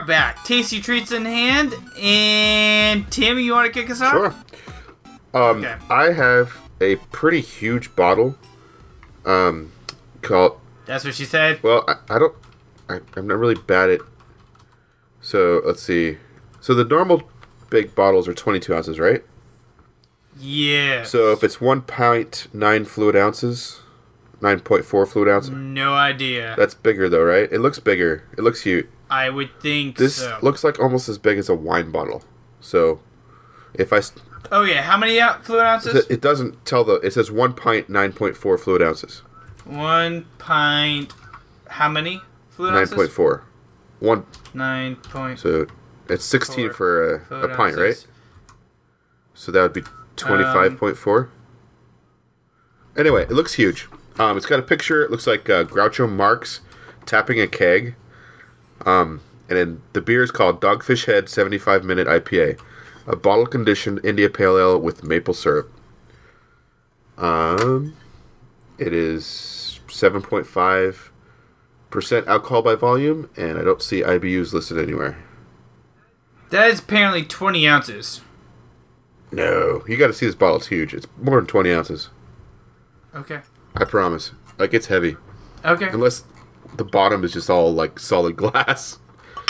Back. 0.08 0.44
Tasty 0.46 0.82
treats 0.82 1.12
in 1.12 1.26
hand. 1.26 1.76
And 2.02 3.10
Tim, 3.12 3.38
you 3.38 3.52
want 3.54 3.72
to 3.72 3.80
kick 3.80 3.90
us 3.92 4.02
off? 4.02 4.12
Sure. 4.14 4.36
Um, 5.34 5.58
Okay. 5.64 5.76
I 5.90 6.12
have 6.14 6.58
a 6.82 6.96
pretty 6.96 7.42
huge 7.42 7.96
bottle. 7.96 8.36
Um, 9.26 9.72
called. 10.22 10.60
That's 10.86 11.04
what 11.04 11.14
she 11.14 11.26
said. 11.26 11.62
Well, 11.62 11.84
I, 11.88 11.96
I 12.16 12.20
don't. 12.20 12.36
I, 12.90 13.00
I'm 13.16 13.28
not 13.28 13.38
really 13.38 13.56
bad 13.56 13.90
at. 13.90 14.00
So 15.22 15.62
let's 15.66 15.82
see. 15.84 16.18
So 16.62 16.74
the 16.74 16.86
normal 16.86 17.30
big 17.70 17.94
bottles 17.94 18.28
are 18.28 18.34
22 18.34 18.74
ounces, 18.74 19.00
right? 19.00 19.24
Yeah. 20.40 21.04
So 21.04 21.32
if 21.34 21.44
it's 21.44 21.60
one 21.60 21.82
pint, 21.82 22.48
nine 22.54 22.86
fluid 22.86 23.16
ounces, 23.16 23.82
9.4 24.42 25.08
fluid 25.08 25.28
ounces. 25.28 25.50
No 25.52 25.94
idea. 25.94 26.56
That's 26.58 26.74
bigger 26.76 27.10
though, 27.10 27.24
right? 27.24 27.52
It 27.52 27.60
looks 27.60 27.80
bigger. 27.80 28.24
It 28.38 28.42
looks 28.42 28.62
huge. 28.62 28.88
I 29.10 29.30
would 29.30 29.50
think 29.62 29.98
This 29.98 30.18
so. 30.18 30.38
looks 30.42 30.64
like 30.64 30.80
almost 30.80 31.08
as 31.10 31.18
big 31.18 31.38
as 31.38 31.50
a 31.50 31.56
wine 31.56 31.92
bottle. 31.92 32.24
So 32.60 33.00
if 33.74 33.94
I. 33.94 34.02
oh 34.52 34.64
yeah, 34.64 34.82
how 34.82 34.98
many 34.98 35.20
fluid 35.44 35.64
ounces? 35.66 36.06
It 36.10 36.22
doesn't 36.22 36.66
tell 36.66 36.84
the. 36.84 36.96
It 36.96 37.14
says 37.14 37.32
one 37.32 37.54
pint, 37.54 37.90
9.4 37.90 38.60
fluid 38.60 38.82
ounces. 38.82 39.22
One 39.66 40.26
pint. 40.38 41.14
How 41.70 41.90
many 41.90 42.22
fluid 42.50 42.74
Nine 42.74 42.82
ounces? 42.82 42.96
point 42.96 43.12
four. 43.12 43.44
One. 44.00 44.26
Nine 44.54 44.96
point. 44.98 45.40
So 45.40 45.68
it's 46.10 46.24
sixteen 46.26 46.72
for 46.72 47.16
a, 47.30 47.36
a 47.46 47.56
pint, 47.56 47.76
right? 47.78 48.06
So 49.34 49.52
that 49.52 49.62
would 49.62 49.74
be 49.74 49.84
twenty-five 50.16 50.78
point 50.78 50.98
four. 50.98 51.30
Anyway, 52.96 53.24
it 53.24 53.32
looks 53.32 53.54
huge. 53.54 53.88
Um, 54.18 54.38
it's 54.38 54.46
got 54.46 54.60
a 54.60 54.64
picture. 54.64 55.04
It 55.04 55.12
looks 55.12 55.28
like 55.28 55.50
uh, 55.50 55.64
Groucho 55.66 56.10
Marx 56.12 56.62
tapping 57.06 57.40
a 57.40 57.48
keg. 57.48 57.96
Um, 58.88 59.22
and 59.50 59.58
then 59.58 59.82
the 59.92 60.02
beer 60.02 60.24
is 60.24 60.32
called 60.32 60.62
Dogfish 60.62 61.06
Head 61.06 61.28
Seventy-Five 61.30 61.84
Minute 61.84 62.08
IPA, 62.08 62.60
a 63.06 63.16
bottle-conditioned 63.16 64.00
India 64.04 64.30
Pale 64.30 64.58
Ale 64.58 64.80
with 64.80 65.04
maple 65.04 65.34
syrup. 65.34 65.70
Um, 67.18 67.98
it 68.78 68.94
is 68.94 69.82
seven 69.90 70.22
point 70.22 70.48
five 70.48 71.12
percent 71.90 72.28
alcohol 72.28 72.62
by 72.62 72.76
volume, 72.76 73.30
and 73.36 73.58
I 73.58 73.64
don't 73.64 73.82
see 73.82 74.02
IBUs 74.02 74.54
listed 74.54 74.78
anywhere. 74.78 75.18
That 76.50 76.70
is 76.70 76.80
apparently 76.80 77.24
twenty 77.24 77.68
ounces. 77.68 78.22
No, 79.32 79.84
you 79.86 79.98
got 79.98 80.08
to 80.08 80.14
see 80.14 80.26
this 80.26 80.36
bottle. 80.36 80.58
It's 80.58 80.68
huge. 80.68 80.94
It's 80.94 81.08
more 81.18 81.38
than 81.38 81.48
twenty 81.48 81.74
ounces. 81.74 82.10
Okay. 83.14 83.42
I 83.76 83.84
promise. 83.84 84.32
Like 84.58 84.74
it's 84.74 84.88
heavy. 84.88 85.18
Okay. 85.66 85.90
Unless 85.90 86.24
the 86.76 86.84
bottom 86.84 87.24
is 87.24 87.34
just 87.34 87.50
all 87.50 87.74
like 87.74 88.00
solid 88.00 88.36
glass. 88.36 89.00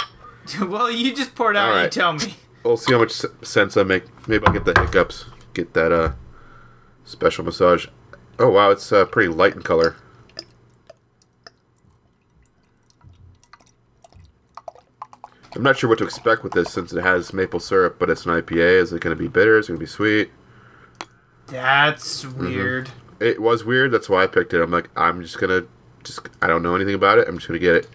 well, 0.61 0.89
you 0.91 1.13
just 1.15 1.35
poured 1.35 1.57
out. 1.57 1.75
and 1.75 1.83
You 1.85 1.89
tell 1.89 2.13
me. 2.13 2.35
We'll 2.63 2.77
see 2.77 2.93
how 2.93 2.99
much 2.99 3.11
sense 3.43 3.77
I 3.77 3.83
make. 3.83 4.03
Maybe 4.27 4.45
I'll 4.45 4.53
get 4.53 4.65
the 4.65 4.79
hiccups. 4.79 5.25
Get 5.53 5.73
that 5.73 5.91
uh 5.91 6.13
special 7.05 7.43
massage. 7.45 7.87
Oh 8.39 8.49
wow, 8.49 8.69
it's 8.69 8.91
uh, 8.91 9.05
pretty 9.05 9.29
light 9.33 9.55
in 9.55 9.61
color. 9.63 9.95
I'm 15.55 15.63
not 15.63 15.77
sure 15.77 15.89
what 15.89 15.97
to 15.99 16.03
expect 16.03 16.43
with 16.43 16.53
this 16.53 16.71
since 16.71 16.93
it 16.93 17.01
has 17.03 17.33
maple 17.33 17.59
syrup, 17.59 17.97
but 17.97 18.09
it's 18.09 18.25
an 18.25 18.31
IPA. 18.33 18.81
Is 18.81 18.93
it 18.93 19.01
going 19.01 19.15
to 19.15 19.21
be 19.21 19.27
bitter? 19.27 19.57
Is 19.57 19.65
it 19.65 19.69
going 19.69 19.79
to 19.79 19.83
be 19.85 19.89
sweet? 19.89 20.29
That's 21.47 22.25
Mm-hmm. 22.25 22.39
weird. 22.45 22.89
It 23.19 23.41
was 23.41 23.63
weird. 23.63 23.91
That's 23.91 24.09
why 24.09 24.23
I 24.23 24.27
picked 24.27 24.53
it. 24.53 24.61
I'm 24.61 24.69
like, 24.69 24.89
I'm 24.95 25.21
just 25.23 25.39
gonna, 25.39 25.63
just 26.07 26.19
I 26.41 26.47
don't 26.47 26.63
know 26.63 26.75
anything 26.75 26.95
about 26.95 27.19
it. 27.19 27.27
I'm 27.27 27.37
just 27.37 27.47
gonna 27.47 27.59
get 27.59 27.75
it. 27.75 27.87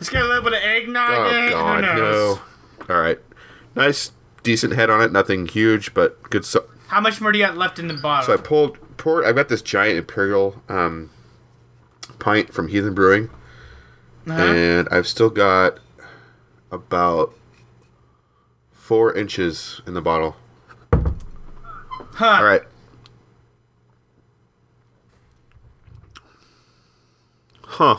It's 0.00 0.08
got 0.10 0.22
a 0.22 0.28
little 0.28 0.44
bit 0.44 0.52
of 0.54 0.62
eggnog 0.62 1.10
in 1.32 1.42
Oh 1.42 1.46
it. 1.46 1.50
God, 1.50 1.80
no! 1.96 2.40
All 2.88 3.00
right, 3.00 3.18
nice, 3.74 4.12
decent 4.42 4.74
head 4.74 4.90
on 4.90 5.00
it. 5.02 5.10
Nothing 5.12 5.46
huge, 5.46 5.92
but 5.94 6.22
good. 6.30 6.44
So, 6.44 6.64
How 6.88 7.00
much 7.00 7.20
more 7.20 7.32
do 7.32 7.38
you 7.38 7.44
got 7.46 7.56
left 7.56 7.78
in 7.78 7.88
the 7.88 7.94
bottle? 7.94 8.26
so 8.26 8.34
I 8.34 8.36
pulled, 8.42 8.78
poured. 8.96 9.24
I 9.26 9.32
got 9.32 9.48
this 9.48 9.60
giant 9.60 9.98
imperial 9.98 10.62
um, 10.68 11.10
pint 12.20 12.54
from 12.54 12.68
Heathen 12.68 12.94
Brewing, 12.94 13.28
Uh-huh. 14.28 14.40
and 14.40 14.88
I've 14.92 15.08
still 15.08 15.30
got 15.30 15.80
about 16.70 17.34
four 18.72 19.12
inches 19.14 19.80
in 19.86 19.94
the 19.94 20.00
bottle. 20.00 20.36
Huh. 20.92 22.26
All 22.26 22.44
right. 22.44 22.62
Huh. 27.78 27.98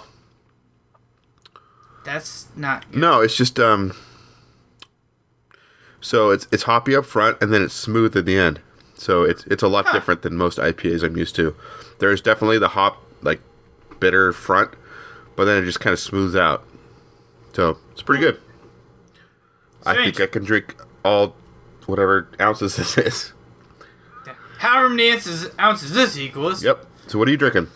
That's 2.04 2.48
not. 2.54 2.94
No, 2.94 3.22
it's 3.22 3.38
just 3.38 3.58
um. 3.62 3.94
So 6.02 6.32
it's 6.32 6.48
it's 6.52 6.64
hoppy 6.64 6.94
up 6.98 7.06
front 7.06 7.38
and 7.42 7.54
then 7.54 7.62
it's 7.62 7.74
smooth 7.74 8.18
at 8.18 8.26
the 8.26 8.38
end. 8.38 8.60
So 8.96 9.24
it's 9.24 9.46
it's 9.46 9.64
a 9.64 9.70
lot 9.70 9.90
different 9.94 10.22
than 10.22 10.36
most 10.36 10.58
IPAs 10.58 11.02
I'm 11.02 11.16
used 11.16 11.34
to. 11.38 11.56
There's 12.00 12.20
definitely 12.20 12.60
the 12.60 12.68
hop 12.68 13.02
like 13.22 13.40
bitter 14.02 14.34
front, 14.34 14.72
but 15.38 15.46
then 15.46 15.64
it 15.64 15.66
just 15.66 15.80
kind 15.80 15.94
of 15.94 16.00
smooths 16.00 16.36
out. 16.36 16.66
So 17.54 17.78
it's 17.94 18.02
pretty 18.02 18.22
good. 18.22 18.38
I 19.86 19.96
think 19.96 20.20
I 20.20 20.28
can 20.28 20.44
drink 20.44 20.76
all 21.06 21.36
whatever 21.86 22.28
ounces 22.42 22.76
this 22.76 22.98
is. 22.98 23.32
However 24.58 24.90
many 24.90 25.14
ounces, 25.14 25.50
ounces 25.58 25.94
this 25.94 26.18
equals. 26.18 26.66
Yep. 26.66 26.86
So 27.08 27.18
what 27.18 27.30
are 27.30 27.32
you 27.32 27.38
drinking? 27.38 27.70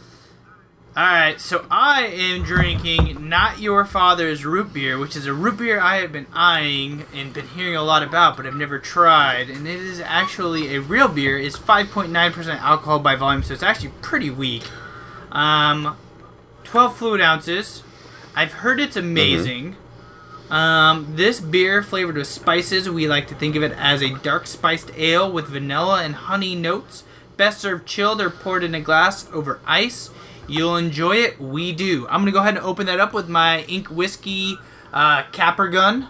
All 0.96 1.04
right, 1.04 1.42
so 1.42 1.66
I 1.72 2.06
am 2.06 2.44
drinking 2.44 3.28
not 3.28 3.60
your 3.60 3.84
father's 3.84 4.46
root 4.46 4.74
beer, 4.74 5.00
which 5.00 5.16
is 5.16 5.26
a 5.26 5.34
root 5.34 5.58
beer 5.58 5.80
I 5.80 5.96
have 5.96 6.12
been 6.12 6.28
eyeing 6.32 7.08
and 7.16 7.34
been 7.34 7.48
hearing 7.48 7.76
a 7.76 7.82
lot 7.82 8.04
about, 8.04 8.38
but 8.38 8.46
I've 8.46 8.54
never 8.54 8.78
tried. 8.78 9.50
And 9.50 9.68
it 9.68 9.80
is 9.80 10.00
actually 10.00 10.76
a 10.76 10.82
real 10.82 11.08
beer. 11.08 11.40
It's 11.40 11.58
5.9% 11.58 12.60
alcohol 12.60 13.00
by 13.00 13.16
volume, 13.16 13.42
so 13.42 13.56
it's 13.56 13.64
actually 13.64 13.90
pretty 14.04 14.30
weak. 14.30 14.66
Um, 15.32 15.98
12 16.64 16.96
fluid 16.96 17.22
ounces. 17.22 17.82
I've 18.36 18.54
heard 18.54 18.80
it's 18.80 18.96
amazing. 18.96 19.78
Um, 20.52 21.16
this 21.16 21.40
beer 21.40 21.82
flavored 21.82 22.18
with 22.18 22.28
spices, 22.28 22.88
we 22.88 23.08
like 23.08 23.28
to 23.30 23.36
think 23.36 23.56
of 23.56 23.64
it 23.64 23.72
as 23.72 24.04
a 24.04 24.14
dark 24.20 24.46
spiced 24.46 24.92
ale 24.96 25.32
with 25.32 25.48
vanilla 25.48 26.04
and 26.04 26.14
honey 26.14 26.54
notes. 26.54 27.04
Best 27.36 27.62
served 27.62 27.88
chilled 27.88 28.22
or 28.22 28.30
poured 28.30 28.64
in 28.64 28.76
a 28.76 28.80
glass 28.80 29.28
over 29.34 29.60
ice. 29.66 30.12
You'll 30.48 30.76
enjoy 30.76 31.18
it. 31.18 31.40
We 31.40 31.72
do. 31.72 32.08
I'm 32.08 32.22
gonna 32.22 32.32
go 32.32 32.40
ahead 32.40 32.56
and 32.58 32.66
open 32.66 32.86
that 32.88 33.00
up 33.00 33.14
with 33.14 33.30
my 33.30 33.62
Ink 33.64 33.88
Whiskey 33.88 34.58
uh, 34.92 35.24
capper 35.32 35.70
gun. 35.70 36.10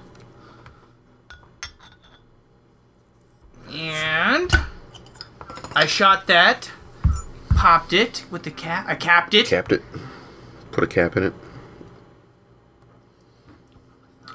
And 3.71 4.51
I 5.75 5.86
shot 5.86 6.27
that, 6.27 6.71
popped 7.49 7.93
it 7.93 8.25
with 8.29 8.43
the 8.43 8.51
cap. 8.51 8.86
I 8.88 8.95
capped 8.95 9.34
it. 9.34 9.47
Capped 9.47 9.71
it. 9.71 9.81
Put 10.71 10.84
a 10.84 10.88
cap 10.88 11.17
in 11.17 11.23
it. 11.23 11.34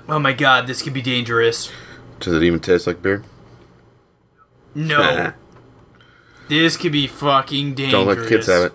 Oh 0.08 0.18
my 0.18 0.32
god, 0.32 0.66
this 0.66 0.82
could 0.82 0.94
be 0.94 1.02
dangerous. 1.02 1.70
Does 2.18 2.34
it 2.34 2.42
even 2.42 2.60
taste 2.60 2.86
like 2.86 3.02
beer? 3.02 3.22
No. 4.74 5.32
this 6.48 6.76
could 6.76 6.92
be 6.92 7.06
fucking 7.06 7.74
dangerous. 7.74 7.92
Don't 7.92 8.18
let 8.18 8.28
kids 8.28 8.46
have 8.46 8.64
it. 8.64 8.72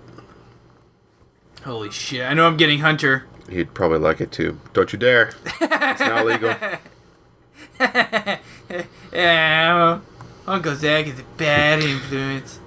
Holy 1.65 1.91
shit. 1.91 2.21
I 2.25 2.33
know 2.33 2.45
I'm 2.47 2.57
getting 2.57 2.79
Hunter. 2.79 3.25
He'd 3.49 3.73
probably 3.73 3.99
like 3.99 4.19
it 4.21 4.31
too. 4.31 4.59
Don't 4.73 4.91
you 4.91 4.99
dare. 4.99 5.31
it's 5.61 5.99
not 5.99 6.25
legal. 6.25 6.55
yeah, 9.13 9.99
Uncle 10.47 10.75
Zach 10.75 11.07
is 11.07 11.19
a 11.19 11.23
bad 11.37 11.81
influence. 11.81 12.59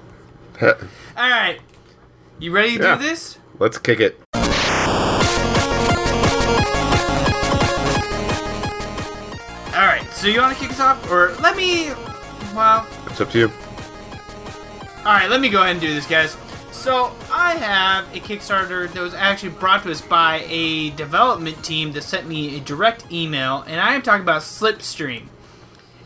Alright. 0.63 1.61
You 2.39 2.51
ready 2.53 2.77
to 2.79 2.83
Yeah. 2.83 2.97
do 2.97 3.03
this? 3.03 3.39
Let's 3.59 3.79
kick 3.79 4.01
it. 4.01 4.19
Alright, 9.75 10.09
so 10.13 10.27
you 10.27 10.41
want 10.41 10.57
to 10.57 10.63
kick 10.63 10.71
us 10.73 10.81
off? 10.81 11.11
Or 11.11 11.35
let 11.43 11.57
me. 11.57 11.91
Well, 12.55 12.87
It's 13.07 13.21
up 13.21 13.31
to 13.33 13.39
you. 13.39 13.51
Alright, 15.01 15.29
let 15.29 15.41
me 15.41 15.51
go 15.51 15.59
ahead 15.61 15.73
and 15.73 15.81
do 15.81 15.93
this, 15.93 16.07
guys. 16.07 16.37
So, 16.73 17.13
I 17.39 17.57
have 17.57 18.17
a 18.17 18.19
Kickstarter 18.19 18.91
that 18.91 18.99
was 19.01 19.13
actually 19.13 19.51
brought 19.51 19.83
to 19.83 19.91
us 19.91 20.01
by 20.01 20.47
a 20.49 20.89
development 20.89 21.63
team 21.63 21.93
that 21.93 22.03
sent 22.03 22.27
me 22.27 22.57
a 22.57 22.61
direct 22.61 23.13
email, 23.13 23.63
and 23.67 23.79
I 23.79 23.93
am 23.93 24.01
talking 24.01 24.23
about 24.23 24.41
Slipstream. 24.41 25.27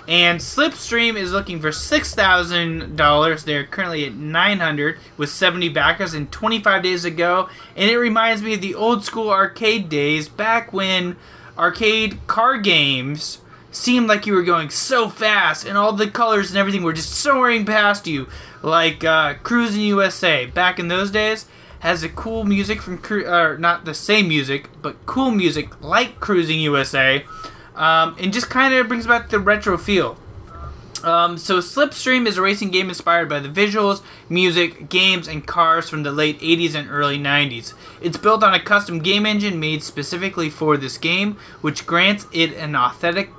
And 0.08 0.40
Slipstream 0.40 1.14
is 1.14 1.30
looking 1.30 1.60
for 1.60 1.68
$6,000. 1.68 3.44
They're 3.44 3.64
currently 3.64 4.06
at 4.06 4.14
900 4.14 4.98
with 5.16 5.30
70 5.30 5.68
backers 5.68 6.14
and 6.14 6.32
25 6.32 6.82
days 6.82 7.04
ago. 7.04 7.48
And 7.76 7.88
it 7.88 7.96
reminds 7.96 8.42
me 8.42 8.54
of 8.54 8.60
the 8.60 8.74
old 8.74 9.04
school 9.04 9.30
arcade 9.30 9.88
days 9.88 10.28
back 10.28 10.72
when 10.72 11.14
arcade 11.56 12.26
car 12.26 12.58
games 12.58 13.38
seemed 13.70 14.08
like 14.08 14.26
you 14.26 14.34
were 14.34 14.42
going 14.42 14.70
so 14.70 15.08
fast 15.08 15.64
and 15.64 15.78
all 15.78 15.92
the 15.92 16.08
colors 16.08 16.50
and 16.50 16.58
everything 16.58 16.82
were 16.82 16.92
just 16.92 17.12
soaring 17.12 17.64
past 17.64 18.06
you. 18.06 18.28
Like 18.62 19.04
uh, 19.04 19.34
Cruis'n 19.34 19.86
USA 19.86 20.46
back 20.46 20.78
in 20.78 20.88
those 20.88 21.10
days 21.10 21.46
has 21.80 22.02
a 22.02 22.08
cool 22.08 22.44
music 22.44 22.82
from, 22.82 23.00
or 23.10 23.56
not 23.56 23.84
the 23.84 23.94
same 23.94 24.28
music, 24.28 24.68
but 24.82 25.06
cool 25.06 25.30
music 25.30 25.80
like 25.80 26.20
Cruis'n 26.20 26.60
USA 26.62 27.24
um, 27.74 28.16
and 28.18 28.32
just 28.32 28.50
kind 28.50 28.74
of 28.74 28.88
brings 28.88 29.06
back 29.06 29.30
the 29.30 29.38
retro 29.38 29.78
feel. 29.78 30.18
Um, 31.02 31.38
so 31.38 31.58
Slipstream 31.60 32.26
is 32.26 32.36
a 32.36 32.42
racing 32.42 32.70
game 32.70 32.90
inspired 32.90 33.28
by 33.28 33.40
the 33.40 33.48
visuals, 33.48 34.02
music, 34.28 34.90
games, 34.90 35.28
and 35.28 35.46
cars 35.46 35.88
from 35.88 36.02
the 36.02 36.12
late 36.12 36.38
80s 36.40 36.74
and 36.74 36.90
early 36.90 37.18
90s. 37.18 37.72
It's 38.02 38.18
built 38.18 38.44
on 38.44 38.52
a 38.52 38.60
custom 38.60 38.98
game 38.98 39.24
engine 39.24 39.58
made 39.58 39.82
specifically 39.82 40.50
for 40.50 40.76
this 40.76 40.98
game, 40.98 41.38
which 41.62 41.86
grants 41.86 42.26
it 42.32 42.52
an 42.52 42.76
authentic, 42.76 43.30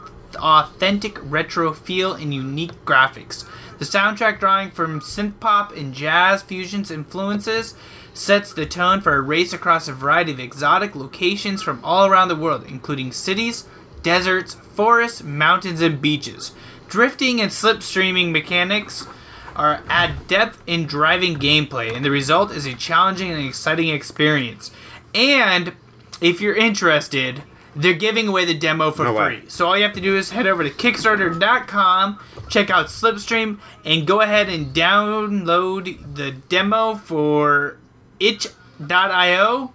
authentic 0.41 1.17
retro 1.21 1.73
feel 1.73 2.13
and 2.13 2.33
unique 2.33 2.73
graphics. 2.85 3.45
The 3.79 3.85
soundtrack, 3.85 4.39
drawing 4.39 4.71
from 4.71 5.01
synth 5.01 5.39
pop 5.39 5.75
and 5.75 5.93
jazz 5.93 6.41
fusions 6.41 6.91
influences, 6.91 7.75
sets 8.13 8.53
the 8.53 8.65
tone 8.65 9.01
for 9.01 9.15
a 9.15 9.21
race 9.21 9.53
across 9.53 9.87
a 9.87 9.93
variety 9.93 10.31
of 10.31 10.39
exotic 10.39 10.95
locations 10.95 11.63
from 11.63 11.83
all 11.83 12.05
around 12.05 12.27
the 12.27 12.35
world, 12.35 12.65
including 12.67 13.11
cities, 13.11 13.65
deserts, 14.03 14.53
forests, 14.53 15.23
mountains, 15.23 15.81
and 15.81 16.01
beaches. 16.01 16.51
Drifting 16.89 17.39
and 17.39 17.51
slipstreaming 17.51 18.31
mechanics 18.31 19.07
are 19.55 19.81
add 19.87 20.27
depth 20.27 20.61
in 20.67 20.85
driving 20.85 21.35
gameplay, 21.35 21.95
and 21.95 22.03
the 22.03 22.11
result 22.11 22.51
is 22.51 22.65
a 22.65 22.73
challenging 22.73 23.31
and 23.31 23.45
exciting 23.45 23.89
experience. 23.89 24.71
And 25.13 25.73
if 26.19 26.41
you're 26.41 26.55
interested, 26.55 27.43
they're 27.75 27.93
giving 27.93 28.27
away 28.27 28.45
the 28.45 28.53
demo 28.53 28.91
for 28.91 29.03
No 29.05 29.13
way. 29.13 29.39
free. 29.39 29.49
So 29.49 29.67
all 29.67 29.77
you 29.77 29.83
have 29.83 29.93
to 29.93 30.01
do 30.01 30.15
is 30.17 30.29
head 30.31 30.45
over 30.47 30.63
to 30.63 30.69
Kickstarter.com, 30.69 32.19
check 32.49 32.69
out 32.69 32.87
Slipstream, 32.87 33.59
and 33.85 34.05
go 34.05 34.21
ahead 34.21 34.49
and 34.49 34.73
download 34.75 36.15
the 36.15 36.31
demo 36.31 36.95
for 36.95 37.77
itch.io 38.19 39.73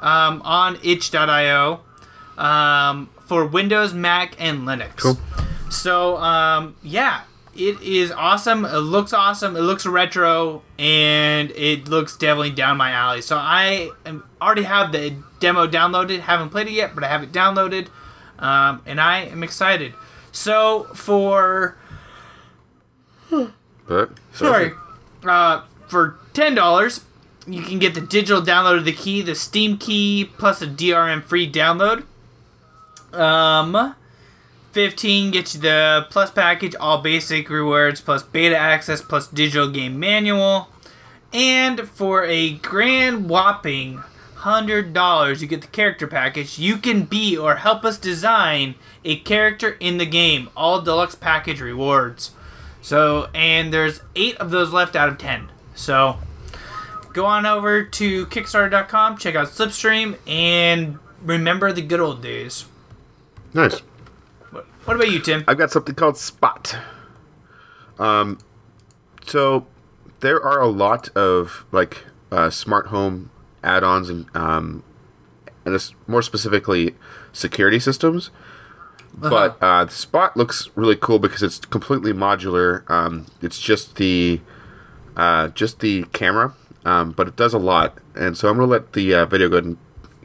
um, 0.00 0.42
on 0.42 0.78
itch.io 0.82 1.80
um, 2.36 3.08
for 3.26 3.44
Windows, 3.46 3.92
Mac, 3.92 4.34
and 4.38 4.60
Linux. 4.60 4.96
Cool. 4.96 5.18
So 5.70 6.16
um, 6.16 6.76
yeah, 6.82 7.22
it 7.58 7.82
is 7.82 8.12
awesome. 8.12 8.64
It 8.64 8.78
looks 8.78 9.12
awesome. 9.12 9.56
It 9.56 9.62
looks 9.62 9.84
retro, 9.84 10.62
and 10.78 11.50
it 11.50 11.88
looks 11.88 12.16
definitely 12.16 12.50
down 12.50 12.76
my 12.76 12.92
alley. 12.92 13.20
So 13.20 13.36
I 13.36 13.90
am, 14.06 14.22
already 14.40 14.62
have 14.62 14.92
the 14.92 15.16
demo 15.40 15.66
downloaded. 15.66 16.20
Haven't 16.20 16.50
played 16.50 16.68
it 16.68 16.72
yet, 16.72 16.94
but 16.94 17.02
I 17.02 17.08
have 17.08 17.24
it 17.24 17.32
downloaded, 17.32 17.88
um, 18.38 18.80
and 18.86 19.00
I 19.00 19.22
am 19.22 19.42
excited. 19.42 19.92
So 20.30 20.84
for 20.94 21.76
But 23.88 24.10
sorry, 24.32 24.72
uh, 25.24 25.62
for 25.88 26.16
ten 26.32 26.54
dollars, 26.54 27.04
you 27.46 27.62
can 27.62 27.80
get 27.80 27.94
the 27.94 28.00
digital 28.00 28.40
download 28.40 28.78
of 28.78 28.84
the 28.84 28.92
key, 28.92 29.20
the 29.20 29.34
Steam 29.34 29.78
key, 29.78 30.30
plus 30.38 30.62
a 30.62 30.66
DRM 30.68 31.24
free 31.24 31.50
download. 31.50 32.04
Um, 33.12 33.96
fifteen 34.72 35.30
gets 35.30 35.54
you 35.54 35.60
the 35.60 36.06
plus 36.10 36.30
package, 36.30 36.74
all 36.78 37.00
basic 37.00 37.48
rewards, 37.50 38.00
plus 38.00 38.22
beta 38.22 38.56
access, 38.56 39.02
plus 39.02 39.26
digital 39.28 39.68
game 39.68 39.98
manual. 39.98 40.68
And 41.32 41.88
for 41.88 42.24
a 42.24 42.54
grand 42.54 43.28
whopping 43.28 44.02
hundred 44.36 44.92
dollars, 44.92 45.42
you 45.42 45.48
get 45.48 45.60
the 45.60 45.66
character 45.66 46.06
package. 46.06 46.58
You 46.58 46.76
can 46.78 47.02
be 47.02 47.36
or 47.36 47.56
help 47.56 47.84
us 47.84 47.98
design 47.98 48.76
a 49.04 49.16
character 49.16 49.76
in 49.80 49.98
the 49.98 50.06
game. 50.06 50.48
All 50.56 50.80
deluxe 50.80 51.14
package 51.14 51.60
rewards. 51.60 52.30
So, 52.80 53.28
and 53.34 53.72
there's 53.72 54.00
eight 54.14 54.36
of 54.36 54.50
those 54.50 54.72
left 54.72 54.94
out 54.96 55.08
of 55.08 55.18
ten. 55.18 55.50
So, 55.74 56.18
go 57.12 57.26
on 57.26 57.44
over 57.44 57.82
to 57.82 58.26
Kickstarter.com, 58.26 59.18
check 59.18 59.34
out 59.34 59.48
Slipstream, 59.48 60.16
and 60.26 60.98
remember 61.22 61.72
the 61.72 61.82
good 61.82 62.00
old 62.00 62.22
days. 62.22 62.64
nice. 63.52 63.82
What, 64.88 64.96
what 64.96 65.04
about 65.04 65.12
you, 65.12 65.20
Tim? 65.20 65.44
I've 65.46 65.58
got 65.58 65.70
something 65.70 65.94
called 65.94 66.16
Spot. 66.16 66.78
Um, 67.98 68.38
so 69.26 69.66
there 70.20 70.42
are 70.42 70.62
a 70.62 70.66
lot 70.66 71.10
of 71.10 71.66
like 71.72 72.06
uh, 72.32 72.48
smart 72.48 72.86
home 72.86 73.30
add-ons 73.62 74.08
and 74.08 74.34
um, 74.34 74.82
and 75.66 75.74
it's 75.74 75.94
more 76.06 76.22
specifically 76.22 76.94
security 77.34 77.78
systems. 77.78 78.30
But 79.12 79.58
uh, 79.60 79.84
the 79.84 79.92
Spot 79.92 80.34
looks 80.38 80.70
really 80.74 80.96
cool 80.96 81.18
because 81.18 81.42
it's 81.42 81.58
completely 81.58 82.14
modular. 82.14 82.88
Um, 82.88 83.26
it's 83.42 83.60
just 83.60 83.96
the 83.96 84.40
uh, 85.18 85.48
just 85.48 85.80
the 85.80 86.04
camera, 86.14 86.54
um, 86.86 87.12
but 87.12 87.28
it 87.28 87.36
does 87.36 87.52
a 87.52 87.58
lot. 87.58 87.98
And 88.14 88.38
so 88.38 88.48
I'm 88.48 88.56
gonna 88.56 88.68
let 88.68 88.94
the 88.94 89.12
uh, 89.12 89.26
video 89.26 89.50
go 89.50 89.56
ahead 89.56 89.66
and 89.66 89.76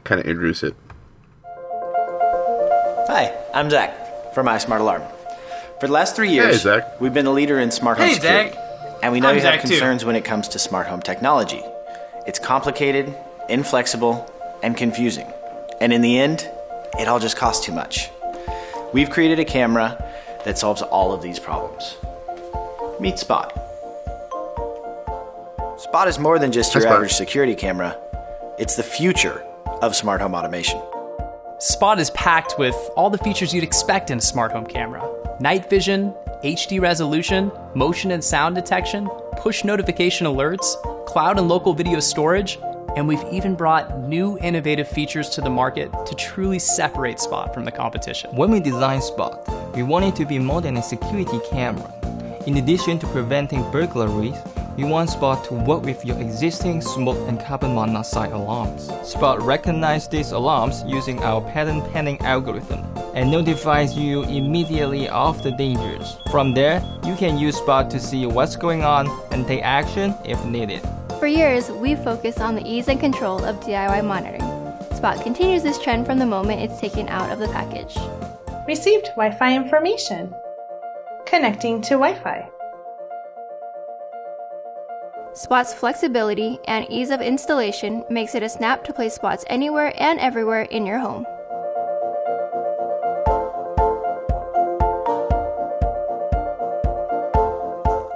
kind 0.04 0.22
of 0.22 0.26
introduce 0.26 0.62
it. 0.62 0.74
Hi, 3.06 3.30
I'm 3.52 3.68
Zach 3.68 4.03
from 4.34 4.46
iSmart 4.46 4.80
Alarm. 4.80 5.02
For 5.80 5.86
the 5.86 5.92
last 5.92 6.14
three 6.16 6.30
years, 6.30 6.56
Hey, 6.62 6.80
Zach. 6.80 7.00
we've 7.00 7.14
been 7.14 7.26
a 7.26 7.32
leader 7.32 7.58
in 7.58 7.70
smart 7.70 7.98
home 7.98 8.08
Hey, 8.08 8.14
security. 8.14 8.50
Zach. 8.54 8.60
And 9.02 9.12
we 9.12 9.20
know 9.20 9.28
I'm 9.30 9.36
you 9.36 9.42
have 9.42 9.54
Zach, 9.54 9.62
too. 9.62 9.68
concerns 9.68 10.04
when 10.04 10.16
it 10.16 10.24
comes 10.24 10.48
to 10.48 10.58
smart 10.58 10.86
home 10.86 11.02
technology. 11.02 11.62
It's 12.26 12.38
complicated, 12.38 13.14
inflexible, 13.48 14.30
and 14.62 14.76
confusing. 14.76 15.26
And 15.80 15.92
in 15.92 16.00
the 16.00 16.18
end, 16.18 16.48
it 16.98 17.06
all 17.08 17.18
just 17.18 17.36
costs 17.36 17.64
too 17.66 17.72
much. 17.72 18.08
We've 18.92 19.10
created 19.10 19.40
a 19.40 19.44
camera 19.44 20.02
that 20.44 20.56
solves 20.58 20.80
all 20.82 21.12
of 21.12 21.20
these 21.22 21.38
problems. 21.38 21.96
Meet 23.00 23.18
Spot. 23.18 23.52
Spot 25.78 26.08
is 26.08 26.18
more 26.18 26.38
than 26.38 26.52
just 26.52 26.72
your 26.74 26.82
Spot. 26.82 26.94
average 26.94 27.12
security 27.12 27.54
camera. 27.54 27.96
It's 28.58 28.76
the 28.76 28.82
future 28.82 29.42
of 29.82 29.94
smart 29.96 30.20
home 30.20 30.34
automation. 30.34 30.80
Spot 31.64 31.98
is 31.98 32.10
packed 32.10 32.58
with 32.58 32.74
all 32.94 33.08
the 33.08 33.16
features 33.16 33.54
you'd 33.54 33.64
expect 33.64 34.10
in 34.10 34.18
a 34.18 34.20
smart 34.20 34.52
home 34.52 34.66
camera 34.66 35.02
night 35.40 35.70
vision, 35.70 36.12
HD 36.44 36.78
resolution, 36.78 37.50
motion 37.74 38.10
and 38.10 38.22
sound 38.22 38.54
detection, 38.54 39.08
push 39.38 39.64
notification 39.64 40.26
alerts, 40.26 40.76
cloud 41.06 41.38
and 41.38 41.48
local 41.48 41.72
video 41.72 42.00
storage, 42.00 42.58
and 42.96 43.08
we've 43.08 43.24
even 43.32 43.54
brought 43.54 43.98
new 44.00 44.38
innovative 44.40 44.86
features 44.86 45.30
to 45.30 45.40
the 45.40 45.48
market 45.48 45.90
to 46.04 46.14
truly 46.16 46.58
separate 46.58 47.18
Spot 47.18 47.54
from 47.54 47.64
the 47.64 47.72
competition. 47.72 48.28
When 48.36 48.50
we 48.50 48.60
designed 48.60 49.02
Spot, 49.02 49.74
we 49.74 49.82
wanted 49.82 50.14
to 50.16 50.26
be 50.26 50.38
more 50.38 50.60
than 50.60 50.76
a 50.76 50.82
security 50.82 51.40
camera. 51.50 51.90
In 52.46 52.58
addition 52.58 52.98
to 52.98 53.06
preventing 53.06 53.62
burglaries, 53.70 54.36
we 54.76 54.84
want 54.84 55.10
Spot 55.10 55.44
to 55.44 55.54
work 55.54 55.82
with 55.82 56.04
your 56.04 56.18
existing 56.18 56.80
smoke 56.80 57.18
and 57.28 57.40
carbon 57.40 57.74
monoxide 57.74 58.32
alarms. 58.32 58.90
Spot 59.02 59.40
recognizes 59.40 60.08
these 60.08 60.32
alarms 60.32 60.82
using 60.86 61.22
our 61.22 61.40
pattern 61.40 61.82
pending 61.92 62.20
algorithm 62.22 62.84
and 63.14 63.30
notifies 63.30 63.96
you 63.96 64.24
immediately 64.24 65.08
of 65.08 65.42
the 65.42 65.52
dangers. 65.52 66.16
From 66.30 66.54
there, 66.54 66.82
you 67.04 67.14
can 67.14 67.38
use 67.38 67.56
Spot 67.56 67.88
to 67.90 68.00
see 68.00 68.26
what's 68.26 68.56
going 68.56 68.82
on 68.82 69.08
and 69.30 69.46
take 69.46 69.62
action 69.62 70.14
if 70.24 70.44
needed. 70.44 70.82
For 71.20 71.28
years, 71.28 71.70
we've 71.70 72.02
focused 72.02 72.40
on 72.40 72.56
the 72.56 72.66
ease 72.68 72.88
and 72.88 72.98
control 72.98 73.44
of 73.44 73.60
DIY 73.60 74.04
monitoring. 74.04 74.42
Spot 74.96 75.22
continues 75.22 75.62
this 75.62 75.80
trend 75.80 76.06
from 76.06 76.18
the 76.18 76.26
moment 76.26 76.60
it's 76.60 76.80
taken 76.80 77.08
out 77.08 77.30
of 77.30 77.38
the 77.38 77.48
package. 77.48 77.96
Received 78.66 79.06
Wi 79.16 79.30
Fi 79.30 79.54
information. 79.54 80.34
Connecting 81.26 81.80
to 81.82 81.90
Wi 81.90 82.14
Fi. 82.14 82.48
Spot's 85.34 85.74
flexibility 85.74 86.60
and 86.66 86.88
ease 86.88 87.10
of 87.10 87.20
installation 87.20 88.04
makes 88.08 88.36
it 88.36 88.44
a 88.44 88.48
snap 88.48 88.84
to 88.84 88.92
place 88.92 89.14
spots 89.14 89.44
anywhere 89.48 89.92
and 90.00 90.20
everywhere 90.20 90.62
in 90.62 90.86
your 90.86 91.00
home. 91.00 91.26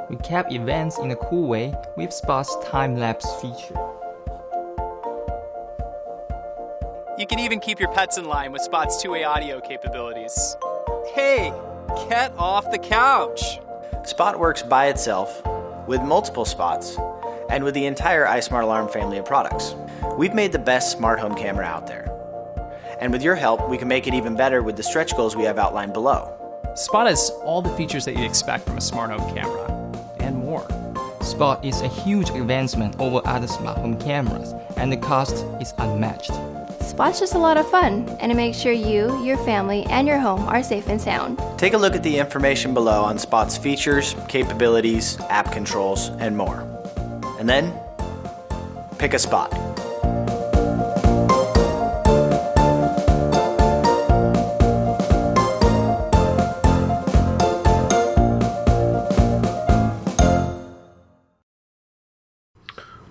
We 0.09 0.16
cap 0.19 0.53
events 0.53 0.99
in 0.99 1.11
a 1.11 1.16
cool 1.16 1.49
way 1.49 1.75
with 1.97 2.12
Spot's 2.12 2.57
time 2.64 2.95
lapse 2.95 3.29
feature. 3.41 3.75
You 7.19 7.27
can 7.27 7.41
even 7.41 7.59
keep 7.59 7.81
your 7.81 7.91
pets 7.91 8.16
in 8.16 8.27
line 8.27 8.53
with 8.53 8.62
Spot's 8.62 9.03
two 9.03 9.11
way 9.11 9.25
audio 9.25 9.61
capabilities. 9.61 10.57
Hey, 11.16 11.53
get 12.09 12.33
off 12.39 12.71
the 12.71 12.79
couch! 12.79 13.59
Spot 14.05 14.39
works 14.39 14.62
by 14.62 14.87
itself, 14.87 15.43
with 15.89 16.01
multiple 16.03 16.45
spots, 16.45 16.97
and 17.49 17.64
with 17.64 17.74
the 17.74 17.86
entire 17.86 18.26
iSmart 18.26 18.62
Alarm 18.62 18.88
family 18.88 19.18
of 19.18 19.24
products. 19.24 19.74
We've 20.16 20.34
made 20.34 20.53
the 20.53 20.59
best 20.59 20.92
smart 20.92 21.20
home 21.20 21.34
camera 21.34 21.64
out 21.64 21.86
there. 21.86 22.07
And 23.01 23.12
with 23.12 23.22
your 23.22 23.34
help, 23.34 23.68
we 23.68 23.78
can 23.78 23.88
make 23.88 24.07
it 24.07 24.14
even 24.14 24.36
better 24.36 24.62
with 24.62 24.76
the 24.76 24.82
stretch 24.82 25.16
goals 25.16 25.36
we 25.36 25.44
have 25.44 25.59
outlined 25.59 25.92
below. 25.92 26.34
Spot 26.74 27.07
has 27.07 27.30
all 27.44 27.62
the 27.62 27.74
features 27.76 28.05
that 28.05 28.16
you'd 28.16 28.24
expect 28.24 28.66
from 28.66 28.76
a 28.76 28.80
smart 28.80 29.11
home 29.11 29.34
camera, 29.34 29.66
and 30.20 30.36
more. 30.36 30.66
Spot 31.22 31.64
is 31.64 31.80
a 31.80 31.88
huge 31.88 32.30
advancement 32.30 32.99
over 32.99 33.20
other 33.26 33.46
smart 33.46 33.78
home 33.78 33.99
cameras, 33.99 34.55
and 34.76 34.92
the 34.92 34.96
cost 34.96 35.44
is 35.61 35.74
unmatched. 35.78 36.32
Spot's 36.82 37.20
just 37.20 37.34
a 37.34 37.38
lot 37.38 37.57
of 37.57 37.68
fun, 37.70 38.09
and 38.20 38.32
it 38.32 38.34
makes 38.34 38.59
sure 38.59 38.72
you, 38.72 39.22
your 39.24 39.36
family, 39.38 39.84
and 39.86 40.09
your 40.09 40.18
home 40.18 40.40
are 40.49 40.62
safe 40.62 40.88
and 40.88 41.01
sound. 41.01 41.40
Take 41.57 41.74
a 41.74 41.78
look 41.78 41.94
at 41.94 42.03
the 42.03 42.18
information 42.18 42.74
below 42.74 43.03
on 43.03 43.18
Spot's 43.18 43.57
features, 43.57 44.16
capabilities, 44.26 45.18
app 45.28 45.53
controls, 45.53 46.09
and 46.18 46.36
more. 46.36 46.68
And 47.39 47.49
then, 47.49 47.72
pick 48.99 49.14
a 49.14 49.18
spot. 49.18 49.53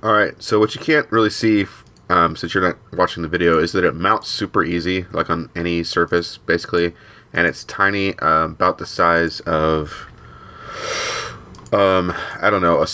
All 0.04 0.14
right. 0.14 0.42
So 0.42 0.60
what 0.60 0.76
you 0.76 0.82
can't 0.82 1.12
really 1.12 1.30
see, 1.30 1.66
um, 2.10 2.36
since 2.36 2.54
you're 2.54 2.64
not 2.64 2.78
watching 2.94 3.24
the 3.24 3.30
video, 3.30 3.60
is 3.60 3.72
that 3.72 3.84
it 3.84 3.96
mounts 3.96 4.30
super 4.30 4.64
easy, 4.64 5.06
like 5.12 5.30
on 5.30 5.50
any 5.56 5.84
surface, 5.84 6.38
basically, 6.38 6.94
and 7.34 7.48
it's 7.48 7.64
tiny, 7.64 8.18
um, 8.20 8.52
about 8.52 8.78
the 8.78 8.86
size 8.86 9.40
of, 9.42 10.08
um, 11.74 12.14
I 12.42 12.50
don't 12.50 12.62
know, 12.62 12.82
a 12.82 12.86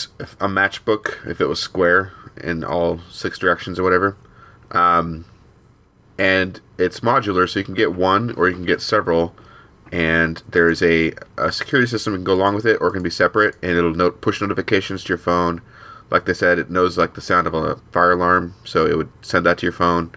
matchbook 0.47 1.27
if 1.27 1.39
it 1.39 1.45
was 1.45 1.59
square 1.59 2.11
in 2.41 2.63
all 2.63 2.99
six 3.11 3.37
directions 3.37 3.79
or 3.79 3.83
whatever. 3.83 4.17
Um, 4.71 5.25
and 6.17 6.59
it's 6.77 6.99
modular, 7.01 7.49
so 7.49 7.59
you 7.59 7.65
can 7.65 7.73
get 7.73 7.93
one 7.93 8.31
or 8.35 8.47
you 8.47 8.55
can 8.55 8.65
get 8.65 8.81
several. 8.81 9.35
And 9.91 10.41
there's 10.49 10.81
a, 10.81 11.13
a 11.37 11.51
security 11.51 11.87
system 11.87 12.13
that 12.13 12.19
can 12.19 12.23
go 12.23 12.33
along 12.33 12.55
with 12.55 12.65
it, 12.65 12.81
or 12.81 12.87
it 12.87 12.93
can 12.93 13.03
be 13.03 13.11
separate, 13.11 13.55
and 13.61 13.77
it'll 13.77 13.93
note 13.93 14.21
push 14.21 14.41
notifications 14.41 15.03
to 15.03 15.09
your 15.09 15.17
phone. 15.19 15.61
Like 16.09 16.25
they 16.25 16.33
said, 16.33 16.57
it 16.57 16.69
knows 16.69 16.97
like 16.97 17.13
the 17.13 17.21
sound 17.21 17.47
of 17.47 17.53
a 17.53 17.75
fire 17.91 18.13
alarm, 18.13 18.55
so 18.63 18.87
it 18.87 18.97
would 18.97 19.09
send 19.21 19.45
that 19.45 19.59
to 19.59 19.65
your 19.65 19.73
phone. 19.73 20.11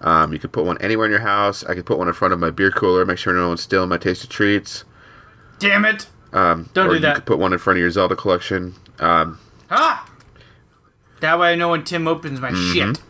Um, 0.00 0.32
you 0.32 0.38
could 0.38 0.52
put 0.52 0.64
one 0.64 0.78
anywhere 0.78 1.06
in 1.06 1.12
your 1.12 1.20
house. 1.20 1.64
I 1.64 1.74
could 1.74 1.86
put 1.86 1.98
one 1.98 2.08
in 2.08 2.14
front 2.14 2.34
of 2.34 2.40
my 2.40 2.50
beer 2.50 2.70
cooler, 2.70 3.04
make 3.04 3.18
sure 3.18 3.32
no 3.32 3.48
one's 3.48 3.62
stealing 3.62 3.88
my 3.88 3.98
tasty 3.98 4.28
treats. 4.28 4.84
Damn 5.58 5.84
it! 5.84 6.06
Um, 6.34 6.68
Don't 6.74 6.86
or 6.86 6.90
do 6.90 6.94
you 6.96 7.00
that. 7.02 7.14
could 7.14 7.26
put 7.26 7.38
one 7.38 7.52
in 7.52 7.58
front 7.58 7.78
of 7.78 7.80
your 7.80 7.90
Zelda 7.90 8.16
collection. 8.16 8.74
Um, 8.98 9.38
Ah! 9.70 10.06
That 11.20 11.38
way 11.38 11.52
I 11.52 11.54
know 11.54 11.70
when 11.70 11.84
Tim 11.84 12.06
opens 12.06 12.40
my 12.40 12.50
Mhm. 12.50 12.72
shit. 12.72 13.00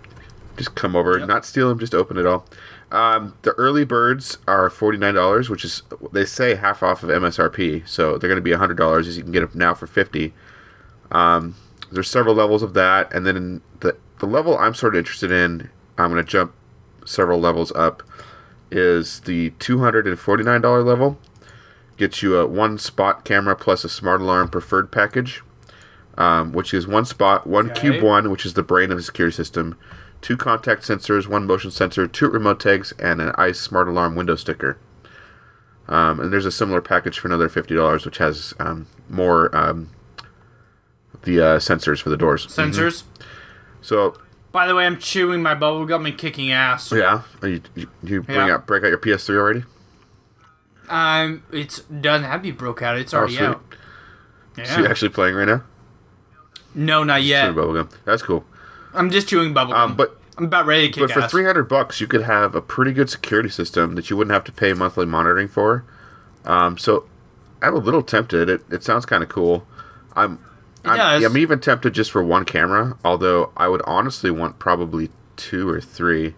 Just 0.56 0.74
come 0.76 0.94
over, 0.94 1.18
not 1.26 1.44
steal 1.44 1.68
them, 1.68 1.78
just 1.80 1.94
open 1.94 2.16
it 2.16 2.26
all. 2.26 2.46
Um, 2.92 3.34
the 3.42 3.50
early 3.52 3.84
birds 3.84 4.38
are 4.46 4.70
forty 4.70 4.98
nine 4.98 5.14
dollars, 5.14 5.50
which 5.50 5.64
is 5.64 5.82
they 6.12 6.24
say 6.24 6.54
half 6.54 6.80
off 6.82 7.02
of 7.02 7.10
MSRP, 7.10 7.82
so 7.86 8.16
they're 8.18 8.28
going 8.28 8.36
to 8.36 8.42
be 8.42 8.52
hundred 8.52 8.76
dollars. 8.76 9.08
As 9.08 9.16
you 9.16 9.24
can 9.24 9.32
get 9.32 9.40
them 9.40 9.58
now 9.58 9.74
for 9.74 9.88
fifty. 9.88 10.32
Um, 11.10 11.54
there's 11.90 12.08
several 12.08 12.34
levels 12.36 12.62
of 12.62 12.74
that, 12.74 13.12
and 13.12 13.26
then 13.26 13.62
the 13.80 13.96
the 14.20 14.26
level 14.26 14.56
I'm 14.56 14.74
sort 14.74 14.94
of 14.94 14.98
interested 14.98 15.32
in, 15.32 15.70
I'm 15.98 16.12
going 16.12 16.24
to 16.24 16.30
jump 16.30 16.52
several 17.04 17.40
levels 17.40 17.72
up, 17.72 18.02
is 18.70 19.20
the 19.20 19.50
two 19.58 19.80
hundred 19.80 20.06
and 20.06 20.16
forty 20.18 20.44
nine 20.44 20.60
dollar 20.60 20.82
level. 20.84 21.18
Gets 21.96 22.22
you 22.22 22.36
a 22.36 22.46
one 22.46 22.78
spot 22.78 23.24
camera 23.24 23.54
plus 23.54 23.84
a 23.84 23.88
smart 23.88 24.20
alarm 24.20 24.48
preferred 24.48 24.90
package 24.90 25.42
um, 26.16 26.52
which 26.52 26.72
is 26.72 26.86
one 26.86 27.04
spot, 27.04 27.44
one 27.44 27.72
Okay. 27.72 27.80
cube 27.80 28.02
one, 28.02 28.30
which 28.30 28.46
is 28.46 28.54
the 28.54 28.62
brain 28.62 28.92
of 28.92 28.96
the 28.96 29.02
security 29.02 29.34
system, 29.34 29.76
two 30.20 30.36
contact 30.36 30.82
sensors, 30.82 31.26
one 31.26 31.44
motion 31.44 31.72
sensor, 31.72 32.06
two 32.06 32.28
remote 32.28 32.60
tags, 32.60 32.92
and 33.00 33.20
an 33.20 33.32
iSmart 33.32 33.88
Alarm 33.88 34.14
window 34.14 34.36
sticker. 34.36 34.78
Um, 35.88 36.20
and 36.20 36.32
there's 36.32 36.46
a 36.46 36.52
similar 36.52 36.80
package 36.80 37.18
for 37.18 37.26
another 37.26 37.48
fifty 37.48 37.74
dollars, 37.74 38.04
which 38.04 38.18
has 38.18 38.54
um, 38.60 38.86
more 39.10 39.54
um, 39.56 39.90
the 41.24 41.40
uh, 41.40 41.58
sensors 41.58 42.00
for 42.00 42.10
the 42.10 42.16
doors. 42.16 42.46
Sensors. 42.46 43.02
Mhm. 43.02 43.04
So 43.82 44.14
By 44.52 44.68
the 44.68 44.74
way, 44.76 44.86
I'm 44.86 44.98
chewing 44.98 45.42
my 45.42 45.54
bubble 45.56 45.84
gum 45.84 46.06
and 46.06 46.16
kicking 46.16 46.52
ass. 46.52 46.92
yeah, 46.92 47.22
Are 47.42 47.48
you, 47.48 47.60
you, 47.74 47.88
you 48.04 48.22
bring 48.22 48.38
Yeah. 48.38 48.54
out 48.54 48.66
break 48.68 48.84
out 48.84 48.88
your 48.88 48.98
PS3 48.98 49.36
already? 49.36 49.64
Um, 50.88 51.42
it 51.52 51.80
doesn't 52.00 52.24
have 52.24 52.40
to 52.40 52.42
be 52.42 52.50
broke 52.50 52.82
out. 52.82 52.96
It's 52.98 53.14
Oh, 53.14 53.18
already 53.18 53.36
sweet. 53.36 53.46
out. 53.46 53.62
Yeah. 54.58 54.86
Actually 54.88 55.08
playing 55.10 55.34
right 55.34 55.48
now? 55.48 55.62
no, 56.74 57.04
not 57.04 57.22
yet. 57.22 57.44
Chewing 57.52 57.56
bubblegum. 57.56 57.90
That's 58.04 58.22
cool. 58.22 58.44
I'm 58.92 59.10
just 59.10 59.28
chewing 59.28 59.52
bubble 59.54 59.72
gum. 59.72 59.90
Um, 59.92 59.96
but 59.96 60.20
I'm 60.38 60.44
about 60.44 60.66
ready 60.66 60.88
to 60.88 60.92
kick 60.92 61.08
but 61.08 61.12
for 61.12 61.20
ass. 61.22 61.30
300 61.30 61.64
bucks 61.64 62.00
you 62.00 62.06
could 62.06 62.22
have 62.22 62.54
a 62.54 62.60
pretty 62.60 62.92
good 62.92 63.08
security 63.10 63.48
system 63.48 63.94
that 63.94 64.10
you 64.10 64.16
wouldn't 64.16 64.32
have 64.34 64.44
to 64.44 64.52
pay 64.52 64.72
monthly 64.72 65.06
monitoring 65.06 65.46
for 65.48 65.84
um, 66.44 66.76
so 66.76 67.06
i'm 67.62 67.72
a 67.74 67.78
little 67.78 68.02
tempted 68.02 68.48
it, 68.48 68.62
it 68.70 68.82
sounds 68.82 69.06
kind 69.06 69.22
of 69.22 69.28
cool 69.28 69.64
i'm 70.16 70.38
I'm, 70.84 70.96
does. 70.96 71.24
I'm 71.24 71.36
even 71.38 71.60
tempted 71.60 71.94
just 71.94 72.10
for 72.10 72.22
one 72.22 72.44
camera 72.44 72.98
although 73.04 73.52
i 73.56 73.68
would 73.68 73.82
honestly 73.86 74.30
want 74.30 74.58
probably 74.58 75.10
two 75.36 75.68
or 75.68 75.80
three 75.80 76.34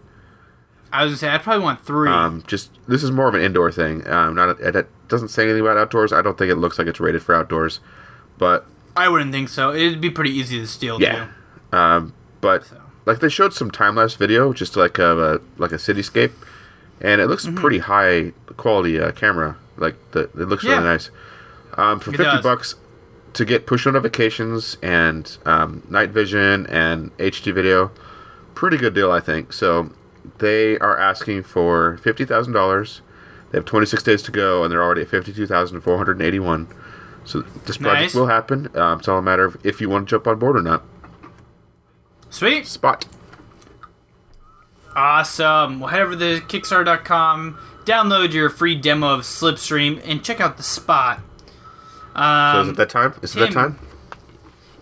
I 0.97 1.05
was 1.05 1.11
gonna 1.13 1.19
say 1.19 1.29
I'd 1.29 1.43
probably 1.43 1.63
want 1.65 1.81
three. 1.85 2.09
um, 2.09 2.43
just 2.47 2.71
this 2.89 3.03
is 3.03 3.11
more 3.11 3.29
of 3.29 3.35
an 3.35 3.41
indoor 3.43 3.71
thing 3.73 4.07
um, 4.09 4.35
not 4.35 4.61
a, 4.61 4.79
it 4.79 4.89
doesn't 5.09 5.29
say 5.29 5.45
anything 5.45 5.61
about 5.61 5.77
outdoors 5.77 6.13
i 6.13 6.21
don't 6.23 6.37
think 6.39 6.51
it 6.51 6.57
looks 6.57 6.79
like 6.79 6.89
it's 6.89 6.99
rated 7.01 7.23
for 7.23 7.35
outdoors 7.35 7.81
but 8.39 8.67
I 8.99 9.11
wouldn't 9.11 9.31
think 9.31 9.51
so. 9.51 9.75
It'd 9.75 10.01
be 10.01 10.09
pretty 10.09 10.31
easy 10.31 10.59
to 10.59 10.67
steal 10.67 10.99
yeah 11.03 11.29
too. 11.71 11.77
um, 11.77 12.15
but 12.41 12.71
like 13.05 13.21
they 13.21 13.29
showed 13.29 13.53
some 13.53 13.71
time 13.71 13.95
lapse 13.97 14.15
video, 14.15 14.55
just 14.55 14.75
like 14.75 14.99
a, 14.99 15.35
a 15.35 15.41
like 15.59 15.71
a 15.73 15.77
cityscape, 15.77 16.33
and 17.03 17.21
it 17.21 17.27
looks 17.27 17.45
Mhm. 17.45 17.57
pretty 17.57 17.79
high 17.81 18.33
quality 18.57 18.99
uh, 18.99 19.13
camera. 19.13 19.57
Like 19.77 19.97
the 20.13 20.21
it 20.21 20.49
looks 20.49 20.65
Yeah. 20.65 20.77
really 20.77 20.85
nice. 20.85 21.11
Um, 21.75 22.01
for 22.01 22.09
It 22.11 22.17
fifty 22.17 22.33
does. 22.37 22.43
bucks 22.43 22.75
to 23.35 23.45
get 23.45 23.67
push 23.67 23.85
notifications 23.85 24.79
and 24.83 25.37
um, 25.45 25.83
night 25.91 26.09
vision 26.11 26.67
and 26.71 27.15
HD 27.19 27.53
video, 27.53 27.91
pretty 28.55 28.79
good 28.79 28.95
deal, 28.95 29.13
I 29.13 29.21
think. 29.21 29.53
So 29.53 29.91
they 30.39 30.79
are 30.79 30.99
asking 30.99 31.43
for 31.45 31.99
fifty 31.99 32.25
thousand 32.25 32.53
dollars. 32.53 33.01
They 33.51 33.59
have 33.59 33.65
twenty 33.65 33.87
six 33.87 34.03
days 34.03 34.23
to 34.23 34.33
go, 34.33 34.63
and 34.65 34.73
they're 34.73 34.83
already 34.83 35.03
at 35.03 35.09
fifty 35.09 35.33
two 35.33 35.47
thousand 35.47 35.81
four 35.83 35.97
hundred 35.97 36.21
eighty 36.23 36.39
one. 36.39 36.69
So 37.25 37.41
this 37.67 37.77
project 37.77 38.03
Nice. 38.03 38.15
will 38.15 38.27
happen. 38.29 38.69
Um, 38.77 38.99
it's 39.01 39.09
all 39.09 39.19
a 39.19 39.23
matter 39.23 39.45
of 39.45 39.57
if 39.65 39.81
you 39.81 39.89
want 39.89 40.09
to 40.09 40.11
jump 40.11 40.27
on 40.27 40.39
board 40.39 40.57
or 40.57 40.63
not. 40.63 40.85
Sweet. 42.31 42.67
Spot. 42.67 43.07
Awesome. 44.95 45.81
Well, 45.81 45.91
head 45.91 46.03
over 46.03 46.17
to 46.17 46.41
Kickstarter.com, 46.41 47.59
download 47.85 48.33
your 48.33 48.49
free 48.49 48.75
demo 48.75 49.15
of 49.15 49.21
Slipstream, 49.23 50.01
and 50.05 50.25
check 50.25 50.41
out 50.41 50.57
the 50.57 50.63
spot. 50.63 51.21
Um, 52.15 52.55
so 52.55 52.61
is 52.63 52.69
it 52.71 52.77
that 52.77 52.89
time? 52.91 53.15
Is 53.23 53.37
it 53.37 53.41
that 53.41 53.53
time? 53.53 53.79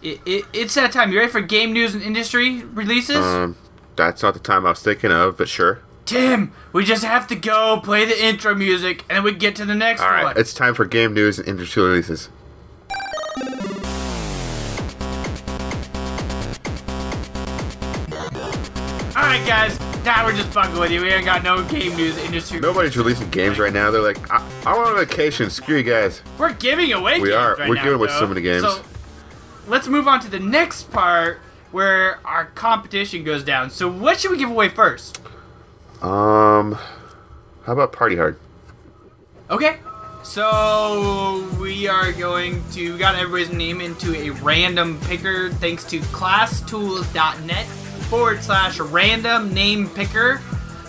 It, 0.02 0.20
it, 0.24 0.44
it's 0.52 0.74
that 0.74 0.92
time. 0.92 1.10
You 1.10 1.18
ready 1.18 1.32
for 1.32 1.40
game 1.40 1.72
news 1.72 1.94
and 1.94 2.02
industry 2.02 2.62
releases? 2.62 3.16
Um, 3.16 3.56
that's 3.96 4.22
not 4.22 4.34
the 4.34 4.40
time 4.40 4.66
I 4.66 4.70
was 4.70 4.82
thinking 4.82 5.12
of, 5.12 5.36
but 5.36 5.48
sure. 5.48 5.80
Tim, 6.04 6.52
we 6.72 6.84
just 6.84 7.04
have 7.04 7.26
to 7.28 7.36
go 7.36 7.80
play 7.82 8.04
the 8.04 8.24
intro 8.24 8.54
music, 8.54 9.04
and 9.08 9.16
then 9.16 9.24
we 9.24 9.32
get 9.32 9.56
to 9.56 9.64
the 9.64 9.74
next 9.74 10.02
All 10.02 10.10
right, 10.10 10.24
one. 10.24 10.38
it's 10.38 10.52
time 10.52 10.74
for 10.74 10.84
game 10.84 11.14
news 11.14 11.38
and 11.38 11.48
industry 11.48 11.82
releases. 11.82 12.28
All 19.16 19.22
right, 19.22 19.46
guys. 19.46 19.78
Now 20.04 20.26
we're 20.26 20.36
just 20.36 20.48
fucking 20.50 20.78
with 20.78 20.90
you. 20.90 21.00
We 21.00 21.08
ain't 21.08 21.24
got 21.24 21.42
no 21.42 21.64
game 21.64 21.96
news 21.96 22.18
industry. 22.18 22.60
Nobody's 22.60 22.94
releasing 22.94 23.30
games 23.30 23.58
right 23.58 23.72
now. 23.72 23.90
They're 23.90 24.02
like, 24.02 24.30
I, 24.30 24.46
I'm 24.66 24.76
on 24.76 24.96
vacation. 24.96 25.48
Screw 25.48 25.78
you 25.78 25.82
guys. 25.82 26.20
We're 26.36 26.52
giving 26.52 26.92
away. 26.92 27.20
We 27.20 27.28
games 27.28 27.36
are. 27.36 27.56
Right 27.56 27.68
We're 27.68 27.76
now, 27.76 27.84
giving 27.84 27.98
away 28.00 28.08
so 28.08 28.26
many 28.26 28.42
games. 28.42 28.62
So 28.62 28.82
let's 29.66 29.88
move 29.88 30.06
on 30.06 30.20
to 30.20 30.28
the 30.28 30.40
next 30.40 30.90
part 30.90 31.40
where 31.74 32.24
our 32.24 32.44
competition 32.44 33.24
goes 33.24 33.42
down. 33.42 33.68
So 33.68 33.90
what 33.90 34.20
should 34.20 34.30
we 34.30 34.38
give 34.38 34.48
away 34.48 34.68
first? 34.68 35.20
Um, 36.00 36.78
how 37.64 37.72
about 37.72 37.92
Party 37.92 38.14
Hard? 38.14 38.38
Okay. 39.50 39.78
So 40.22 41.46
we 41.60 41.88
are 41.88 42.12
going 42.12 42.62
to 42.70 42.92
we 42.92 42.98
got 42.98 43.16
everybody's 43.16 43.52
name 43.52 43.80
into 43.80 44.14
a 44.14 44.30
random 44.30 45.00
picker 45.00 45.50
thanks 45.50 45.82
to 45.86 45.98
classtools.net 45.98 47.66
forward 47.66 48.42
slash 48.44 48.78
random 48.78 49.52
name 49.52 49.90
picker. 49.90 50.40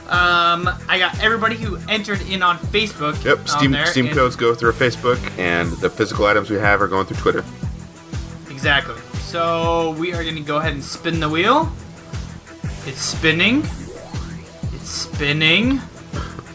Um, 0.07 0.69
I 0.87 0.99
got 0.99 1.19
everybody 1.19 1.55
who 1.55 1.77
entered 1.89 2.21
in 2.29 2.43
on 2.43 2.59
Facebook. 2.59 3.21
Yep. 3.25 3.49
Steam 3.49 3.71
there, 3.71 3.87
Steam 3.87 4.09
codes 4.09 4.35
go 4.35 4.53
through 4.53 4.73
Facebook, 4.73 5.19
and 5.39 5.71
the 5.77 5.89
physical 5.89 6.27
items 6.27 6.51
we 6.51 6.57
have 6.57 6.79
are 6.79 6.87
going 6.87 7.07
through 7.07 7.17
Twitter. 7.17 7.43
Exactly. 8.51 8.95
So 9.25 9.95
we 9.99 10.13
are 10.13 10.23
going 10.23 10.35
to 10.35 10.41
go 10.41 10.57
ahead 10.57 10.73
and 10.73 10.83
spin 10.83 11.19
the 11.19 11.27
wheel. 11.27 11.71
It's 12.85 13.01
spinning. 13.01 13.63
It's 14.71 14.87
spinning. 14.89 15.81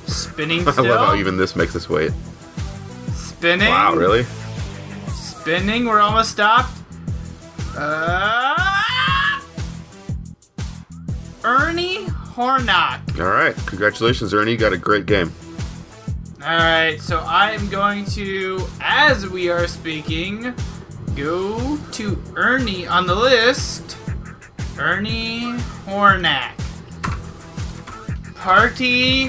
Spinning 0.07 0.61
still. 0.62 0.87
I 0.87 0.89
love 0.89 1.09
how 1.09 1.14
even 1.16 1.37
this 1.37 1.57
makes 1.57 1.75
us 1.75 1.89
wait. 1.89 2.12
spinning. 3.12 3.68
Wow, 3.68 3.95
really? 3.95 4.25
Spinning. 5.09 5.85
We're 5.85 6.01
almost 6.01 6.31
stopped. 6.31 6.79
Uh, 7.77 9.41
Ernie 11.45 12.07
Hornock. 12.07 13.18
All 13.18 13.27
right. 13.27 13.57
Congratulations, 13.66 14.33
Ernie. 14.33 14.53
You 14.53 14.57
got 14.57 14.73
a 14.73 14.79
great 14.79 15.07
game. 15.07 15.33
Alright, 16.41 17.01
so 17.03 17.18
I 17.18 17.51
am 17.51 17.68
going 17.68 18.07
to, 18.07 18.66
as 18.81 19.29
we 19.29 19.51
are 19.51 19.66
speaking, 19.66 20.55
go 21.23 21.77
to 21.93 22.23
Ernie 22.35 22.87
on 22.87 23.07
the 23.07 23.14
list. 23.14 23.97
Ernie 24.79 25.53
Hornack. 25.85 26.57
Party 28.35 29.27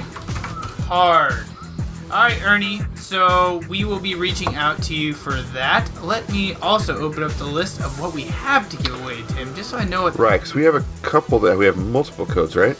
hard. 0.88 1.46
Alright, 2.06 2.42
Ernie, 2.44 2.82
so 2.96 3.62
we 3.68 3.84
will 3.84 4.00
be 4.00 4.16
reaching 4.16 4.56
out 4.56 4.82
to 4.84 4.96
you 4.96 5.14
for 5.14 5.42
that. 5.54 5.90
Let 6.02 6.30
me 6.32 6.54
also 6.56 6.98
open 6.98 7.24
up 7.24 7.32
the 7.34 7.46
list 7.46 7.82
of 7.82 8.00
what 8.00 8.14
we 8.14 8.24
have 8.24 8.70
to 8.70 8.78
give 8.78 9.02
away, 9.02 9.24
Tim, 9.30 9.54
just 9.54 9.70
so 9.72 9.78
I 9.78 9.86
know 9.86 10.04
what 10.04 10.18
Right, 10.18 10.40
because 10.40 10.54
we 10.54 10.64
have 10.64 10.76
a 10.76 10.86
couple 11.02 11.40
that 11.40 11.58
we 11.58 11.66
have 11.66 11.78
multiple 11.78 12.26
codes, 12.26 12.56
right? 12.56 12.80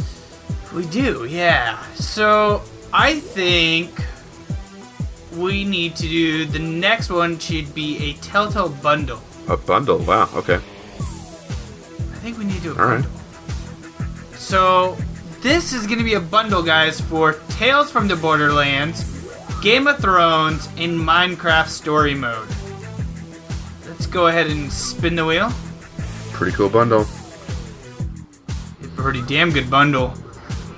We 0.74 0.86
do, 0.86 1.26
yeah. 1.26 1.84
So 1.96 2.62
I 2.94 3.20
think 3.20 3.92
we 5.34 5.64
need 5.64 5.96
to 5.98 6.04
do 6.04 6.46
the 6.46 6.60
next 6.60 7.10
one 7.10 7.40
should 7.40 7.74
be 7.74 7.98
a 8.10 8.14
Telltale 8.22 8.70
bundle. 8.70 9.22
A 9.48 9.58
bundle. 9.58 10.00
Wow. 10.00 10.30
Okay. 10.36 10.56
I 10.56 12.24
think 12.24 12.38
we 12.38 12.46
need 12.46 12.58
to 12.58 12.62
do 12.62 12.72
a 12.74 12.80
All 12.80 12.86
right. 12.88 13.02
bundle. 13.04 13.12
So 14.36 14.98
this 15.42 15.74
is 15.74 15.88
gonna 15.88 16.04
be 16.04 16.14
a 16.16 16.20
bundle, 16.20 16.62
guys, 16.62 17.00
for 17.02 17.34
Tales 17.50 17.90
from 17.92 18.08
the 18.08 18.16
Borderlands, 18.16 19.04
Game 19.62 19.88
of 19.88 20.00
Thrones, 20.00 20.68
and 20.78 21.00
Minecraft 21.00 21.68
Story 21.68 22.14
Mode. 22.14 22.48
Let's 23.88 24.06
go 24.06 24.28
ahead 24.28 24.48
and 24.48 24.72
spin 24.72 25.16
the 25.16 25.26
wheel. 25.26 25.52
Pretty 26.32 26.56
cool 26.56 26.70
bundle. 26.70 27.06
Pretty 28.96 29.22
damn 29.24 29.52
good 29.52 29.70
bundle. 29.70 30.14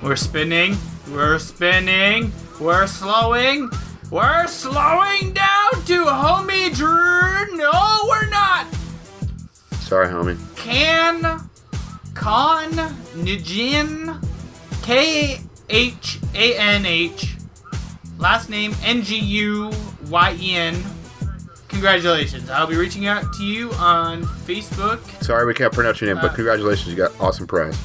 We're 0.02 0.16
spinning. 0.16 0.76
We're 1.10 1.38
spinning. 1.38 2.32
We're 2.60 2.86
slowing. 2.86 3.70
We're 4.14 4.46
slowing 4.46 5.32
down 5.32 5.72
to 5.86 6.04
homie 6.04 6.72
Drew. 6.72 7.56
No, 7.56 7.72
we're 8.08 8.28
not. 8.28 8.72
Sorry, 9.80 10.06
homie. 10.06 10.38
Can 10.54 11.20
Con 12.14 12.70
Nijin 13.16 14.24
K 14.84 15.40
H 15.68 16.20
A 16.32 16.56
N 16.56 16.86
H 16.86 17.34
last 18.16 18.48
name 18.48 18.72
N 18.84 19.02
G 19.02 19.18
U 19.18 19.72
Y 20.08 20.36
E 20.40 20.54
N. 20.54 20.80
Congratulations. 21.66 22.50
I'll 22.50 22.68
be 22.68 22.76
reaching 22.76 23.08
out 23.08 23.32
to 23.34 23.42
you 23.42 23.72
on 23.72 24.22
Facebook. 24.22 25.00
Sorry 25.24 25.44
we 25.44 25.54
can't 25.54 25.72
pronounce 25.72 26.00
your 26.00 26.14
name, 26.14 26.22
but 26.22 26.30
Uh, 26.30 26.34
congratulations. 26.36 26.86
You 26.86 26.94
got 26.94 27.10
awesome 27.18 27.48
prize. 27.48 27.76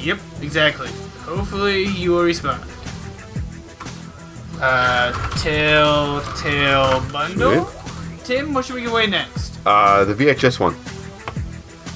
Yep, 0.00 0.20
exactly. 0.40 0.88
Hopefully 1.26 1.84
you 1.84 2.12
will 2.12 2.24
respond. 2.24 2.64
Uh, 4.60 5.12
Tail 5.38 6.20
Tail 6.36 7.00
Bundle. 7.12 7.70
Tim, 8.24 8.52
what 8.52 8.64
should 8.64 8.74
we 8.74 8.82
give 8.82 8.90
away 8.90 9.06
next? 9.06 9.58
Uh, 9.64 10.04
the 10.04 10.14
VHS 10.14 10.58
one. 10.58 10.74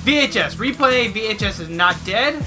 VHS. 0.04 0.56
Replay 0.56 1.12
VHS 1.12 1.60
is 1.60 1.68
not 1.68 1.96
dead. 2.04 2.44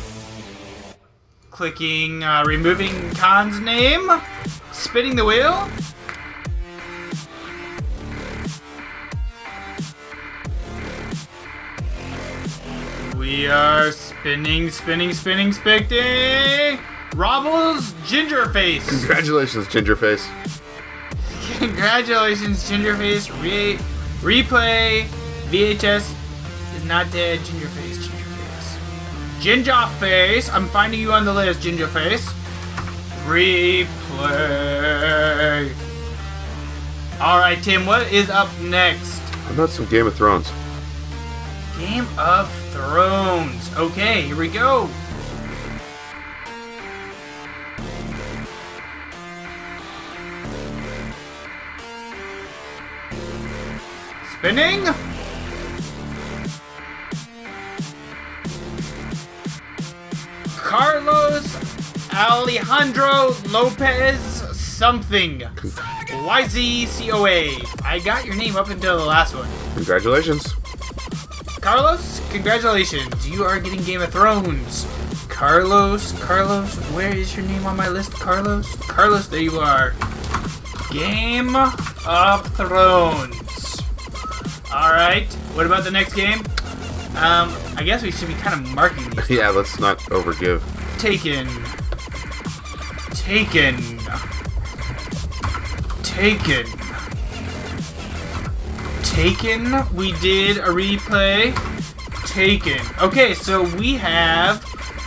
Clicking, 1.52 2.24
uh, 2.24 2.44
removing 2.46 3.12
Khan's 3.12 3.60
name. 3.60 4.10
Spinning 4.72 5.16
the 5.16 5.26
wheel. 5.26 5.70
We 13.18 13.48
are 13.48 13.92
spinning, 13.92 14.70
spinning, 14.70 15.14
spinning, 15.14 15.52
spinning. 15.52 16.80
Robble's 17.16 17.94
Gingerface. 18.10 18.86
Congratulations, 18.90 19.68
Gingerface. 19.68 20.28
Congratulations, 21.60 22.70
Gingerface. 22.70 23.30
Re- 23.42 23.78
replay 24.20 25.06
VHS 25.50 26.14
is 26.76 26.84
not 26.84 27.10
dead. 27.14 27.40
Gingerface, 27.40 28.10
Gingerface. 28.10 28.78
Gingerface. 29.40 30.54
I'm 30.54 30.68
finding 30.68 31.00
you 31.00 31.14
on 31.14 31.24
the 31.24 31.34
list, 31.34 31.62
Gingerface. 31.62 32.34
Replay. 33.26 33.88
All 37.22 37.40
right, 37.40 37.64
Tim. 37.64 37.86
What 37.86 38.12
is 38.12 38.30
up 38.30 38.50
next? 38.60 39.20
How 39.20 39.54
about 39.54 39.70
some 39.70 39.86
Game 39.86 40.06
of 40.06 40.16
Thrones? 40.16 40.52
Game 41.80 42.08
of 42.18 42.52
Thrones. 42.72 43.74
Okay, 43.78 44.24
here 44.24 44.36
we 44.36 44.50
go. 44.50 44.90
Spinning. 54.46 54.86
Carlos 60.56 62.14
Alejandro 62.14 63.34
Lopez 63.50 64.44
something. 64.56 65.40
YZCOA. 65.40 66.64
I 67.84 67.98
got 67.98 68.26
your 68.26 68.36
name 68.36 68.56
up 68.56 68.70
until 68.70 69.00
the 69.00 69.06
last 69.06 69.34
one. 69.34 69.50
Congratulations. 69.74 70.54
Carlos, 71.60 72.22
congratulations. 72.30 73.28
You 73.28 73.46
are 73.46 73.60
getting 73.60 73.82
Game 73.82 74.04
of 74.04 74.12
Thrones. 74.12 74.86
Carlos, 75.28 76.12
Carlos, 76.22 76.76
where 76.92 77.16
is 77.16 77.36
your 77.36 77.48
name 77.48 77.66
on 77.66 77.76
my 77.76 77.90
list? 77.90 78.14
Carlos? 78.14 78.76
Carlos, 78.76 79.28
there 79.28 79.42
you 79.42 79.58
are. 79.58 79.96
Game 80.92 81.56
of 81.56 82.46
Thrones. 82.56 83.85
Alright, 84.76 85.32
what 85.54 85.66
about 85.66 85.86
the 85.86 85.92
next 85.92 86.14
game? 86.16 86.40
Um, 87.16 87.56
I 87.78 87.84
guess 87.86 88.04
we 88.04 88.12
should 88.12 88.28
be 88.28 88.34
kind 88.34 88.60
of 88.60 88.76
marking 88.76 89.10
these. 89.12 89.30
yeah, 89.30 89.48
let's 89.50 89.80
not 89.80 90.00
overgive. 90.12 90.62
Taken. 91.00 91.48
Taken. 93.16 94.00
Taken. 96.04 96.66
Taken. 99.02 99.96
We 99.96 100.12
did 100.20 100.58
a 100.58 100.68
replay. 100.68 101.56
Taken. 102.28 102.82
Okay, 103.02 103.34
so 103.34 103.64
we 103.78 103.94
have 103.94 104.62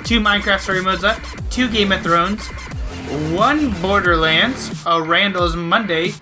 two 0.04 0.18
Minecraft 0.18 0.60
story 0.60 0.80
modes 0.80 1.02
left. 1.02 1.52
two 1.52 1.68
Game 1.68 1.92
of 1.92 2.00
Thrones, 2.00 2.46
one 3.36 3.70
Borderlands, 3.82 4.82
a 4.86 5.02
Randall's 5.02 5.56
Monday, 5.56 6.14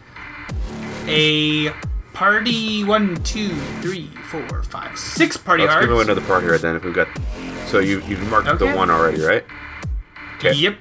a 1.06 1.72
party 2.16 2.82
one, 2.82 3.14
two, 3.24 3.50
three, 3.82 4.06
four, 4.30 4.62
five, 4.62 4.96
six 4.98 5.36
party 5.36 5.64
Let's 5.64 5.74
hearts. 5.74 5.86
give 5.86 5.92
away 5.94 6.04
another 6.04 6.22
party 6.22 6.46
right 6.46 6.58
then 6.58 6.74
if 6.74 6.82
we've 6.82 6.94
got. 6.94 7.08
So 7.66 7.78
you 7.78 8.00
you've 8.08 8.26
marked 8.30 8.48
Okay. 8.48 8.70
the 8.70 8.74
one 8.74 8.90
already, 8.90 9.20
right? 9.20 9.44
Okay. 10.36 10.54
Yep. 10.54 10.78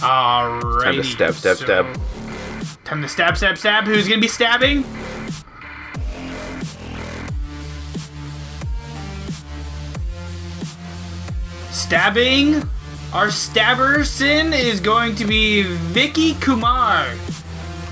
Alrighty. 0.00 0.82
Time 0.84 0.94
to 0.96 1.04
stab, 1.04 1.32
stab, 1.34 1.56
so- 1.56 1.64
stab. 1.64 2.00
Time 2.84 3.00
to 3.00 3.08
stab, 3.08 3.38
stab, 3.38 3.56
stab. 3.56 3.84
Who's 3.86 4.06
gonna 4.06 4.20
be 4.20 4.28
stabbing? 4.28 4.84
Stabbing. 11.70 12.68
Our 13.12 13.28
stabberson 13.28 14.52
is 14.58 14.80
going 14.80 15.14
to 15.16 15.24
be 15.24 15.62
Vicky 15.62 16.34
Kumar. 16.34 17.06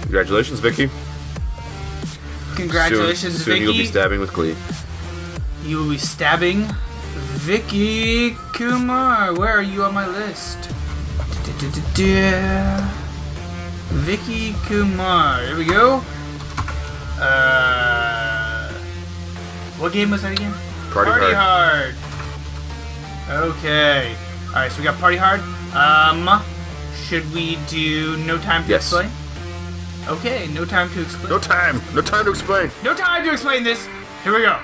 Congratulations, 0.03 0.61
Vicky. 0.61 0.91
Congratulations, 2.57 3.34
soon, 3.36 3.42
soon 3.44 3.52
Vicky. 3.54 3.64
you'll 3.64 3.72
be 3.74 3.84
stabbing 3.86 4.20
with 4.20 4.32
glee. 4.32 4.57
You 5.64 5.78
will 5.78 5.90
be 5.90 5.98
stabbing 5.98 6.66
Vicky 7.44 8.30
Kumar. 8.54 9.34
Where 9.34 9.50
are 9.52 9.62
you 9.62 9.84
on 9.84 9.94
my 9.94 10.07
list? 10.07 10.59
Vicky 13.90 14.52
Kumar. 14.66 15.40
Here 15.46 15.57
we 15.57 15.64
go. 15.64 16.02
Uh, 17.20 18.72
what 19.78 19.92
game 19.92 20.11
was 20.11 20.22
that 20.22 20.32
again? 20.32 20.52
Party 20.90 21.11
hard. 21.11 21.22
Party 21.22 21.34
Hard. 21.34 21.94
Okay. 23.57 24.16
All 24.48 24.52
right, 24.54 24.70
so 24.72 24.78
we 24.78 24.84
got 24.84 24.98
party 24.98 25.16
hard. 25.16 25.40
Um, 25.74 26.42
should 27.07 27.30
we 27.34 27.57
do 27.68 28.16
no 28.18 28.38
time 28.38 28.64
to 28.64 28.70
Yes. 28.70 28.84
explain? 28.92 29.11
Okay, 30.09 30.46
no 30.48 30.64
time 30.64 30.88
to 30.90 31.02
explain. 31.02 31.30
No 31.30 31.38
time. 31.38 31.80
No 31.92 32.00
time 32.00 32.24
to 32.24 32.30
explain. 32.30 32.70
No 32.84 32.94
time 32.94 33.24
to 33.24 33.32
explain 33.32 33.64
this. 33.64 33.88
Here 34.22 34.32
we 34.32 34.42
go. 34.42 34.59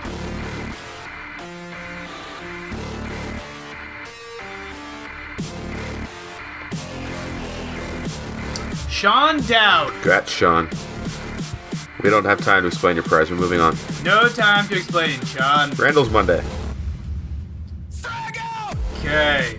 Sean 8.88 9.40
Dowd. 9.42 9.90
Congrats, 9.94 10.30
Sean. 10.30 10.68
We 12.04 12.10
don't 12.10 12.24
have 12.24 12.40
time 12.40 12.62
to 12.62 12.68
explain 12.68 12.94
your 12.94 13.04
prize. 13.04 13.28
We're 13.28 13.36
moving 13.36 13.58
on. 13.58 13.76
No 14.04 14.28
time 14.28 14.68
to 14.68 14.76
explain, 14.76 15.20
Sean. 15.24 15.70
Randall's 15.72 16.10
Monday. 16.10 16.40
Okay. 18.98 19.56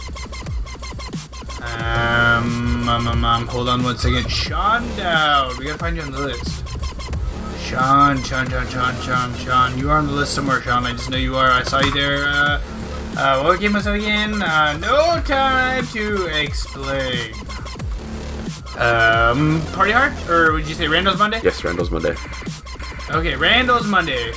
Um, 1.63 2.89
um, 2.89 3.07
um, 3.07 3.23
um, 3.25 3.47
hold 3.47 3.69
on 3.69 3.83
one 3.83 3.97
second. 3.97 4.29
Sean 4.29 4.85
Dowd. 4.97 5.57
We 5.57 5.65
gotta 5.65 5.77
find 5.77 5.95
you 5.95 6.01
on 6.03 6.11
the 6.11 6.19
list. 6.19 6.67
Sean, 7.63 8.21
Sean, 8.23 8.49
Sean, 8.49 8.67
Sean, 8.67 8.95
Sean, 9.01 9.33
Sean. 9.35 9.77
You 9.77 9.89
are 9.89 9.97
on 9.97 10.07
the 10.07 10.13
list 10.13 10.33
somewhere, 10.33 10.61
Sean. 10.61 10.85
I 10.85 10.91
just 10.91 11.09
know 11.09 11.17
you 11.17 11.35
are. 11.37 11.49
I 11.49 11.63
saw 11.63 11.79
you 11.79 11.91
there. 11.91 12.27
Uh, 12.27 12.61
uh, 13.15 13.41
what 13.43 13.59
game 13.59 13.73
was 13.73 13.85
that 13.85 13.95
again? 13.95 14.41
Uh, 14.41 14.77
no 14.77 15.21
time 15.21 15.87
to 15.87 16.25
explain. 16.27 17.33
Um, 18.77 19.61
Party 19.71 19.91
Hard? 19.91 20.13
Or 20.29 20.51
would 20.53 20.67
you 20.67 20.75
say 20.75 20.87
Randall's 20.87 21.19
Monday? 21.19 21.39
Yes, 21.43 21.63
Randall's 21.63 21.91
Monday. 21.91 22.15
Okay, 23.09 23.35
Randall's 23.35 23.87
Monday. 23.87 24.33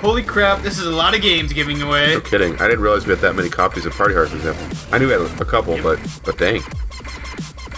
Holy 0.00 0.22
crap, 0.22 0.62
this 0.62 0.78
is 0.78 0.86
a 0.86 0.92
lot 0.92 1.14
of 1.16 1.22
games 1.22 1.52
giving 1.52 1.82
away. 1.82 2.14
No 2.14 2.20
kidding. 2.20 2.54
I 2.60 2.68
didn't 2.68 2.80
realize 2.80 3.04
we 3.04 3.10
had 3.10 3.20
that 3.20 3.34
many 3.34 3.48
copies 3.48 3.84
of 3.84 3.92
Party 3.92 4.14
Hard, 4.14 4.28
for 4.28 4.36
example. 4.36 4.64
I 4.92 4.98
knew 4.98 5.06
we 5.06 5.12
had 5.12 5.40
a 5.40 5.44
couple, 5.44 5.76
but 5.82 5.98
but 6.24 6.38
dang. 6.38 6.62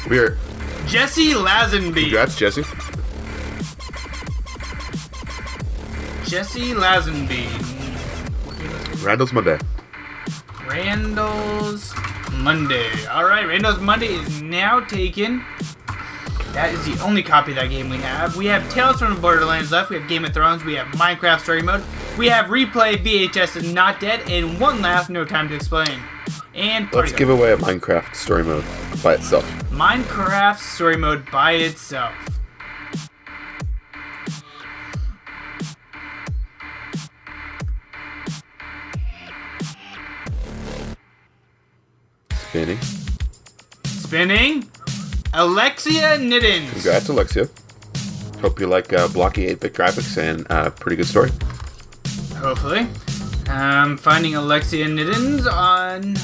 We 0.08 0.18
are. 0.18 0.36
Jesse 0.86 1.32
Lazenby. 1.32 2.02
Congrats, 2.02 2.36
Jesse. 2.36 2.62
Jesse 6.28 6.74
Lazenby. 6.74 7.46
Randall's 9.02 9.32
Monday. 9.32 9.58
Randall's 10.66 11.94
Monday. 12.32 12.90
Alright, 13.08 13.46
Randall's 13.46 13.80
Monday 13.80 14.08
is 14.08 14.42
now 14.42 14.80
taken. 14.80 15.42
That 16.52 16.74
is 16.74 16.84
the 16.84 17.02
only 17.02 17.22
copy 17.22 17.52
of 17.52 17.56
that 17.56 17.70
game 17.70 17.88
we 17.88 17.96
have. 17.98 18.36
We 18.36 18.46
have 18.46 18.68
Tales 18.70 18.98
from 18.98 19.14
the 19.14 19.20
Borderlands 19.20 19.72
left. 19.72 19.88
We 19.88 19.96
have 19.96 20.08
Game 20.08 20.24
of 20.24 20.34
Thrones. 20.34 20.64
We 20.64 20.74
have 20.74 20.88
Minecraft 20.88 21.40
Story 21.40 21.62
Mode. 21.62 21.82
We 22.18 22.28
have 22.28 22.46
Replay, 22.46 22.96
VHS, 22.96 23.56
and 23.56 23.74
Not 23.74 24.00
Dead. 24.00 24.20
And 24.30 24.60
one 24.60 24.82
last 24.82 25.10
No 25.10 25.24
Time 25.24 25.48
to 25.48 25.54
Explain. 25.54 26.00
And 26.54 26.92
Let's 26.92 27.12
give 27.12 27.30
away 27.30 27.52
a 27.52 27.56
Minecraft 27.56 28.14
story 28.14 28.44
mode 28.44 28.64
by 29.02 29.14
itself. 29.14 29.44
Minecraft 29.70 30.58
Story 30.58 30.96
Mode 30.96 31.30
by 31.30 31.52
itself. 31.52 32.12
Spinning. 42.32 42.78
Spinning. 43.84 44.70
Alexia 45.32 46.18
Niddens. 46.18 46.68
Congrats, 46.72 47.08
Alexia. 47.08 47.48
Hope 48.40 48.58
you 48.58 48.66
like 48.66 48.92
uh, 48.92 49.06
blocky 49.08 49.46
8-bit 49.46 49.72
graphics 49.72 50.18
and 50.18 50.46
uh, 50.50 50.70
pretty 50.70 50.96
good 50.96 51.06
story. 51.06 51.30
Hopefully. 52.40 52.86
Um, 53.50 53.96
finding 53.98 54.34
Alexia 54.34 54.86
Niddens 54.86 55.46
on 55.46 56.16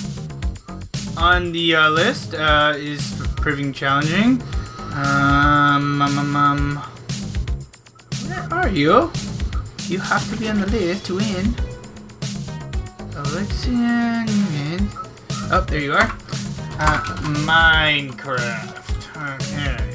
on 1.19 1.53
the 1.53 1.75
uh, 1.75 1.91
list 1.91 2.35
uh, 2.35 2.75
is 2.77 3.21
proving 3.37 3.73
challenging. 3.73 4.43
Um, 4.95 6.01
um, 6.01 6.19
um, 6.19 6.37
um, 6.37 6.77
where 8.29 8.49
are 8.51 8.69
you? 8.69 9.11
You 9.89 9.99
have 9.99 10.29
to 10.31 10.37
be 10.37 10.49
on 10.49 10.61
the 10.61 10.67
list 10.69 11.07
to 11.07 11.17
win. 11.17 11.55
Alexia 13.15 14.25
Niddens. 14.27 14.91
Oh, 15.53 15.65
there 15.69 15.81
you 15.81 15.93
are. 15.93 16.11
Uh, 16.79 17.03
Minecraft. 17.45 18.77
Okay. 19.35 19.86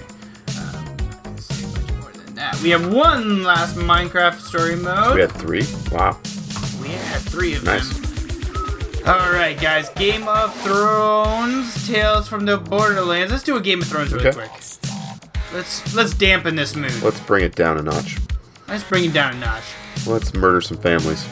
We 2.63 2.69
have 2.69 2.93
one 2.93 3.43
last 3.43 3.75
Minecraft 3.75 4.39
story 4.39 4.75
mode. 4.75 5.15
We 5.15 5.21
had 5.21 5.31
three. 5.31 5.63
Wow. 5.91 6.17
We 6.81 6.89
had 6.89 7.19
three 7.21 7.55
of 7.55 7.63
Nice. 7.63 7.89
them. 7.89 9.07
Alright, 9.07 9.59
guys. 9.59 9.89
Game 9.89 10.27
of 10.27 10.53
Thrones, 10.61 11.87
Tales 11.87 12.27
from 12.27 12.45
the 12.45 12.57
Borderlands. 12.57 13.31
Let's 13.31 13.43
do 13.43 13.55
a 13.57 13.61
Game 13.61 13.81
of 13.81 13.87
Thrones 13.87 14.13
really 14.13 14.27
Okay. 14.27 14.37
quick. 14.37 14.51
Let's 15.53 15.95
let's 15.95 16.13
dampen 16.13 16.55
this 16.55 16.75
mood. 16.75 17.01
Let's 17.01 17.19
bring 17.21 17.43
it 17.43 17.55
down 17.55 17.77
a 17.77 17.81
notch. 17.81 18.17
Let's 18.67 18.83
bring 18.83 19.05
it 19.05 19.13
down 19.13 19.35
a 19.35 19.39
notch. 19.39 19.63
Let's 20.05 20.33
murder 20.33 20.61
some 20.61 20.77
families. 20.77 21.25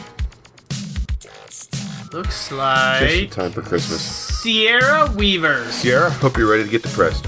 Looks 2.12 2.48
Just 2.48 2.50
in 2.50 2.58
like 2.58 3.30
time 3.30 3.52
for 3.52 3.62
Christmas. 3.62 4.00
Sierra 4.02 5.10
Weaver. 5.16 5.64
Sierra, 5.70 6.10
hope 6.10 6.36
you're 6.36 6.50
ready 6.50 6.64
to 6.64 6.68
get 6.68 6.82
depressed. 6.82 7.24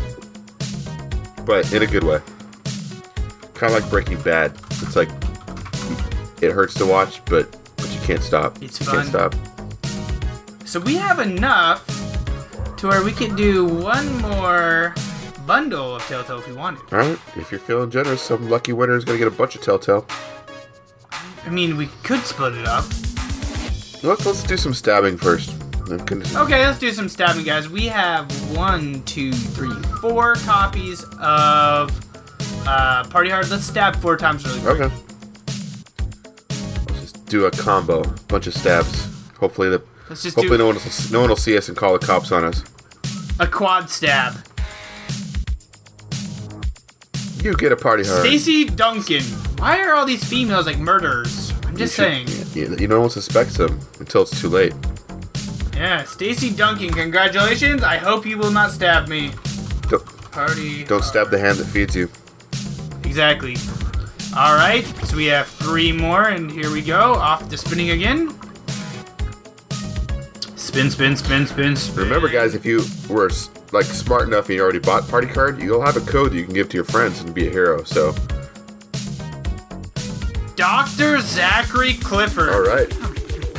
But 1.46 1.72
in 1.72 1.82
a 1.82 1.86
good 1.86 2.03
way. 2.03 2.20
Kind 3.62 3.76
of 3.76 3.80
like 3.80 3.90
Breaking 3.92 4.20
Bad. 4.22 4.54
It's 4.70 4.96
like 4.96 5.08
it 6.40 6.50
hurts 6.50 6.74
to 6.74 6.84
watch, 6.84 7.24
but 7.26 7.48
but 7.76 7.94
you 7.94 8.00
can't 8.00 8.20
stop. 8.20 8.60
It's 8.60 8.80
you 8.80 8.86
fun. 8.86 8.96
can't 8.96 9.08
stop. 9.08 10.66
So 10.66 10.80
we 10.80 10.96
have 10.96 11.20
enough 11.20 11.86
to 12.78 12.88
where 12.88 13.04
we 13.04 13.12
could 13.12 13.36
do 13.36 13.64
one 13.64 14.20
more 14.20 14.96
bundle 15.46 15.94
of 15.94 16.02
Telltale 16.08 16.40
if 16.40 16.48
we 16.48 16.54
wanted. 16.54 16.80
All 16.92 17.08
right, 17.08 17.18
if 17.36 17.52
you're 17.52 17.60
feeling 17.60 17.88
generous, 17.88 18.20
some 18.20 18.50
lucky 18.50 18.72
winner 18.72 18.96
is 18.96 19.04
gonna 19.04 19.18
get 19.18 19.28
a 19.28 19.30
bunch 19.30 19.54
of 19.54 19.60
Telltale. 19.60 20.08
I 21.46 21.50
mean, 21.50 21.76
we 21.76 21.86
could 22.02 22.22
split 22.22 22.54
it 22.54 22.66
up. 22.66 22.84
Let's 24.02 24.26
let's 24.26 24.42
do 24.42 24.56
some 24.56 24.74
stabbing 24.74 25.18
first. 25.18 25.54
Okay, 25.88 26.66
let's 26.66 26.80
do 26.80 26.90
some 26.90 27.08
stabbing, 27.08 27.44
guys. 27.44 27.68
We 27.68 27.86
have 27.86 28.28
one, 28.56 29.04
two, 29.04 29.32
three, 29.32 29.70
four 30.00 30.34
copies 30.34 31.04
of 31.20 32.11
uh, 32.66 33.04
Party 33.08 33.30
Hard. 33.30 33.48
Let's 33.50 33.64
stab 33.64 33.96
four 33.96 34.16
times 34.16 34.44
really 34.46 34.60
quick. 34.60 34.80
Okay. 34.80 34.94
Let's 36.88 37.00
just 37.12 37.26
do 37.26 37.46
a 37.46 37.50
combo, 37.50 38.02
bunch 38.28 38.46
of 38.46 38.54
stabs. 38.54 39.08
Hopefully 39.38 39.68
the 39.70 39.82
Let's 40.08 40.22
just 40.22 40.36
hopefully 40.36 40.58
do- 40.58 40.64
no 40.64 40.66
one 40.66 40.74
will, 40.76 40.82
no 41.10 41.20
one 41.20 41.28
will 41.28 41.36
see 41.36 41.56
us 41.56 41.68
and 41.68 41.76
call 41.76 41.98
the 41.98 42.04
cops 42.06 42.30
on 42.32 42.44
us. 42.44 42.62
A 43.40 43.46
quad 43.46 43.88
stab. 43.90 44.34
You 47.42 47.54
get 47.56 47.72
a 47.72 47.76
party 47.76 48.04
hard. 48.04 48.20
Stacy 48.20 48.64
Duncan. 48.66 49.22
Why 49.58 49.80
are 49.82 49.94
all 49.94 50.06
these 50.06 50.22
females 50.22 50.66
like 50.66 50.78
murderers? 50.78 51.52
I'm 51.64 51.72
You 51.72 51.78
just 51.78 51.96
should- 51.96 52.04
saying. 52.04 52.28
You, 52.54 52.76
you 52.76 52.86
no 52.88 53.00
one 53.00 53.10
suspects 53.10 53.56
them 53.56 53.80
until 53.98 54.22
it's 54.22 54.40
too 54.40 54.48
late. 54.48 54.72
Yeah, 55.74 56.04
Stacy 56.04 56.50
Duncan, 56.50 56.90
congratulations. 56.90 57.82
I 57.82 57.96
hope 57.96 58.24
you 58.26 58.38
will 58.38 58.52
not 58.52 58.70
stab 58.70 59.08
me. 59.08 59.32
Don't, 59.88 60.04
Party. 60.30 60.84
don't 60.84 61.02
stab 61.02 61.30
the 61.30 61.38
hand 61.38 61.58
that 61.58 61.64
feeds 61.64 61.96
you. 61.96 62.08
Exactly. 63.12 63.56
All 64.34 64.54
right, 64.54 64.86
so 65.04 65.18
we 65.18 65.26
have 65.26 65.46
three 65.46 65.92
more, 65.92 66.28
and 66.30 66.50
here 66.50 66.72
we 66.72 66.80
go. 66.80 67.12
Off 67.12 67.46
to 67.50 67.58
spinning 67.58 67.90
again. 67.90 68.30
Spin, 70.56 70.90
spin, 70.90 71.14
spin, 71.14 71.46
spin, 71.46 71.76
spin. 71.76 72.04
Remember, 72.04 72.30
guys, 72.30 72.54
if 72.54 72.64
you 72.64 72.80
were 73.10 73.30
like 73.72 73.84
smart 73.84 74.28
enough 74.28 74.46
and 74.46 74.54
you 74.56 74.62
already 74.62 74.78
bought 74.78 75.06
Party 75.08 75.26
Hard, 75.26 75.60
you'll 75.60 75.84
have 75.84 75.98
a 75.98 76.00
code 76.00 76.32
that 76.32 76.38
you 76.38 76.46
can 76.46 76.54
give 76.54 76.70
to 76.70 76.76
your 76.78 76.84
friends 76.86 77.20
and 77.20 77.34
be 77.34 77.48
a 77.48 77.50
hero. 77.50 77.82
So, 77.84 78.14
Dr. 80.56 81.20
Zachary 81.20 81.92
Clifford. 81.94 82.48
all 82.48 82.62
right, 82.62 82.88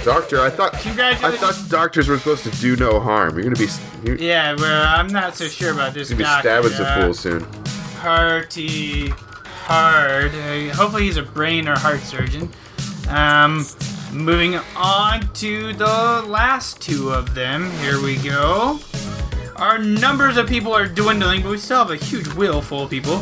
doctor. 0.04 0.42
I 0.42 0.50
thought 0.50 0.74
I 0.74 0.80
Congratulations. 0.82 1.40
thought 1.60 1.70
doctors 1.70 2.08
were 2.08 2.18
supposed 2.18 2.44
to 2.46 2.52
do 2.60 2.76
no 2.76 3.00
harm. 3.00 3.36
You're 3.38 3.44
gonna 3.44 3.56
be 3.56 3.68
you're 4.04 4.16
Yeah, 4.16 4.56
well, 4.56 4.84
I'm 4.88 5.10
not 5.10 5.36
so 5.36 5.48
sure 5.48 5.74
about 5.74 5.94
this 5.94 6.10
gonna 6.10 6.18
be 6.18 6.24
doctor. 6.24 6.50
stabbing 6.50 6.72
some 6.72 6.86
uh, 6.88 7.02
fools 7.02 7.20
soon. 7.20 7.46
Party 8.00 9.14
hard. 9.64 10.34
Uh, 10.36 10.74
hopefully, 10.74 11.04
he's 11.04 11.18
a 11.18 11.24
brain 11.24 11.68
or 11.68 11.78
heart 11.78 12.02
surgeon. 12.02 12.50
Um, 13.10 13.66
moving 14.12 14.56
on 14.76 15.32
to 15.34 15.74
the 15.74 16.24
last 16.28 16.82
two 16.82 17.10
of 17.10 17.34
them. 17.34 17.72
Here 17.80 18.02
we 18.02 18.18
go. 18.18 18.80
Our 19.56 19.78
numbers 19.78 20.38
of 20.38 20.48
people 20.48 20.74
are 20.74 20.88
dwindling, 20.88 21.42
but 21.42 21.52
we 21.52 21.58
still 21.58 21.78
have 21.78 21.92
a 21.92 21.96
huge 21.96 22.28
wheel 22.30 22.62
full 22.62 22.84
of 22.84 22.90
people. 22.90 23.18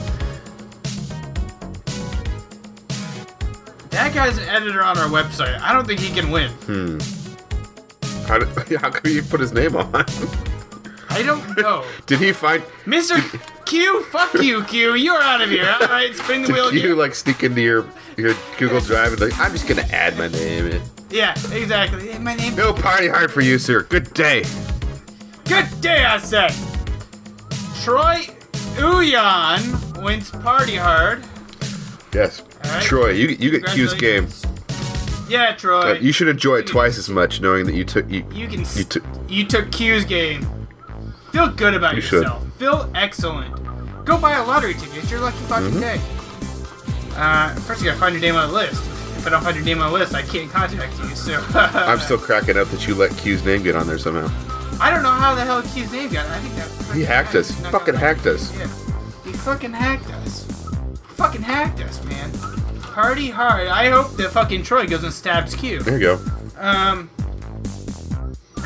That 3.89 4.13
guy's 4.13 4.37
an 4.37 4.47
editor 4.47 4.83
on 4.83 4.97
our 4.97 5.09
website. 5.09 5.59
I 5.59 5.73
don't 5.73 5.85
think 5.85 5.99
he 5.99 6.13
can 6.13 6.31
win. 6.31 6.51
Hmm. 6.51 6.97
How 8.27 8.39
did, 8.39 8.47
how 8.81 8.89
come 8.89 9.11
you 9.11 9.21
put 9.21 9.39
his 9.39 9.53
name 9.53 9.75
on? 9.75 10.05
I 11.11 11.23
don't 11.23 11.57
know. 11.57 11.83
Did 12.05 12.19
he 12.19 12.31
find? 12.31 12.63
Mr. 12.85 13.19
Q, 13.65 14.03
fuck 14.05 14.33
you, 14.35 14.63
Q. 14.63 14.95
You're 14.95 15.21
out 15.21 15.41
of 15.41 15.49
here. 15.49 15.69
All 15.81 15.87
right, 15.87 16.15
spin 16.15 16.43
the 16.43 16.53
wheel 16.53 16.65
Did 16.69 16.77
again. 16.79 16.89
you 16.89 16.95
like 16.95 17.15
sneak 17.15 17.43
into 17.43 17.61
your 17.61 17.85
your 18.17 18.33
Google 18.57 18.81
Drive 18.81 19.13
and 19.13 19.21
like 19.21 19.37
I'm 19.39 19.51
just 19.51 19.67
gonna 19.67 19.87
add 19.91 20.17
my 20.17 20.27
name? 20.27 20.67
in. 20.67 20.81
Yeah, 21.09 21.31
exactly. 21.51 22.17
My 22.19 22.35
name. 22.35 22.55
No 22.55 22.73
party 22.73 23.07
hard 23.07 23.31
for 23.31 23.41
you, 23.41 23.59
sir. 23.59 23.83
Good 23.83 24.13
day. 24.13 24.43
Good 25.45 25.67
day, 25.81 26.05
I 26.05 26.17
said. 26.17 26.51
Troy 27.83 28.25
Uyan 28.75 30.01
wins 30.01 30.29
party 30.31 30.75
hard. 30.75 31.23
Yes. 32.13 32.43
Alright. 32.65 32.83
Troy, 32.83 33.09
you 33.11 33.27
you 33.29 33.51
get 33.51 33.65
Q's 33.65 33.93
game. 33.93 34.27
Yeah, 35.27 35.53
Troy. 35.55 35.91
Uh, 35.91 35.93
you 35.93 36.11
should 36.11 36.27
enjoy 36.27 36.57
it 36.57 36.67
twice 36.67 36.97
as 36.97 37.09
much, 37.09 37.39
knowing 37.41 37.65
that 37.65 37.75
you 37.75 37.85
took 37.85 38.09
you. 38.09 38.25
You 38.33 38.47
can. 38.47 38.59
You 38.75 38.83
took. 38.83 39.03
You 39.29 39.45
took 39.45 39.71
Q's 39.71 40.03
game. 40.05 40.60
Feel 41.31 41.47
good 41.49 41.73
about 41.73 41.95
You 41.95 42.01
should. 42.01 42.23
yourself. 42.23 42.43
Feel 42.57 42.89
excellent. 42.95 43.55
Go 44.05 44.17
buy 44.17 44.33
a 44.33 44.43
lottery 44.43 44.73
ticket. 44.73 44.97
It's 44.97 45.11
your 45.11 45.19
lucky 45.21 45.37
fucking 45.47 45.71
Mhm. 45.71 45.79
day. 45.79 46.01
Uh, 47.15 47.49
first 47.61 47.81
you 47.81 47.87
gotta 47.87 47.99
find 47.99 48.13
your 48.13 48.21
name 48.21 48.35
on 48.35 48.49
the 48.49 48.53
list. 48.53 48.81
If 49.17 49.27
I 49.27 49.29
don't 49.29 49.43
find 49.43 49.55
your 49.55 49.65
name 49.65 49.81
on 49.81 49.91
the 49.91 49.97
list, 49.99 50.15
I 50.15 50.21
can't 50.23 50.51
contact 50.51 50.93
you. 50.99 51.15
So 51.15 51.43
I'm 51.53 51.99
still 51.99 52.17
cracking 52.17 52.57
up 52.57 52.69
that 52.71 52.87
you 52.87 52.95
let 52.95 53.15
Q's 53.17 53.43
name 53.45 53.63
get 53.63 53.75
on 53.75 53.87
there 53.87 53.97
somehow. 53.97 54.29
I 54.79 54.89
don't 54.89 55.03
know 55.03 55.11
how 55.11 55.35
the 55.35 55.41
hell 55.41 55.61
Q's 55.61 55.91
name 55.91 56.09
got. 56.11 56.25
I 56.25 56.39
think 56.39 56.55
that 56.55 56.95
He 56.95 57.03
hacked 57.05 57.35
us. 57.35 57.49
He 57.49 57.63
fucking 57.65 57.95
hacked 57.95 58.25
us. 58.25 58.51
Yeah, 58.57 58.67
he 59.23 59.31
fucking 59.33 59.73
hacked 59.73 60.09
us. 60.11 60.45
Fucking 61.15 61.43
hacked 61.43 61.81
us, 61.81 62.03
man. 62.05 62.31
Party 62.81 63.29
hard. 63.29 63.67
I 63.67 63.89
hope 63.89 64.17
that 64.17 64.31
fucking 64.31 64.63
Troy 64.63 64.87
goes 64.87 65.03
and 65.03 65.13
stabs 65.13 65.53
Q. 65.53 65.79
There 65.83 65.93
you 65.97 65.99
go. 65.99 66.19
Um. 66.59 67.09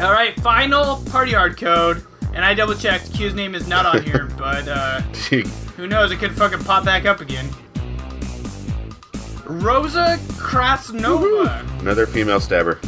All 0.02 0.12
right, 0.12 0.40
final 0.42 0.98
party 1.12 1.32
hard 1.34 1.58
code, 1.58 2.04
and 2.36 2.44
I 2.46 2.54
double 2.54 2.76
checked. 2.76 3.14
Q's 3.14 3.34
name 3.34 3.56
is 3.56 3.68
not 3.68 3.86
on 3.86 4.04
here, 4.04 4.26
but 4.38 4.68
uh, 4.68 5.02
who 5.78 5.88
knows? 5.88 6.12
It 6.12 6.18
could 6.18 6.34
fucking 6.34 6.60
pop 6.60 6.86
back 6.86 7.06
up 7.06 7.22
again. 7.22 7.50
Rosa 9.46 10.18
Krasnova. 10.34 11.80
Another 11.80 12.06
female 12.06 12.40
stabber. 12.40 12.80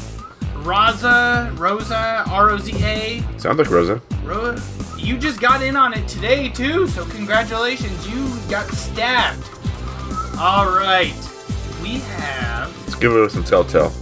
Rosa, 0.57 1.51
Rosa, 1.55 2.23
R 2.27 2.49
O 2.51 2.57
Z 2.57 2.73
A. 2.83 3.23
Sounds 3.37 3.57
like 3.57 3.69
Rosa. 3.69 4.01
Rosa. 4.23 4.61
you 4.99 5.17
just 5.17 5.39
got 5.39 5.61
in 5.63 5.75
on 5.77 5.93
it 5.93 6.07
today 6.07 6.49
too, 6.49 6.87
so 6.87 7.05
congratulations, 7.05 8.07
you 8.09 8.27
got 8.49 8.67
stabbed. 8.71 9.49
All 10.39 10.65
right, 10.65 11.15
we 11.81 11.99
have. 11.99 12.75
Let's 12.81 12.95
give 12.95 13.13
it 13.13 13.31
some 13.31 13.43
telltale. 13.43 13.93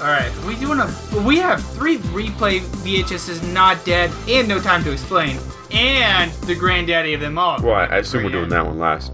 All 0.00 0.04
right, 0.04 0.32
we 0.46 0.54
doing 0.54 0.78
a. 0.78 0.94
We 1.26 1.38
have 1.38 1.60
three 1.72 1.98
replay 1.98 2.60
VHSs 2.60 3.52
not 3.52 3.84
dead 3.84 4.12
and 4.28 4.46
no 4.46 4.60
time 4.60 4.84
to 4.84 4.92
explain, 4.92 5.38
and 5.72 6.30
the 6.46 6.54
granddaddy 6.54 7.14
of 7.14 7.20
them 7.20 7.36
all. 7.36 7.60
Well, 7.60 7.74
I 7.74 7.86
I 7.86 7.96
assume 7.98 8.22
we're 8.22 8.30
doing 8.30 8.48
that 8.50 8.64
one 8.64 8.78
last. 8.78 9.12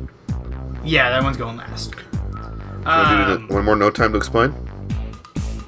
Yeah, 0.85 1.09
that 1.09 1.22
one's 1.22 1.39
going 1.39 1.57
last. 1.57 1.95
Wanna 2.85 3.26
do 3.26 3.32
Um, 3.32 3.47
the- 3.49 3.55
one 3.55 3.64
more, 3.64 3.76
no 3.76 3.89
time 3.91 4.12
to 4.12 4.18
explain. 4.18 4.53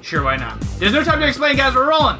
sure, 0.03 0.21
why 0.23 0.37
not? 0.37 0.61
There's 0.77 0.93
no 0.93 1.03
time 1.03 1.19
to 1.19 1.27
explain, 1.27 1.55
guys. 1.57 1.73
We're 1.73 1.89
rolling. 1.89 2.17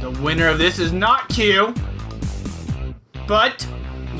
The 0.00 0.10
winner 0.22 0.48
of 0.48 0.58
this 0.58 0.78
is 0.78 0.92
not 0.92 1.28
Q, 1.28 1.74
but 3.26 3.66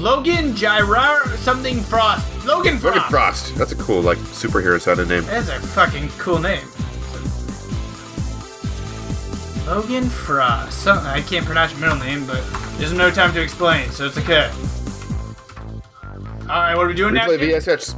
Logan 0.00 0.54
Gyrar 0.54 1.36
something 1.36 1.82
Frost. 1.82 2.26
Logan 2.46 2.78
Frost. 2.78 2.96
Logan 2.96 3.10
Frost. 3.10 3.54
That's 3.56 3.72
a 3.72 3.76
cool 3.76 4.00
like 4.00 4.16
superhero 4.16 4.80
sounding 4.80 5.08
name. 5.08 5.24
That's 5.24 5.50
a 5.50 5.60
fucking 5.60 6.08
cool 6.16 6.38
name. 6.38 6.66
Logan 9.66 10.08
Frost. 10.08 10.78
So, 10.78 10.94
I 10.94 11.20
can't 11.20 11.44
pronounce 11.44 11.72
your 11.72 11.80
middle 11.80 11.98
name, 11.98 12.26
but 12.26 12.42
there's 12.78 12.94
no 12.94 13.10
time 13.10 13.34
to 13.34 13.42
explain, 13.42 13.90
so 13.90 14.06
it's 14.06 14.16
okay. 14.16 14.50
Alright, 16.44 16.74
what 16.78 16.86
are 16.86 16.88
we 16.88 16.94
doing 16.94 17.12
now? 17.12 17.28
Replay 17.28 17.52
VHS 17.52 17.94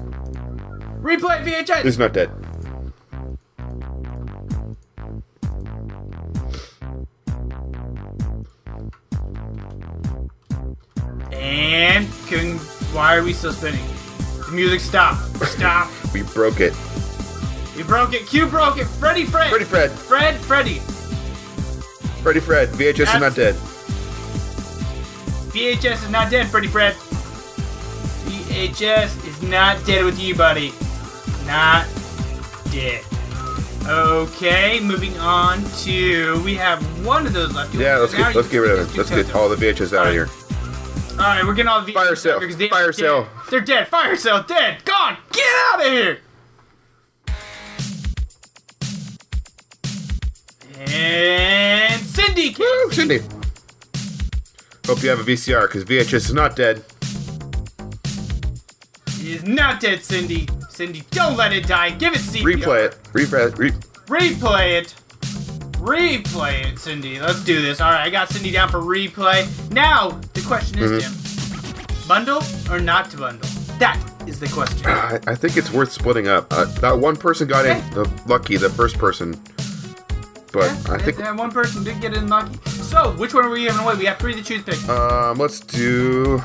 Replay 1.02 1.44
VHS! 1.44 1.84
is 1.84 1.98
not 1.98 2.12
dead. 2.12 2.32
And 11.42 12.08
can, 12.28 12.56
why 12.94 13.16
are 13.16 13.22
we 13.24 13.32
still 13.32 13.52
spinning? 13.52 13.84
The 14.46 14.52
music 14.52 14.80
stop. 14.80 15.18
Stop. 15.44 15.90
We 16.12 16.22
broke 16.22 16.60
it. 16.60 16.74
we 17.74 17.82
broke 17.84 18.12
it. 18.12 18.26
Q 18.26 18.46
broke 18.46 18.76
it. 18.76 18.84
Freddy 18.84 19.24
Fred. 19.24 19.48
Freddy 19.48 19.64
Fred. 19.64 19.90
Fred 19.90 20.36
Freddy. 20.36 20.78
Freddy 22.22 22.40
Fred. 22.40 22.68
VHS 22.68 23.14
is 23.14 23.20
not 23.20 23.34
dead. 23.34 23.54
VHS 25.54 26.04
is 26.04 26.10
not 26.10 26.30
dead, 26.30 26.48
Freddy 26.48 26.68
Fred. 26.68 26.94
VHS 28.26 29.26
is 29.26 29.42
not 29.42 29.82
dead 29.86 30.04
with 30.04 30.20
you, 30.20 30.34
buddy. 30.34 30.74
Not 31.46 31.86
dead. 32.70 33.02
Okay, 33.86 34.78
moving 34.80 35.16
on 35.18 35.64
to 35.78 36.42
we 36.44 36.54
have 36.56 36.82
one 37.06 37.26
of 37.26 37.32
those 37.32 37.54
left. 37.54 37.74
Yeah, 37.74 37.96
let's 37.96 38.14
get 38.14 38.34
let's 38.36 38.48
get 38.48 38.58
rid 38.58 38.78
of 38.78 38.90
it. 38.90 38.96
Let's 38.98 39.08
get 39.08 39.34
all 39.34 39.48
the 39.48 39.56
VHS 39.56 39.96
out 39.96 40.08
of 40.08 40.12
here. 40.12 40.28
All 41.12 41.18
right, 41.28 41.44
we're 41.44 41.54
getting 41.54 41.68
all 41.68 41.82
the 41.82 41.92
Fire 41.92 42.14
they- 42.14 42.68
Fire 42.68 42.92
dead. 42.92 43.26
They're 43.50 43.60
dead. 43.60 43.88
Fire 43.88 44.16
sale. 44.16 44.42
Dead. 44.42 44.84
Gone. 44.84 45.16
Get 45.30 45.44
out 45.72 45.80
of 45.86 45.92
here. 45.92 46.18
And 50.78 52.00
Cindy. 52.02 52.54
Woo, 52.58 52.90
Cindy. 52.90 53.20
Hope 54.86 55.02
you 55.02 55.10
have 55.10 55.20
a 55.20 55.22
VCR 55.24 55.62
because 55.68 55.84
VHS 55.84 56.14
is 56.14 56.32
not 56.34 56.56
dead. 56.56 56.82
is 59.20 59.44
not 59.44 59.80
dead, 59.80 60.02
Cindy. 60.02 60.48
Cindy, 60.68 61.02
don't 61.12 61.36
let 61.36 61.52
it 61.52 61.66
die. 61.68 61.90
Give 61.90 62.12
it 62.12 62.18
CPR. 62.20 62.42
Replay 62.56 62.86
it. 62.86 62.98
Replay 63.12 63.48
it. 63.48 63.58
Re- 63.58 64.20
Replay 64.30 64.80
it. 64.80 64.94
Replay 65.82 66.72
it, 66.72 66.78
Cindy. 66.78 67.18
Let's 67.18 67.42
do 67.42 67.60
this. 67.60 67.80
All 67.80 67.90
right, 67.90 68.02
I 68.06 68.10
got 68.10 68.28
Cindy 68.28 68.52
down 68.52 68.68
for 68.68 68.78
replay. 68.78 69.48
Now 69.72 70.10
the 70.32 70.40
question 70.42 70.78
is. 70.78 71.02
Tim, 71.02 72.06
bundle 72.06 72.40
or 72.70 72.78
not 72.78 73.10
to 73.10 73.16
bundle? 73.16 73.48
That 73.80 74.00
is 74.28 74.38
the 74.38 74.46
question. 74.46 74.86
I, 74.86 75.18
I 75.26 75.34
think 75.34 75.56
it's 75.56 75.72
worth 75.72 75.90
splitting 75.90 76.28
up. 76.28 76.46
Uh, 76.52 76.66
that 76.80 76.96
one 76.96 77.16
person 77.16 77.48
got 77.48 77.66
in 77.66 77.78
the 77.90 78.08
lucky, 78.28 78.56
the 78.56 78.70
first 78.70 78.96
person. 78.96 79.32
But 80.52 80.70
I 80.88 80.98
think 80.98 81.16
that 81.16 81.34
one 81.34 81.50
person 81.50 81.82
did 81.82 82.00
get 82.00 82.14
in 82.14 82.28
lucky. 82.28 82.54
So, 82.70 83.12
which 83.16 83.34
one 83.34 83.44
are 83.44 83.50
we 83.50 83.64
giving 83.64 83.80
away? 83.80 83.96
We 83.96 84.04
have 84.04 84.18
three 84.18 84.34
to 84.34 84.42
choose. 84.42 84.62
Pick. 84.62 84.88
um, 84.88 85.38
let's 85.38 85.58
do 85.60 86.38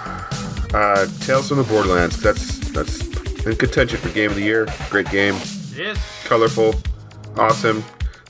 uh, 0.74 1.06
Tales 1.20 1.50
from 1.50 1.58
the 1.58 1.66
Borderlands. 1.70 2.20
That's 2.22 2.58
that's 2.72 3.02
in 3.46 3.56
contention 3.58 4.00
for 4.00 4.10
game 4.10 4.32
of 4.32 4.38
the 4.38 4.42
year. 4.44 4.66
Great 4.90 5.12
game, 5.12 5.36
It 5.76 5.80
is 5.80 5.98
colorful, 6.24 6.74
awesome, 7.36 7.84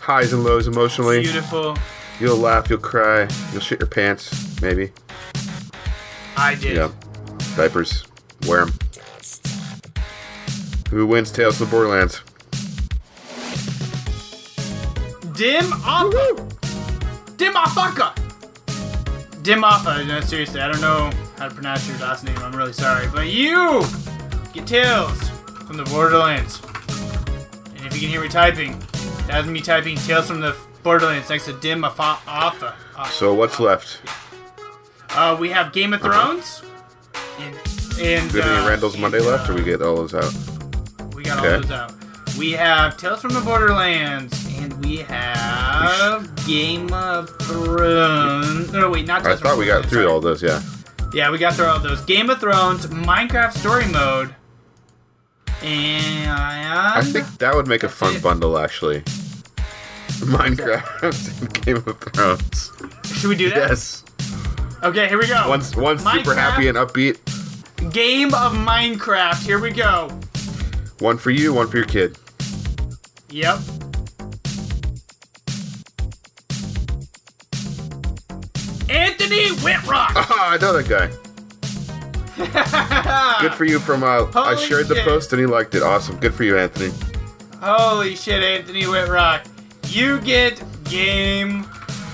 highs 0.07 0.31
and 0.31 0.41
lows 0.41 0.67
emotionally. 0.67 1.21
beautiful. 1.21 1.77
You'll 2.17 2.37
laugh, 2.37 2.69
you'll 2.69 2.79
cry, 2.79 3.27
you'll 3.51 3.59
shit 3.59 3.79
your 3.81 3.89
pants, 3.89 4.61
maybe. 4.61 4.93
I 6.37 6.55
did. 6.55 6.77
Yeah, 6.77 6.91
diapers, 7.57 8.05
wear 8.47 8.65
them. 8.65 8.73
Who 10.91 11.05
wins 11.05 11.29
Tales 11.29 11.59
of 11.59 11.69
the 11.69 11.75
Borderlands? 11.75 12.21
Dim 15.35 15.65
Alpha. 15.83 16.47
Dim 17.35 17.53
Alpha. 17.57 18.15
Dim 19.41 19.63
Alpha. 19.65 19.89
Uh, 19.89 20.03
no, 20.03 20.21
seriously, 20.21 20.61
I 20.61 20.71
don't 20.71 20.79
know 20.79 21.11
how 21.37 21.49
to 21.49 21.53
pronounce 21.53 21.85
your 21.85 21.97
last 21.97 22.23
name. 22.23 22.37
I'm 22.37 22.55
really 22.55 22.71
sorry, 22.71 23.07
but 23.13 23.27
you 23.27 23.83
get 24.53 24.65
Tales 24.65 25.29
from 25.67 25.75
the 25.75 25.83
Borderlands. 25.83 26.61
And 27.75 27.85
if 27.85 27.93
you 27.93 27.99
can 27.99 28.07
hear 28.09 28.21
me 28.21 28.29
typing, 28.29 28.81
that's 29.27 29.47
me 29.47 29.61
typing 29.61 29.97
Tales 29.97 30.27
from 30.27 30.39
the 30.39 30.55
Borderlands 30.83 31.29
next 31.29 31.45
to 31.45 31.53
Dim 31.53 31.83
Afa-. 31.83 32.19
Uh, 32.27 33.05
So 33.09 33.33
what's 33.33 33.59
left? 33.59 34.01
uh, 35.11 35.35
we 35.39 35.49
have 35.49 35.73
Game 35.73 35.93
of 35.93 36.01
Thrones. 36.01 36.61
And, 37.39 37.55
and 37.99 38.31
Do 38.31 38.37
we 38.37 38.41
have 38.41 38.51
any 38.51 38.65
uh, 38.65 38.69
Randall's 38.69 38.97
Monday 38.97 39.19
left, 39.19 39.49
or 39.49 39.53
we 39.53 39.63
get 39.63 39.81
all 39.81 39.95
those 39.97 40.13
out? 40.13 40.33
We 41.13 41.23
got 41.23 41.39
all 41.39 41.61
those 41.61 41.71
out. 41.71 41.93
We 42.37 42.51
have 42.51 42.97
Tales 42.97 43.21
from 43.21 43.33
the 43.33 43.41
Borderlands, 43.41 44.45
and 44.59 44.73
we 44.85 44.97
have 44.97 46.45
Game 46.45 46.91
of 46.93 47.29
Thrones. 47.41 48.71
No, 48.71 48.89
wait, 48.91 49.07
not 49.07 49.21
I 49.21 49.29
Tales 49.29 49.39
from 49.39 49.49
thought 49.49 49.57
we 49.57 49.65
got 49.65 49.85
through 49.85 50.07
all 50.07 50.19
those. 50.21 50.41
Yeah. 50.43 50.61
Yeah, 51.13 51.31
we 51.31 51.37
got 51.37 51.53
through 51.55 51.65
all 51.65 51.79
those. 51.79 52.01
Game 52.01 52.29
of 52.29 52.39
Thrones, 52.39 52.85
Minecraft 52.87 53.53
Story 53.53 53.87
Mode, 53.87 54.35
and 55.63 56.29
I 56.31 57.01
think 57.01 57.25
that 57.39 57.55
would 57.55 57.67
make 57.67 57.83
a 57.83 57.89
fun 57.89 58.19
bundle, 58.21 58.57
actually. 58.57 59.01
Minecraft 60.19 61.41
and 61.41 61.65
Game 61.65 61.77
of 61.77 61.99
Thrones. 61.99 62.71
Should 63.19 63.29
we 63.29 63.35
do 63.35 63.49
that? 63.49 63.69
Yes. 63.69 64.03
Okay, 64.83 65.07
here 65.07 65.17
we 65.19 65.27
go. 65.27 65.47
One's 65.49 65.75
one's 65.75 66.03
super 66.03 66.35
happy 66.35 66.67
and 66.67 66.77
upbeat. 66.77 67.17
Game 67.93 68.33
of 68.33 68.53
Minecraft. 68.53 69.43
Here 69.45 69.59
we 69.59 69.71
go. 69.71 70.09
One 70.99 71.17
for 71.17 71.31
you, 71.31 71.53
one 71.53 71.67
for 71.67 71.77
your 71.77 71.85
kid. 71.85 72.17
Yep. 73.29 73.59
Anthony 78.89 79.49
Whitrock. 79.61 80.11
Ah, 80.15 80.51
I 80.51 80.57
know 80.57 80.73
that 80.73 80.87
guy. 80.87 81.09
Good 82.37 83.53
for 83.53 83.65
you. 83.65 83.79
From 83.79 84.03
uh, 84.03 84.25
I 84.35 84.53
Holy 84.53 84.57
shared 84.65 84.87
the 84.87 84.95
shit. 84.95 85.05
post 85.05 85.33
and 85.33 85.39
he 85.39 85.45
liked 85.45 85.75
it. 85.75 85.83
Awesome. 85.83 86.17
Good 86.19 86.33
for 86.33 86.43
you, 86.43 86.57
Anthony. 86.57 86.91
Holy 87.61 88.15
shit, 88.15 88.43
Anthony 88.43 88.83
Whitrock. 88.83 89.45
You 89.87 90.19
get 90.21 90.61
Game 90.85 91.61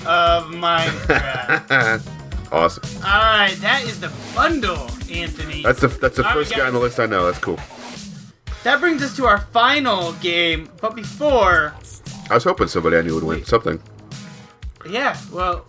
of 0.06 0.44
Minecraft. 0.50 2.08
awesome. 2.52 2.84
Alright, 3.04 3.56
that 3.56 3.82
is 3.84 4.00
the 4.00 4.10
bundle, 4.34 4.88
Anthony. 5.12 5.62
That's 5.62 5.80
the 5.80 5.88
that's 5.88 6.16
the 6.16 6.22
All 6.22 6.28
right, 6.30 6.34
first 6.34 6.54
guy 6.54 6.66
on 6.66 6.72
the 6.72 6.78
guys. 6.80 6.82
list 6.98 7.00
I 7.00 7.06
know. 7.06 7.26
That's 7.26 7.38
cool. 7.38 7.58
That 8.62 8.80
brings 8.80 9.02
us 9.02 9.14
to 9.16 9.26
our 9.26 9.40
final 9.52 10.12
game, 10.14 10.70
but 10.80 10.94
before, 10.96 11.74
I 12.30 12.34
was 12.34 12.44
hoping 12.44 12.68
somebody 12.68 12.96
I 12.96 13.02
knew 13.02 13.14
would 13.14 13.24
win 13.24 13.44
something. 13.44 13.78
yeah, 14.88 15.18
well, 15.30 15.66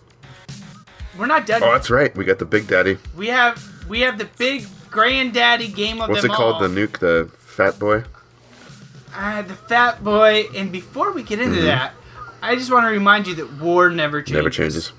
we're 1.18 1.26
not 1.26 1.44
done. 1.46 1.62
Oh, 1.62 1.66
yet. 1.66 1.72
that's 1.72 1.90
right. 1.90 2.16
We 2.16 2.24
got 2.24 2.38
the 2.38 2.46
Big 2.46 2.66
Daddy. 2.66 2.96
We 3.14 3.26
have 3.26 3.62
we 3.88 4.00
have 4.00 4.18
the 4.18 4.28
big 4.38 4.66
granddaddy 4.90 5.68
game 5.68 6.00
of. 6.00 6.08
What's 6.08 6.22
them 6.22 6.30
it 6.30 6.34
called? 6.34 6.54
all. 6.62 6.68
The 6.68 6.68
nuke, 6.68 6.98
the 6.98 7.30
Fat 7.38 7.78
Boy. 7.78 8.04
Uh, 9.14 9.42
the 9.42 9.54
Fat 9.54 10.02
Boy. 10.04 10.46
And 10.54 10.70
before 10.72 11.12
we 11.12 11.22
get 11.22 11.40
into 11.40 11.58
Mhm. 11.60 11.64
that, 11.64 11.92
I 12.42 12.54
just 12.54 12.70
want 12.70 12.84
to 12.84 12.90
remind 12.90 13.26
you 13.26 13.34
that 13.36 13.52
war 13.54 13.90
never 13.90 14.20
changes. 14.20 14.34
Never 14.34 14.50
changes. 14.50 14.92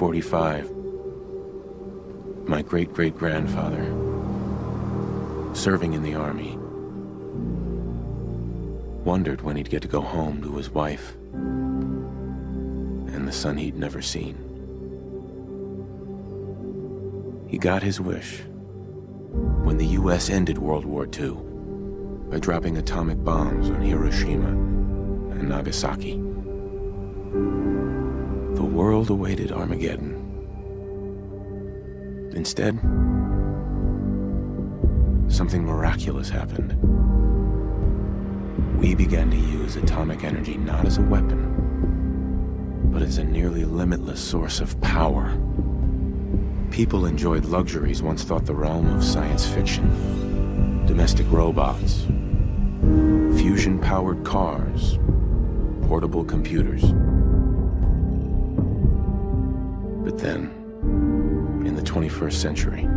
1945, 0.00 2.48
my 2.48 2.62
great 2.62 2.94
great 2.94 3.14
grandfather, 3.16 3.84
serving 5.54 5.92
in 5.92 6.02
the 6.02 6.14
army, 6.14 6.56
wondered 9.04 9.42
when 9.42 9.56
he'd 9.56 9.68
get 9.68 9.82
to 9.82 9.88
go 9.88 10.00
home 10.00 10.40
to 10.42 10.56
his 10.56 10.70
wife 10.70 11.14
and 11.34 13.28
the 13.28 13.32
son 13.32 13.58
he'd 13.58 13.76
never 13.76 14.00
seen. 14.00 14.34
He 17.48 17.58
got 17.58 17.82
his 17.82 18.00
wish 18.00 18.40
when 19.62 19.76
the 19.76 19.88
U.S. 19.88 20.30
ended 20.30 20.56
World 20.56 20.86
War 20.86 21.06
II 21.06 21.36
by 22.30 22.38
dropping 22.38 22.78
atomic 22.78 23.22
bombs 23.22 23.68
on 23.68 23.82
Hiroshima 23.82 24.48
and 24.48 25.50
Nagasaki. 25.50 26.21
The 28.62 28.68
world 28.68 29.10
awaited 29.10 29.50
Armageddon. 29.50 30.14
Instead, 32.32 32.78
something 35.26 35.64
miraculous 35.64 36.30
happened. 36.30 36.78
We 38.78 38.94
began 38.94 39.32
to 39.32 39.36
use 39.36 39.74
atomic 39.74 40.22
energy 40.22 40.58
not 40.58 40.86
as 40.86 40.98
a 40.98 41.02
weapon, 41.02 42.90
but 42.92 43.02
as 43.02 43.18
a 43.18 43.24
nearly 43.24 43.64
limitless 43.64 44.20
source 44.20 44.60
of 44.60 44.80
power. 44.80 45.36
People 46.70 47.06
enjoyed 47.06 47.46
luxuries 47.46 48.00
once 48.00 48.22
thought 48.22 48.46
the 48.46 48.54
realm 48.54 48.86
of 48.94 49.02
science 49.02 49.44
fiction. 49.44 50.86
Domestic 50.86 51.26
robots, 51.32 52.04
fusion 53.42 53.80
powered 53.80 54.22
cars, 54.24 55.00
portable 55.88 56.22
computers. 56.24 56.94
But 60.04 60.18
then, 60.18 60.50
in 61.64 61.76
the 61.76 61.82
21st 61.82 62.32
century, 62.32 62.88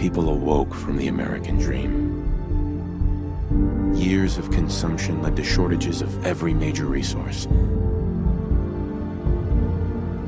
people 0.00 0.28
awoke 0.28 0.72
from 0.72 0.96
the 0.96 1.08
American 1.08 1.58
dream. 1.58 2.10
Years 3.94 4.38
of 4.38 4.50
consumption 4.52 5.20
led 5.22 5.34
to 5.36 5.44
shortages 5.44 6.02
of 6.02 6.24
every 6.24 6.54
major 6.54 6.86
resource. 6.86 7.46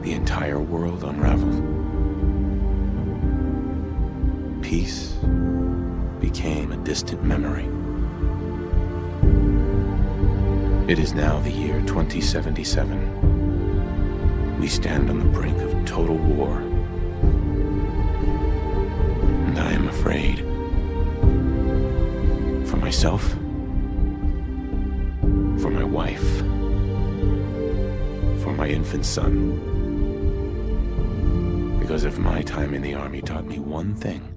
The 0.02 0.12
entire 0.12 0.58
world 0.58 1.04
unraveled. 1.04 1.62
Peace 4.62 5.12
became 6.20 6.72
a 6.72 6.76
distant 6.78 7.22
memory. 7.22 7.68
It 10.90 10.98
is 10.98 11.14
now 11.14 11.38
the 11.40 11.50
year 11.50 11.80
2077. 11.82 13.21
We 14.62 14.68
stand 14.68 15.10
on 15.10 15.18
the 15.18 15.24
brink 15.24 15.58
of 15.58 15.84
total 15.84 16.16
war. 16.16 16.60
And 19.48 19.58
I 19.58 19.72
am 19.72 19.88
afraid. 19.88 20.38
For 22.68 22.76
myself. 22.76 23.28
For 25.60 25.68
my 25.68 25.82
wife. 25.82 26.38
For 28.44 28.52
my 28.52 28.68
infant 28.68 29.04
son. 29.04 29.58
Because 31.80 32.04
if 32.04 32.16
my 32.20 32.42
time 32.42 32.72
in 32.72 32.82
the 32.82 32.94
army 32.94 33.20
taught 33.20 33.46
me 33.46 33.58
one 33.58 33.96
thing, 33.96 34.31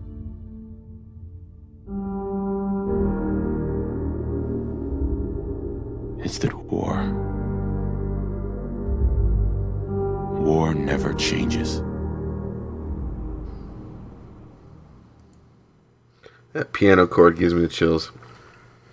That 16.56 16.72
piano 16.72 17.06
chord 17.06 17.38
gives 17.38 17.54
me 17.54 17.60
the 17.60 17.68
chills. 17.68 18.14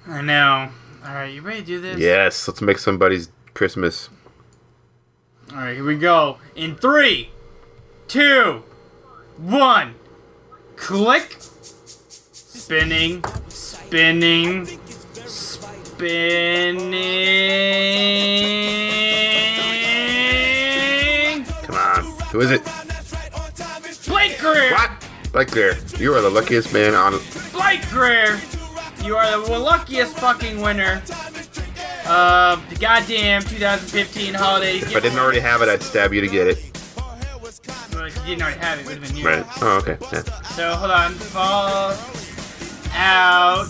I 0.09 0.21
know. 0.21 0.69
All 1.07 1.15
right, 1.15 1.33
you 1.33 1.43
ready 1.43 1.61
to 1.61 1.67
do 1.67 1.81
this? 1.81 1.97
Yes, 1.97 2.49
let's 2.49 2.61
make 2.61 2.77
somebody's 2.77 3.29
Christmas. 3.55 4.09
All 5.53 5.59
right, 5.59 5.77
here 5.77 5.85
we 5.85 5.97
go. 5.97 6.39
In 6.57 6.75
three, 6.75 7.31
two, 8.09 8.65
one, 9.37 9.95
click. 10.75 11.37
Spinning, 12.33 13.23
spinning, 13.47 14.67
spinning. 15.15 15.85
Come 21.63 21.77
on. 21.77 22.05
Who 22.33 22.41
is 22.41 22.51
it? 22.51 22.65
Blake 24.09 24.37
Greer. 24.41 24.73
What? 24.73 25.02
Blake 25.33 25.51
Greer. 25.51 25.79
You 25.99 26.15
are 26.15 26.21
the 26.21 26.31
luckiest 26.31 26.73
man 26.73 26.95
on. 26.95 27.19
Blake 27.53 27.89
Greer. 27.89 28.39
You 29.03 29.17
are 29.17 29.31
the 29.31 29.59
luckiest 29.59 30.17
fucking 30.19 30.61
winner. 30.61 31.03
of 32.07 32.69
the 32.69 32.77
goddamn 32.77 33.43
2015 33.43 34.35
holiday. 34.35 34.77
If 34.79 34.97
I 34.97 35.01
didn't 35.01 35.19
already 35.19 35.41
have 35.41 35.63
it, 35.63 35.69
I'd 35.69 35.83
stab 35.83 36.13
you 36.13 36.21
to 36.21 36.29
get 36.29 36.49
it. 36.49 36.59
Well, 37.93 38.05
if 38.05 38.17
you 38.19 38.23
didn't 38.25 38.43
already 38.43 38.61
have 38.61 38.79
it, 38.79 38.83
it 38.83 38.87
would 38.89 38.99
have 38.99 39.09
been 39.09 39.17
you. 39.17 39.27
Right. 39.27 39.47
Oh, 39.61 39.79
okay. 39.79 39.97
Yeah. 40.13 40.23
So 40.55 40.75
hold 40.75 40.91
on. 40.91 41.13
Fall 41.13 41.95
out, 42.95 43.67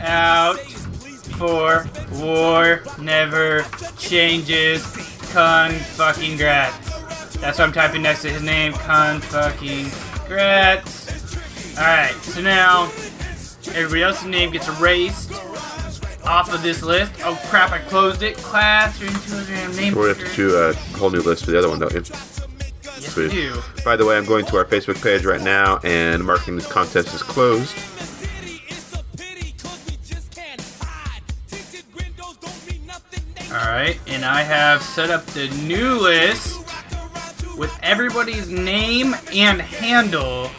out 0.00 0.58
for 1.36 1.86
war 2.14 2.82
never 3.00 3.64
changes. 3.98 4.82
Con 5.32 5.72
fucking 5.72 6.38
grats. 6.38 6.82
That's 7.40 7.58
what 7.58 7.66
I'm 7.66 7.72
typing 7.72 8.02
next 8.02 8.22
to 8.22 8.30
his 8.30 8.42
name. 8.42 8.72
Con 8.72 9.20
fucking 9.20 9.86
grats. 10.28 11.78
All 11.78 11.84
right. 11.84 12.14
So 12.22 12.40
now 12.40 12.84
everybody 13.74 14.02
else's 14.02 14.26
name 14.26 14.50
gets 14.50 14.68
erased 14.68 15.32
off 16.24 16.52
of 16.52 16.62
this 16.62 16.82
list. 16.82 17.12
Oh 17.24 17.40
crap! 17.46 17.70
I 17.72 17.78
closed 17.78 18.22
it. 18.22 18.36
Class 18.38 19.00
or 19.02 19.06
Telegram 19.28 19.76
name. 19.76 19.94
We 19.94 20.08
have 20.08 20.18
to 20.18 20.36
do 20.36 20.56
a 20.56 20.74
whole 20.98 21.10
new 21.10 21.20
list 21.20 21.44
for 21.44 21.50
the 21.52 21.58
other 21.58 21.68
one, 21.68 21.78
don't 21.78 21.92
you? 21.92 22.02
Yes, 22.06 23.12
Sweet. 23.12 23.28
we 23.28 23.34
do. 23.34 23.60
By 23.84 23.96
the 23.96 24.04
way, 24.06 24.16
I'm 24.16 24.24
going 24.24 24.44
to 24.46 24.56
our 24.56 24.64
Facebook 24.64 25.02
page 25.02 25.24
right 25.24 25.40
now, 25.42 25.78
and 25.84 26.24
marking 26.24 26.56
this 26.56 26.66
contest 26.66 27.14
is 27.14 27.22
closed. 27.22 27.74
Alright, 33.52 34.00
and 34.06 34.24
I 34.24 34.42
have 34.42 34.82
set 34.82 35.08
up 35.10 35.24
the 35.26 35.48
new 35.62 35.94
list 35.98 36.55
with 37.56 37.76
everybody's 37.82 38.48
name 38.50 39.14
and 39.32 39.60
handle 39.60 40.50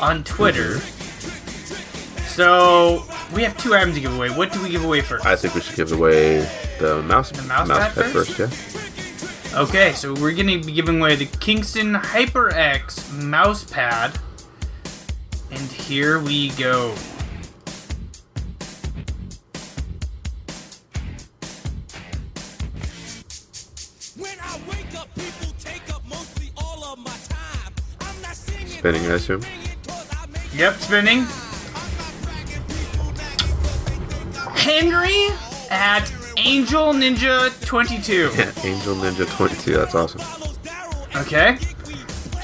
on 0.00 0.24
Twitter. 0.24 0.78
So, 2.26 3.04
we 3.34 3.42
have 3.42 3.56
two 3.58 3.74
items 3.74 3.94
to 3.96 4.00
give 4.00 4.14
away. 4.14 4.30
What 4.30 4.52
do 4.52 4.62
we 4.62 4.68
give 4.70 4.84
away 4.84 5.00
first? 5.00 5.26
I 5.26 5.34
think 5.36 5.54
we 5.54 5.60
should 5.60 5.76
give 5.76 5.92
away 5.92 6.38
the 6.78 7.02
mouse, 7.02 7.30
The 7.32 7.42
mouse 7.42 7.68
pad 7.68 7.94
pad 7.94 8.04
first? 8.12 8.32
first, 8.32 8.38
yeah. 9.52 9.60
Okay, 9.60 9.92
so 9.94 10.12
we're 10.14 10.32
going 10.34 10.60
to 10.60 10.64
be 10.64 10.72
giving 10.72 11.00
away 11.00 11.16
the 11.16 11.26
Kingston 11.40 11.94
HyperX 11.94 13.10
mouse 13.24 13.64
pad. 13.64 14.16
And 15.50 15.60
here 15.60 16.20
we 16.20 16.50
go. 16.50 16.94
Spinning, 28.88 29.10
I 29.10 29.14
assume. 29.16 29.42
Yep, 30.54 30.74
spinning. 30.76 31.26
Henry 34.56 35.26
at 35.70 36.10
Angel 36.38 36.94
Ninja 36.94 37.50
22. 37.66 38.30
Yeah, 38.38 38.50
Angel 38.64 38.94
Ninja 38.94 39.28
22. 39.36 39.74
That's 39.74 39.94
awesome. 39.94 40.22
Okay. 41.16 41.58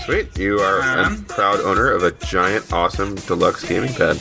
Sweet. 0.04 0.36
You 0.36 0.58
are 0.60 0.82
Um. 0.82 1.24
a 1.28 1.32
proud 1.32 1.60
owner 1.60 1.90
of 1.90 2.02
a 2.02 2.10
giant, 2.26 2.70
awesome 2.74 3.14
deluxe 3.14 3.64
gaming 3.66 3.94
pad. 3.94 4.20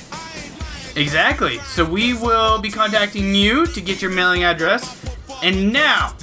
Exactly. 0.95 1.57
So 1.59 1.83
we 1.83 2.13
will 2.13 2.57
be 2.61 2.69
contacting 2.71 3.35
you 3.35 3.65
to 3.67 3.81
get 3.81 4.01
your 4.01 4.11
mailing 4.11 4.45
address. 4.45 4.97
And 5.43 5.73
now, 5.73 6.15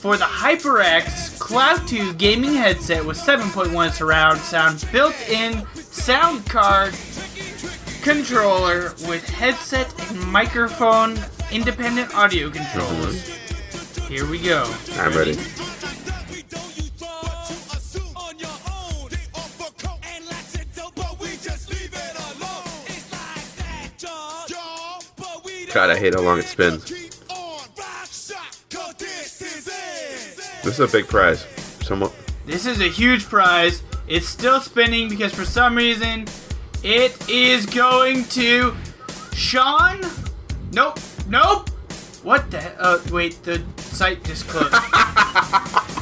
for 0.00 0.16
the 0.16 0.24
HyperX 0.24 1.38
Cloud 1.40 1.86
2 1.88 2.14
gaming 2.14 2.54
headset 2.54 3.04
with 3.04 3.16
7.1 3.16 3.90
surround 3.90 4.38
sound, 4.38 4.86
built-in 4.92 5.66
sound 5.74 6.46
card, 6.46 6.94
controller 8.02 8.94
with 9.08 9.28
headset 9.28 9.92
and 10.10 10.20
microphone 10.30 11.18
independent 11.50 12.14
audio 12.14 12.48
controls. 12.48 13.16
Mhm. 13.16 14.08
Here 14.08 14.24
we 14.24 14.38
go. 14.38 14.72
I'm 14.98 15.12
ready. 15.16 15.36
God, 25.74 25.90
I 25.90 25.98
hate 25.98 26.14
how 26.14 26.22
long 26.22 26.38
it 26.38 26.46
spins. 26.46 27.07
This 30.64 30.78
is 30.78 30.80
a 30.80 30.88
big 30.88 31.08
prize. 31.08 31.46
Someone. 31.82 32.10
This 32.46 32.66
is 32.66 32.80
a 32.80 32.88
huge 32.88 33.24
prize. 33.24 33.82
It's 34.06 34.26
still 34.26 34.60
spinning 34.60 35.08
because 35.08 35.32
for 35.34 35.44
some 35.44 35.74
reason 35.76 36.26
it 36.82 37.28
is 37.28 37.66
going 37.66 38.24
to 38.26 38.74
Sean. 39.34 40.00
Nope. 40.72 40.98
Nope. 41.28 41.68
What 42.22 42.50
the? 42.50 42.60
he- 42.60 42.68
Uh, 42.78 42.98
wait. 43.10 43.42
The 43.44 43.62
site 43.76 44.22
just 44.24 44.46
closed. 44.48 44.74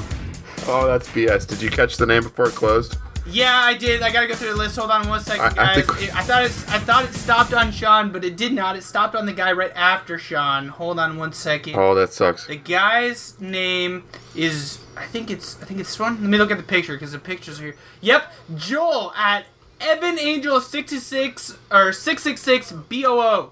Oh, 0.68 0.84
that's 0.88 1.08
BS. 1.10 1.46
Did 1.46 1.62
you 1.62 1.70
catch 1.70 1.96
the 1.96 2.06
name 2.06 2.24
before 2.24 2.48
it 2.48 2.54
closed? 2.56 2.96
Yeah, 3.30 3.56
I 3.56 3.74
did. 3.74 4.02
I 4.02 4.10
gotta 4.12 4.26
go 4.26 4.34
through 4.34 4.50
the 4.50 4.56
list. 4.56 4.76
Hold 4.76 4.90
on 4.90 5.08
one 5.08 5.20
second, 5.20 5.58
I- 5.58 5.72
I 5.72 5.74
think- 5.82 6.02
It- 6.02 6.14
I 6.16 6.22
thought 6.22 6.44
it's. 6.44 6.66
I 6.68 6.78
thought 6.78 7.04
it 7.04 7.14
stopped 7.14 7.52
on 7.54 7.72
Sean, 7.72 8.10
but 8.12 8.24
it 8.24 8.36
did 8.36 8.52
not. 8.52 8.76
It 8.76 8.82
stopped 8.84 9.14
on 9.14 9.26
the 9.26 9.32
guy 9.32 9.52
right 9.52 9.72
after 9.74 10.18
Sean. 10.18 10.68
Hold 10.68 10.98
on 10.98 11.16
one 11.16 11.32
second. 11.32 11.76
Oh, 11.76 11.94
that 11.94 12.12
sucks. 12.12 12.46
The 12.46 12.56
guy's 12.56 13.34
name 13.40 14.04
is 14.34 14.78
I 14.96 15.04
think 15.06 15.30
it's 15.30 15.56
I 15.60 15.64
think 15.66 15.80
it's 15.80 15.90
this 15.90 15.98
one. 15.98 16.20
Let 16.20 16.30
me 16.30 16.38
look 16.38 16.50
at 16.50 16.56
the 16.56 16.62
picture 16.62 16.94
because 16.94 17.12
the 17.12 17.18
pictures 17.18 17.60
are 17.60 17.64
here. 17.64 17.76
Yep, 18.00 18.32
Joel 18.56 19.12
at 19.16 19.44
Evan 19.80 20.18
Angel 20.18 20.60
sixty 20.60 20.98
six 20.98 21.56
or 21.70 21.92
six 21.92 22.22
six 22.22 22.40
six 22.40 22.72
B 22.72 23.04
O 23.04 23.20
O. 23.20 23.50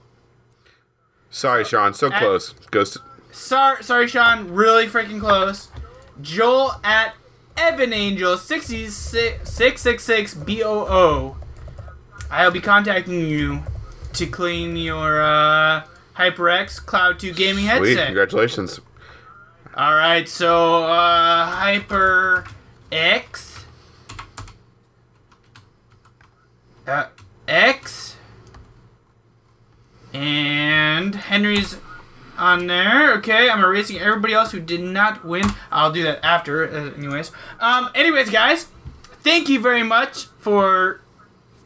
Sorry, 1.31 1.65
Sean. 1.65 1.93
So 1.95 2.11
At- 2.13 2.21
close. 2.21 2.55
Ghost. 2.71 2.99
Sorry, 3.33 3.83
sorry, 3.83 4.07
Sean. 4.07 4.53
Really 4.53 4.87
freaking 4.87 5.19
close. 5.21 5.69
Joel 6.23 6.81
at 6.85 7.15
Evan 7.57 7.93
Angel 7.93 8.37
sixty 8.37 8.89
six 8.89 9.51
six 9.51 9.81
six 9.81 10.03
six 10.03 10.35
B 10.35 10.63
O 10.63 10.71
O. 10.81 11.37
I'll 12.31 12.51
be 12.51 12.61
contacting 12.61 13.21
you 13.21 13.63
to 14.15 14.27
claim 14.27 14.77
your 14.77 15.21
uh, 15.23 15.85
HyperX 16.17 16.85
Cloud 16.85 17.19
Two 17.19 17.33
gaming 17.33 17.67
Sweet. 17.67 17.89
headset. 17.89 18.07
Congratulations. 18.07 18.81
All 19.77 19.95
right, 19.95 20.29
so 20.29 20.85
uh, 20.85 21.47
Hyper 21.47 22.45
X, 22.93 23.65
uh, 26.87 27.07
X, 27.49 28.15
and 30.13 31.17
Henry's 31.17 31.77
on 32.39 32.67
there. 32.67 33.15
Okay, 33.15 33.49
I'm 33.49 33.63
erasing 33.63 33.99
everybody 33.99 34.35
else 34.35 34.53
who 34.53 34.61
did 34.61 34.81
not 34.81 35.25
win. 35.25 35.45
I'll 35.71 35.93
do 35.93 36.03
that 36.05 36.25
after, 36.25 36.69
uh, 36.69 36.93
anyways. 36.97 37.31
Um, 37.61 37.91
anyways, 37.95 38.31
guys, 38.31 38.67
thank 39.23 39.49
you 39.49 39.61
very 39.61 39.83
much 39.83 40.27
for 40.39 41.01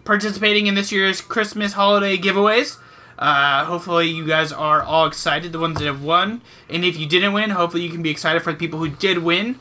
participating 0.04 0.66
in 0.66 0.74
this 0.74 0.90
year's 0.90 1.20
Christmas 1.20 1.72
holiday 1.74 2.16
giveaways. 2.16 2.78
Uh, 3.18 3.64
hopefully, 3.64 4.08
you 4.08 4.26
guys 4.26 4.52
are 4.52 4.82
all 4.82 5.06
excited, 5.06 5.52
the 5.52 5.58
ones 5.58 5.78
that 5.78 5.86
have 5.86 6.02
won. 6.02 6.40
And 6.70 6.84
if 6.84 6.96
you 6.96 7.06
didn't 7.06 7.32
win, 7.32 7.50
hopefully, 7.50 7.82
you 7.82 7.90
can 7.90 8.02
be 8.02 8.10
excited 8.10 8.42
for 8.42 8.52
the 8.52 8.58
people 8.58 8.78
who 8.78 8.88
did 8.88 9.18
win. 9.18 9.58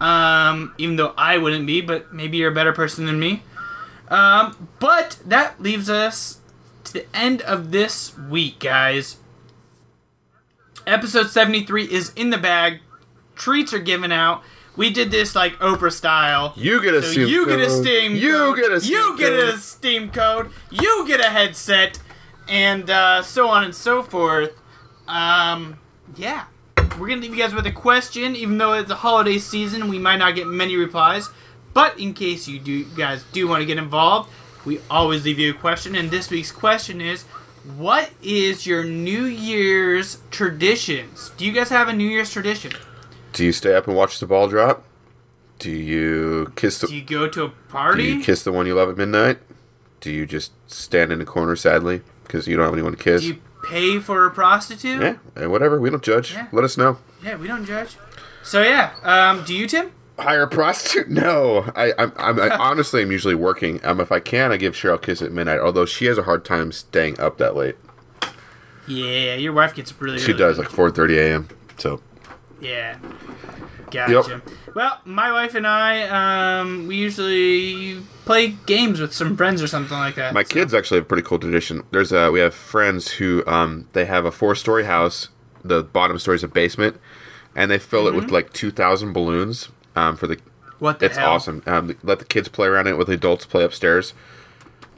Um, 0.00 0.74
even 0.78 0.96
though 0.96 1.14
I 1.16 1.38
wouldn't 1.38 1.66
be, 1.66 1.80
but 1.80 2.12
maybe 2.12 2.36
you're 2.36 2.50
a 2.50 2.54
better 2.54 2.72
person 2.72 3.06
than 3.06 3.18
me. 3.18 3.42
Um, 4.08 4.68
but 4.78 5.18
that 5.24 5.60
leaves 5.60 5.88
us 5.88 6.40
to 6.84 6.92
the 6.92 7.16
end 7.16 7.42
of 7.42 7.70
this 7.70 8.16
week, 8.18 8.60
guys. 8.60 9.16
Episode 10.86 11.28
73 11.30 11.84
is 11.84 12.12
in 12.14 12.30
the 12.30 12.38
bag. 12.38 12.80
Treats 13.36 13.72
are 13.72 13.78
given 13.78 14.12
out. 14.12 14.42
We 14.76 14.90
did 14.90 15.10
this 15.10 15.34
like 15.34 15.52
Oprah 15.54 15.92
style. 15.92 16.52
You 16.56 16.82
get 16.82 16.94
a 16.94 17.02
so 17.02 17.12
Steam 17.12 17.28
you 17.28 17.46
get 17.46 17.60
a 17.60 17.66
code. 17.66 17.82
Steam 17.84 18.16
You 18.16 18.32
code. 18.32 18.56
get 18.56 18.72
a 18.72 18.80
Steam 18.80 18.92
you 18.92 19.18
get 19.18 19.32
a. 19.32 19.58
Steam 19.58 20.10
code. 20.10 20.50
You 20.70 21.04
get 21.06 21.20
a 21.20 21.30
headset, 21.30 21.98
and 22.48 22.90
uh, 22.90 23.22
so 23.22 23.48
on 23.48 23.64
and 23.64 23.74
so 23.74 24.02
forth. 24.02 24.52
Um, 25.06 25.78
yeah, 26.16 26.46
we're 26.98 27.08
gonna 27.08 27.20
leave 27.20 27.34
you 27.34 27.40
guys 27.42 27.54
with 27.54 27.66
a 27.66 27.72
question. 27.72 28.34
Even 28.36 28.58
though 28.58 28.72
it's 28.72 28.90
a 28.90 28.96
holiday 28.96 29.38
season, 29.38 29.88
we 29.88 29.98
might 29.98 30.16
not 30.16 30.34
get 30.34 30.46
many 30.48 30.76
replies. 30.76 31.28
But 31.72 31.98
in 31.98 32.12
case 32.12 32.46
you 32.48 32.58
do, 32.58 32.72
you 32.72 32.96
guys 32.96 33.24
do 33.32 33.46
want 33.48 33.60
to 33.60 33.66
get 33.66 33.78
involved, 33.78 34.30
we 34.64 34.80
always 34.90 35.24
leave 35.24 35.38
you 35.38 35.50
a 35.50 35.54
question. 35.54 35.94
And 35.96 36.10
this 36.10 36.30
week's 36.30 36.52
question 36.52 37.00
is, 37.00 37.24
what 37.76 38.10
is 38.22 38.66
your 38.66 38.84
New 38.84 39.24
Year's 39.24 40.18
traditions? 40.30 41.30
Do 41.36 41.46
you 41.46 41.52
guys 41.52 41.70
have 41.70 41.88
a 41.88 41.92
New 41.92 42.08
Year's 42.08 42.30
tradition? 42.30 42.72
Do 43.32 43.44
you 43.44 43.52
stay 43.52 43.74
up 43.74 43.86
and 43.88 43.96
watch 43.96 44.20
the 44.20 44.26
ball 44.26 44.48
drop? 44.48 44.84
Do 45.58 45.70
you 45.70 46.52
kiss 46.56 46.80
the? 46.80 46.88
Do 46.88 46.94
you 46.96 47.02
go 47.02 47.28
to 47.28 47.44
a 47.44 47.48
party? 47.48 48.02
Do 48.02 48.18
you 48.18 48.22
kiss 48.22 48.42
the 48.42 48.52
one 48.52 48.66
you 48.66 48.74
love 48.74 48.90
at 48.90 48.96
midnight? 48.96 49.38
Do 50.00 50.10
you 50.10 50.26
just 50.26 50.52
stand 50.70 51.10
in 51.12 51.20
a 51.20 51.24
corner 51.24 51.56
sadly 51.56 52.02
because 52.24 52.46
you 52.46 52.56
don't 52.56 52.66
have 52.66 52.74
anyone 52.74 52.92
to 52.92 53.02
kiss? 53.02 53.22
Do 53.22 53.28
you 53.28 53.40
pay 53.64 53.98
for 53.98 54.26
a 54.26 54.30
prostitute? 54.30 55.00
yeah, 55.00 55.16
eh, 55.36 55.46
whatever. 55.46 55.80
We 55.80 55.88
don't 55.90 56.02
judge. 56.02 56.34
Yeah. 56.34 56.48
Let 56.52 56.64
us 56.64 56.76
know. 56.76 56.98
Yeah, 57.22 57.36
we 57.36 57.46
don't 57.46 57.64
judge. 57.64 57.96
So 58.42 58.62
yeah, 58.62 58.92
um, 59.02 59.44
do 59.44 59.54
you, 59.54 59.66
Tim? 59.66 59.90
Hire 60.18 60.42
a 60.42 60.48
prostitute? 60.48 61.08
No, 61.10 61.70
I, 61.74 61.92
I'm, 61.98 62.12
I'm 62.16 62.40
I 62.40 62.50
honestly 62.58 63.02
am 63.02 63.10
usually 63.10 63.34
working. 63.34 63.80
Um, 63.84 64.00
if 64.00 64.12
I 64.12 64.20
can, 64.20 64.52
I 64.52 64.56
give 64.56 64.74
Cheryl 64.74 64.94
a 64.94 64.98
kiss 64.98 65.20
at 65.22 65.32
midnight. 65.32 65.58
Although 65.60 65.86
she 65.86 66.04
has 66.06 66.18
a 66.18 66.22
hard 66.22 66.44
time 66.44 66.70
staying 66.72 67.18
up 67.18 67.38
that 67.38 67.56
late. 67.56 67.76
Yeah, 68.86 69.34
your 69.36 69.52
wife 69.52 69.74
gets 69.74 69.98
really 70.00 70.18
She 70.18 70.30
early. 70.32 70.38
does 70.38 70.58
like 70.58 70.68
4:30 70.68 71.16
a.m. 71.18 71.48
So 71.78 72.00
Yeah. 72.60 72.98
Gotcha. 73.90 74.42
Well, 74.74 74.98
my 75.04 75.30
wife 75.30 75.54
and 75.54 75.66
I, 75.68 76.58
um, 76.60 76.88
we 76.88 76.96
usually 76.96 78.00
play 78.24 78.48
games 78.66 78.98
with 79.00 79.12
some 79.12 79.36
friends 79.36 79.62
or 79.62 79.68
something 79.68 79.96
like 79.96 80.16
that. 80.16 80.34
my 80.34 80.42
kids 80.42 80.74
actually 80.74 80.96
have 80.98 81.04
a 81.04 81.08
pretty 81.08 81.22
cool 81.22 81.38
tradition. 81.38 81.82
There's 81.92 82.10
a 82.10 82.30
we 82.32 82.40
have 82.40 82.54
friends 82.54 83.12
who 83.12 83.44
um 83.46 83.88
they 83.92 84.04
have 84.06 84.24
a 84.24 84.32
four-story 84.32 84.84
house. 84.84 85.28
The 85.64 85.82
bottom 85.84 86.18
story 86.18 86.36
is 86.36 86.42
a 86.44 86.48
basement, 86.48 86.98
and 87.54 87.70
they 87.70 87.78
fill 87.78 88.06
it 88.08 88.14
with 88.14 88.26
Mhm. 88.26 88.32
like 88.32 88.52
2,000 88.52 89.12
balloons. 89.12 89.68
Um, 89.96 90.16
for 90.16 90.26
the 90.26 90.38
What 90.78 90.98
the 90.98 91.06
it's 91.06 91.16
hell? 91.16 91.30
awesome. 91.32 91.62
Um, 91.66 91.96
let 92.02 92.18
the 92.18 92.24
kids 92.24 92.48
play 92.48 92.66
around 92.68 92.86
it 92.88 92.98
with 92.98 93.06
the 93.06 93.14
adults 93.14 93.46
play 93.46 93.64
upstairs. 93.64 94.12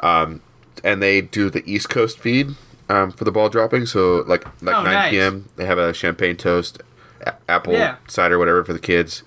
Um, 0.01 0.40
and 0.85 1.02
they 1.02 1.20
do 1.20 1.51
the 1.51 1.62
East 1.70 1.89
Coast 1.89 2.18
feed 2.18 2.55
um, 2.89 3.10
for 3.12 3.24
the 3.24 3.32
ball 3.32 3.48
dropping. 3.48 3.86
So 3.86 4.24
like 4.27 4.44
like 4.62 4.77
Oh, 4.77 4.82
9 4.82 4.85
nice. 4.93 5.10
p.m. 5.10 5.48
They 5.56 5.66
have 5.66 5.78
a 5.78 5.93
champagne 5.94 6.36
toast, 6.36 6.82
a- 7.27 7.35
apple 7.48 7.73
Yeah. 7.74 7.97
cider, 8.09 8.39
whatever 8.39 8.64
for 8.64 8.73
the 8.73 8.78
kids, 8.78 9.23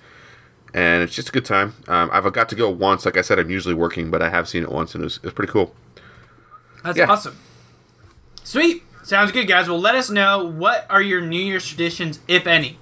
and 0.74 1.02
it's 1.02 1.14
just 1.14 1.28
a 1.28 1.32
good 1.32 1.44
time. 1.44 1.74
Um, 1.88 2.08
I've 2.12 2.30
got 2.32 2.48
to 2.50 2.54
go 2.56 2.70
once. 2.70 3.04
Like 3.04 3.16
I 3.16 3.22
said, 3.22 3.38
I'm 3.38 3.50
usually 3.50 3.74
working, 3.74 4.10
but 4.10 4.22
I 4.22 4.30
have 4.30 4.48
seen 4.48 4.62
it 4.62 4.70
once, 4.72 4.94
and 4.94 5.02
it 5.02 5.06
was, 5.06 5.16
it 5.18 5.24
was 5.24 5.32
pretty 5.34 5.52
cool. 5.52 5.74
That's 6.84 6.96
Yeah. 6.98 7.10
awesome. 7.10 7.36
Sweet. 8.44 8.82
Sounds 9.02 9.32
good, 9.32 9.46
guys. 9.48 9.68
Well, 9.68 9.80
let 9.80 9.94
us 9.96 10.08
know 10.10 10.44
what 10.44 10.86
are 10.90 11.02
your 11.02 11.20
New 11.20 11.40
Year's 11.42 11.66
traditions, 11.66 12.20
if 12.28 12.46
any. 12.46 12.78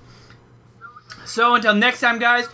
So 1.25 1.55
until 1.55 1.75
next 1.75 2.01
time, 2.01 2.19
guys, 2.19 2.49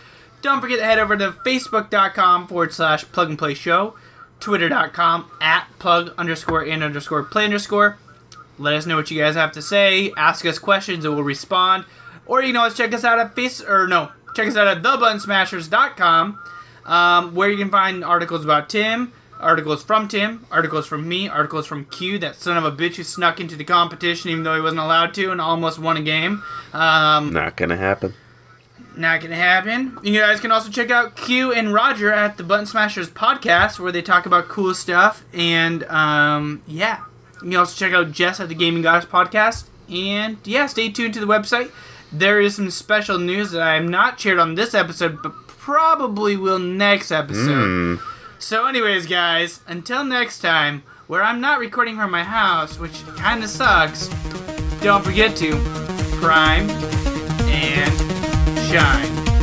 don't 0.45 0.61
forget 0.61 0.79
to 0.79 0.85
head 0.85 0.99
over 0.99 1.17
to 1.17 1.31
facebook.com 1.31 2.47
forward 2.47 2.73
slash 2.73 3.03
plug 3.11 3.29
and 3.29 3.37
play 3.37 3.53
show, 3.53 3.95
twitter.com 4.39 5.29
at 5.41 5.67
plug 5.79 6.13
underscore 6.17 6.63
and 6.63 6.83
underscore 6.83 7.23
play 7.23 7.45
underscore. 7.45 7.97
Let 8.57 8.73
us 8.75 8.85
know 8.85 8.95
what 8.95 9.11
you 9.11 9.19
guys 9.19 9.35
have 9.35 9.51
to 9.53 9.61
say. 9.61 10.11
Ask 10.15 10.45
us 10.45 10.59
questions 10.59 11.03
and 11.03 11.13
we'll 11.13 11.23
respond. 11.23 11.85
Or 12.25 12.41
you 12.41 12.49
can 12.49 12.57
always 12.57 12.75
check 12.75 12.93
us 12.93 13.03
out 13.03 13.19
at 13.19 13.35
face 13.35 13.61
or 13.61 13.87
no, 13.87 14.11
check 14.35 14.47
us 14.47 14.55
out 14.55 14.67
at 14.67 14.81
thebuttonsmashers.com, 14.81 16.39
um, 16.85 17.35
where 17.35 17.49
you 17.49 17.57
can 17.57 17.69
find 17.69 18.03
articles 18.03 18.43
about 18.45 18.69
Tim, 18.69 19.11
articles 19.39 19.83
from 19.83 20.07
Tim, 20.07 20.45
articles 20.49 20.87
from 20.87 21.07
me, 21.07 21.27
articles 21.27 21.67
from 21.67 21.85
Q, 21.85 22.17
that 22.19 22.35
son 22.35 22.57
of 22.57 22.63
a 22.63 22.71
bitch 22.71 22.95
who 22.95 23.03
snuck 23.03 23.39
into 23.39 23.55
the 23.55 23.63
competition 23.63 24.31
even 24.31 24.43
though 24.43 24.55
he 24.55 24.61
wasn't 24.61 24.79
allowed 24.79 25.13
to 25.15 25.31
and 25.31 25.41
almost 25.41 25.77
won 25.79 25.97
a 25.97 26.01
game. 26.01 26.41
Um, 26.73 27.33
Not 27.33 27.57
gonna 27.57 27.77
happen. 27.77 28.13
Not 28.97 29.21
gonna 29.21 29.35
happen. 29.35 29.97
You 30.03 30.19
guys 30.19 30.39
can 30.39 30.51
also 30.51 30.69
check 30.69 30.91
out 30.91 31.15
Q 31.15 31.53
and 31.53 31.73
Roger 31.73 32.11
at 32.11 32.37
the 32.37 32.43
Button 32.43 32.65
Smashers 32.65 33.09
podcast, 33.09 33.79
where 33.79 33.91
they 33.91 34.01
talk 34.01 34.25
about 34.25 34.47
cool 34.47 34.73
stuff. 34.73 35.23
And 35.33 35.83
um, 35.85 36.61
yeah, 36.67 37.03
you 37.35 37.49
can 37.49 37.55
also 37.55 37.77
check 37.77 37.93
out 37.93 38.11
Jess 38.11 38.39
at 38.39 38.49
the 38.49 38.55
Gaming 38.55 38.81
Goddess 38.81 39.09
podcast. 39.09 39.65
And 39.89 40.37
yeah, 40.43 40.65
stay 40.67 40.89
tuned 40.89 41.13
to 41.13 41.19
the 41.19 41.27
website. 41.27 41.71
There 42.11 42.39
is 42.39 42.55
some 42.55 42.69
special 42.71 43.19
news 43.19 43.51
that 43.51 43.61
I 43.61 43.75
have 43.75 43.85
not 43.85 44.19
shared 44.19 44.39
on 44.39 44.55
this 44.55 44.73
episode, 44.73 45.21
but 45.21 45.33
probably 45.47 46.37
will 46.37 46.59
next 46.59 47.11
episode. 47.11 47.97
Mm. 47.97 48.01
So, 48.39 48.67
anyways, 48.67 49.07
guys, 49.07 49.61
until 49.67 50.03
next 50.03 50.39
time, 50.39 50.83
where 51.07 51.23
I'm 51.23 51.41
not 51.41 51.59
recording 51.59 51.95
from 51.97 52.11
my 52.11 52.23
house, 52.23 52.79
which 52.79 53.05
kind 53.15 53.43
of 53.43 53.49
sucks. 53.49 54.07
Don't 54.81 55.03
forget 55.03 55.35
to 55.37 55.55
prime 56.21 56.69
and 57.49 58.14
shine. 58.75 59.34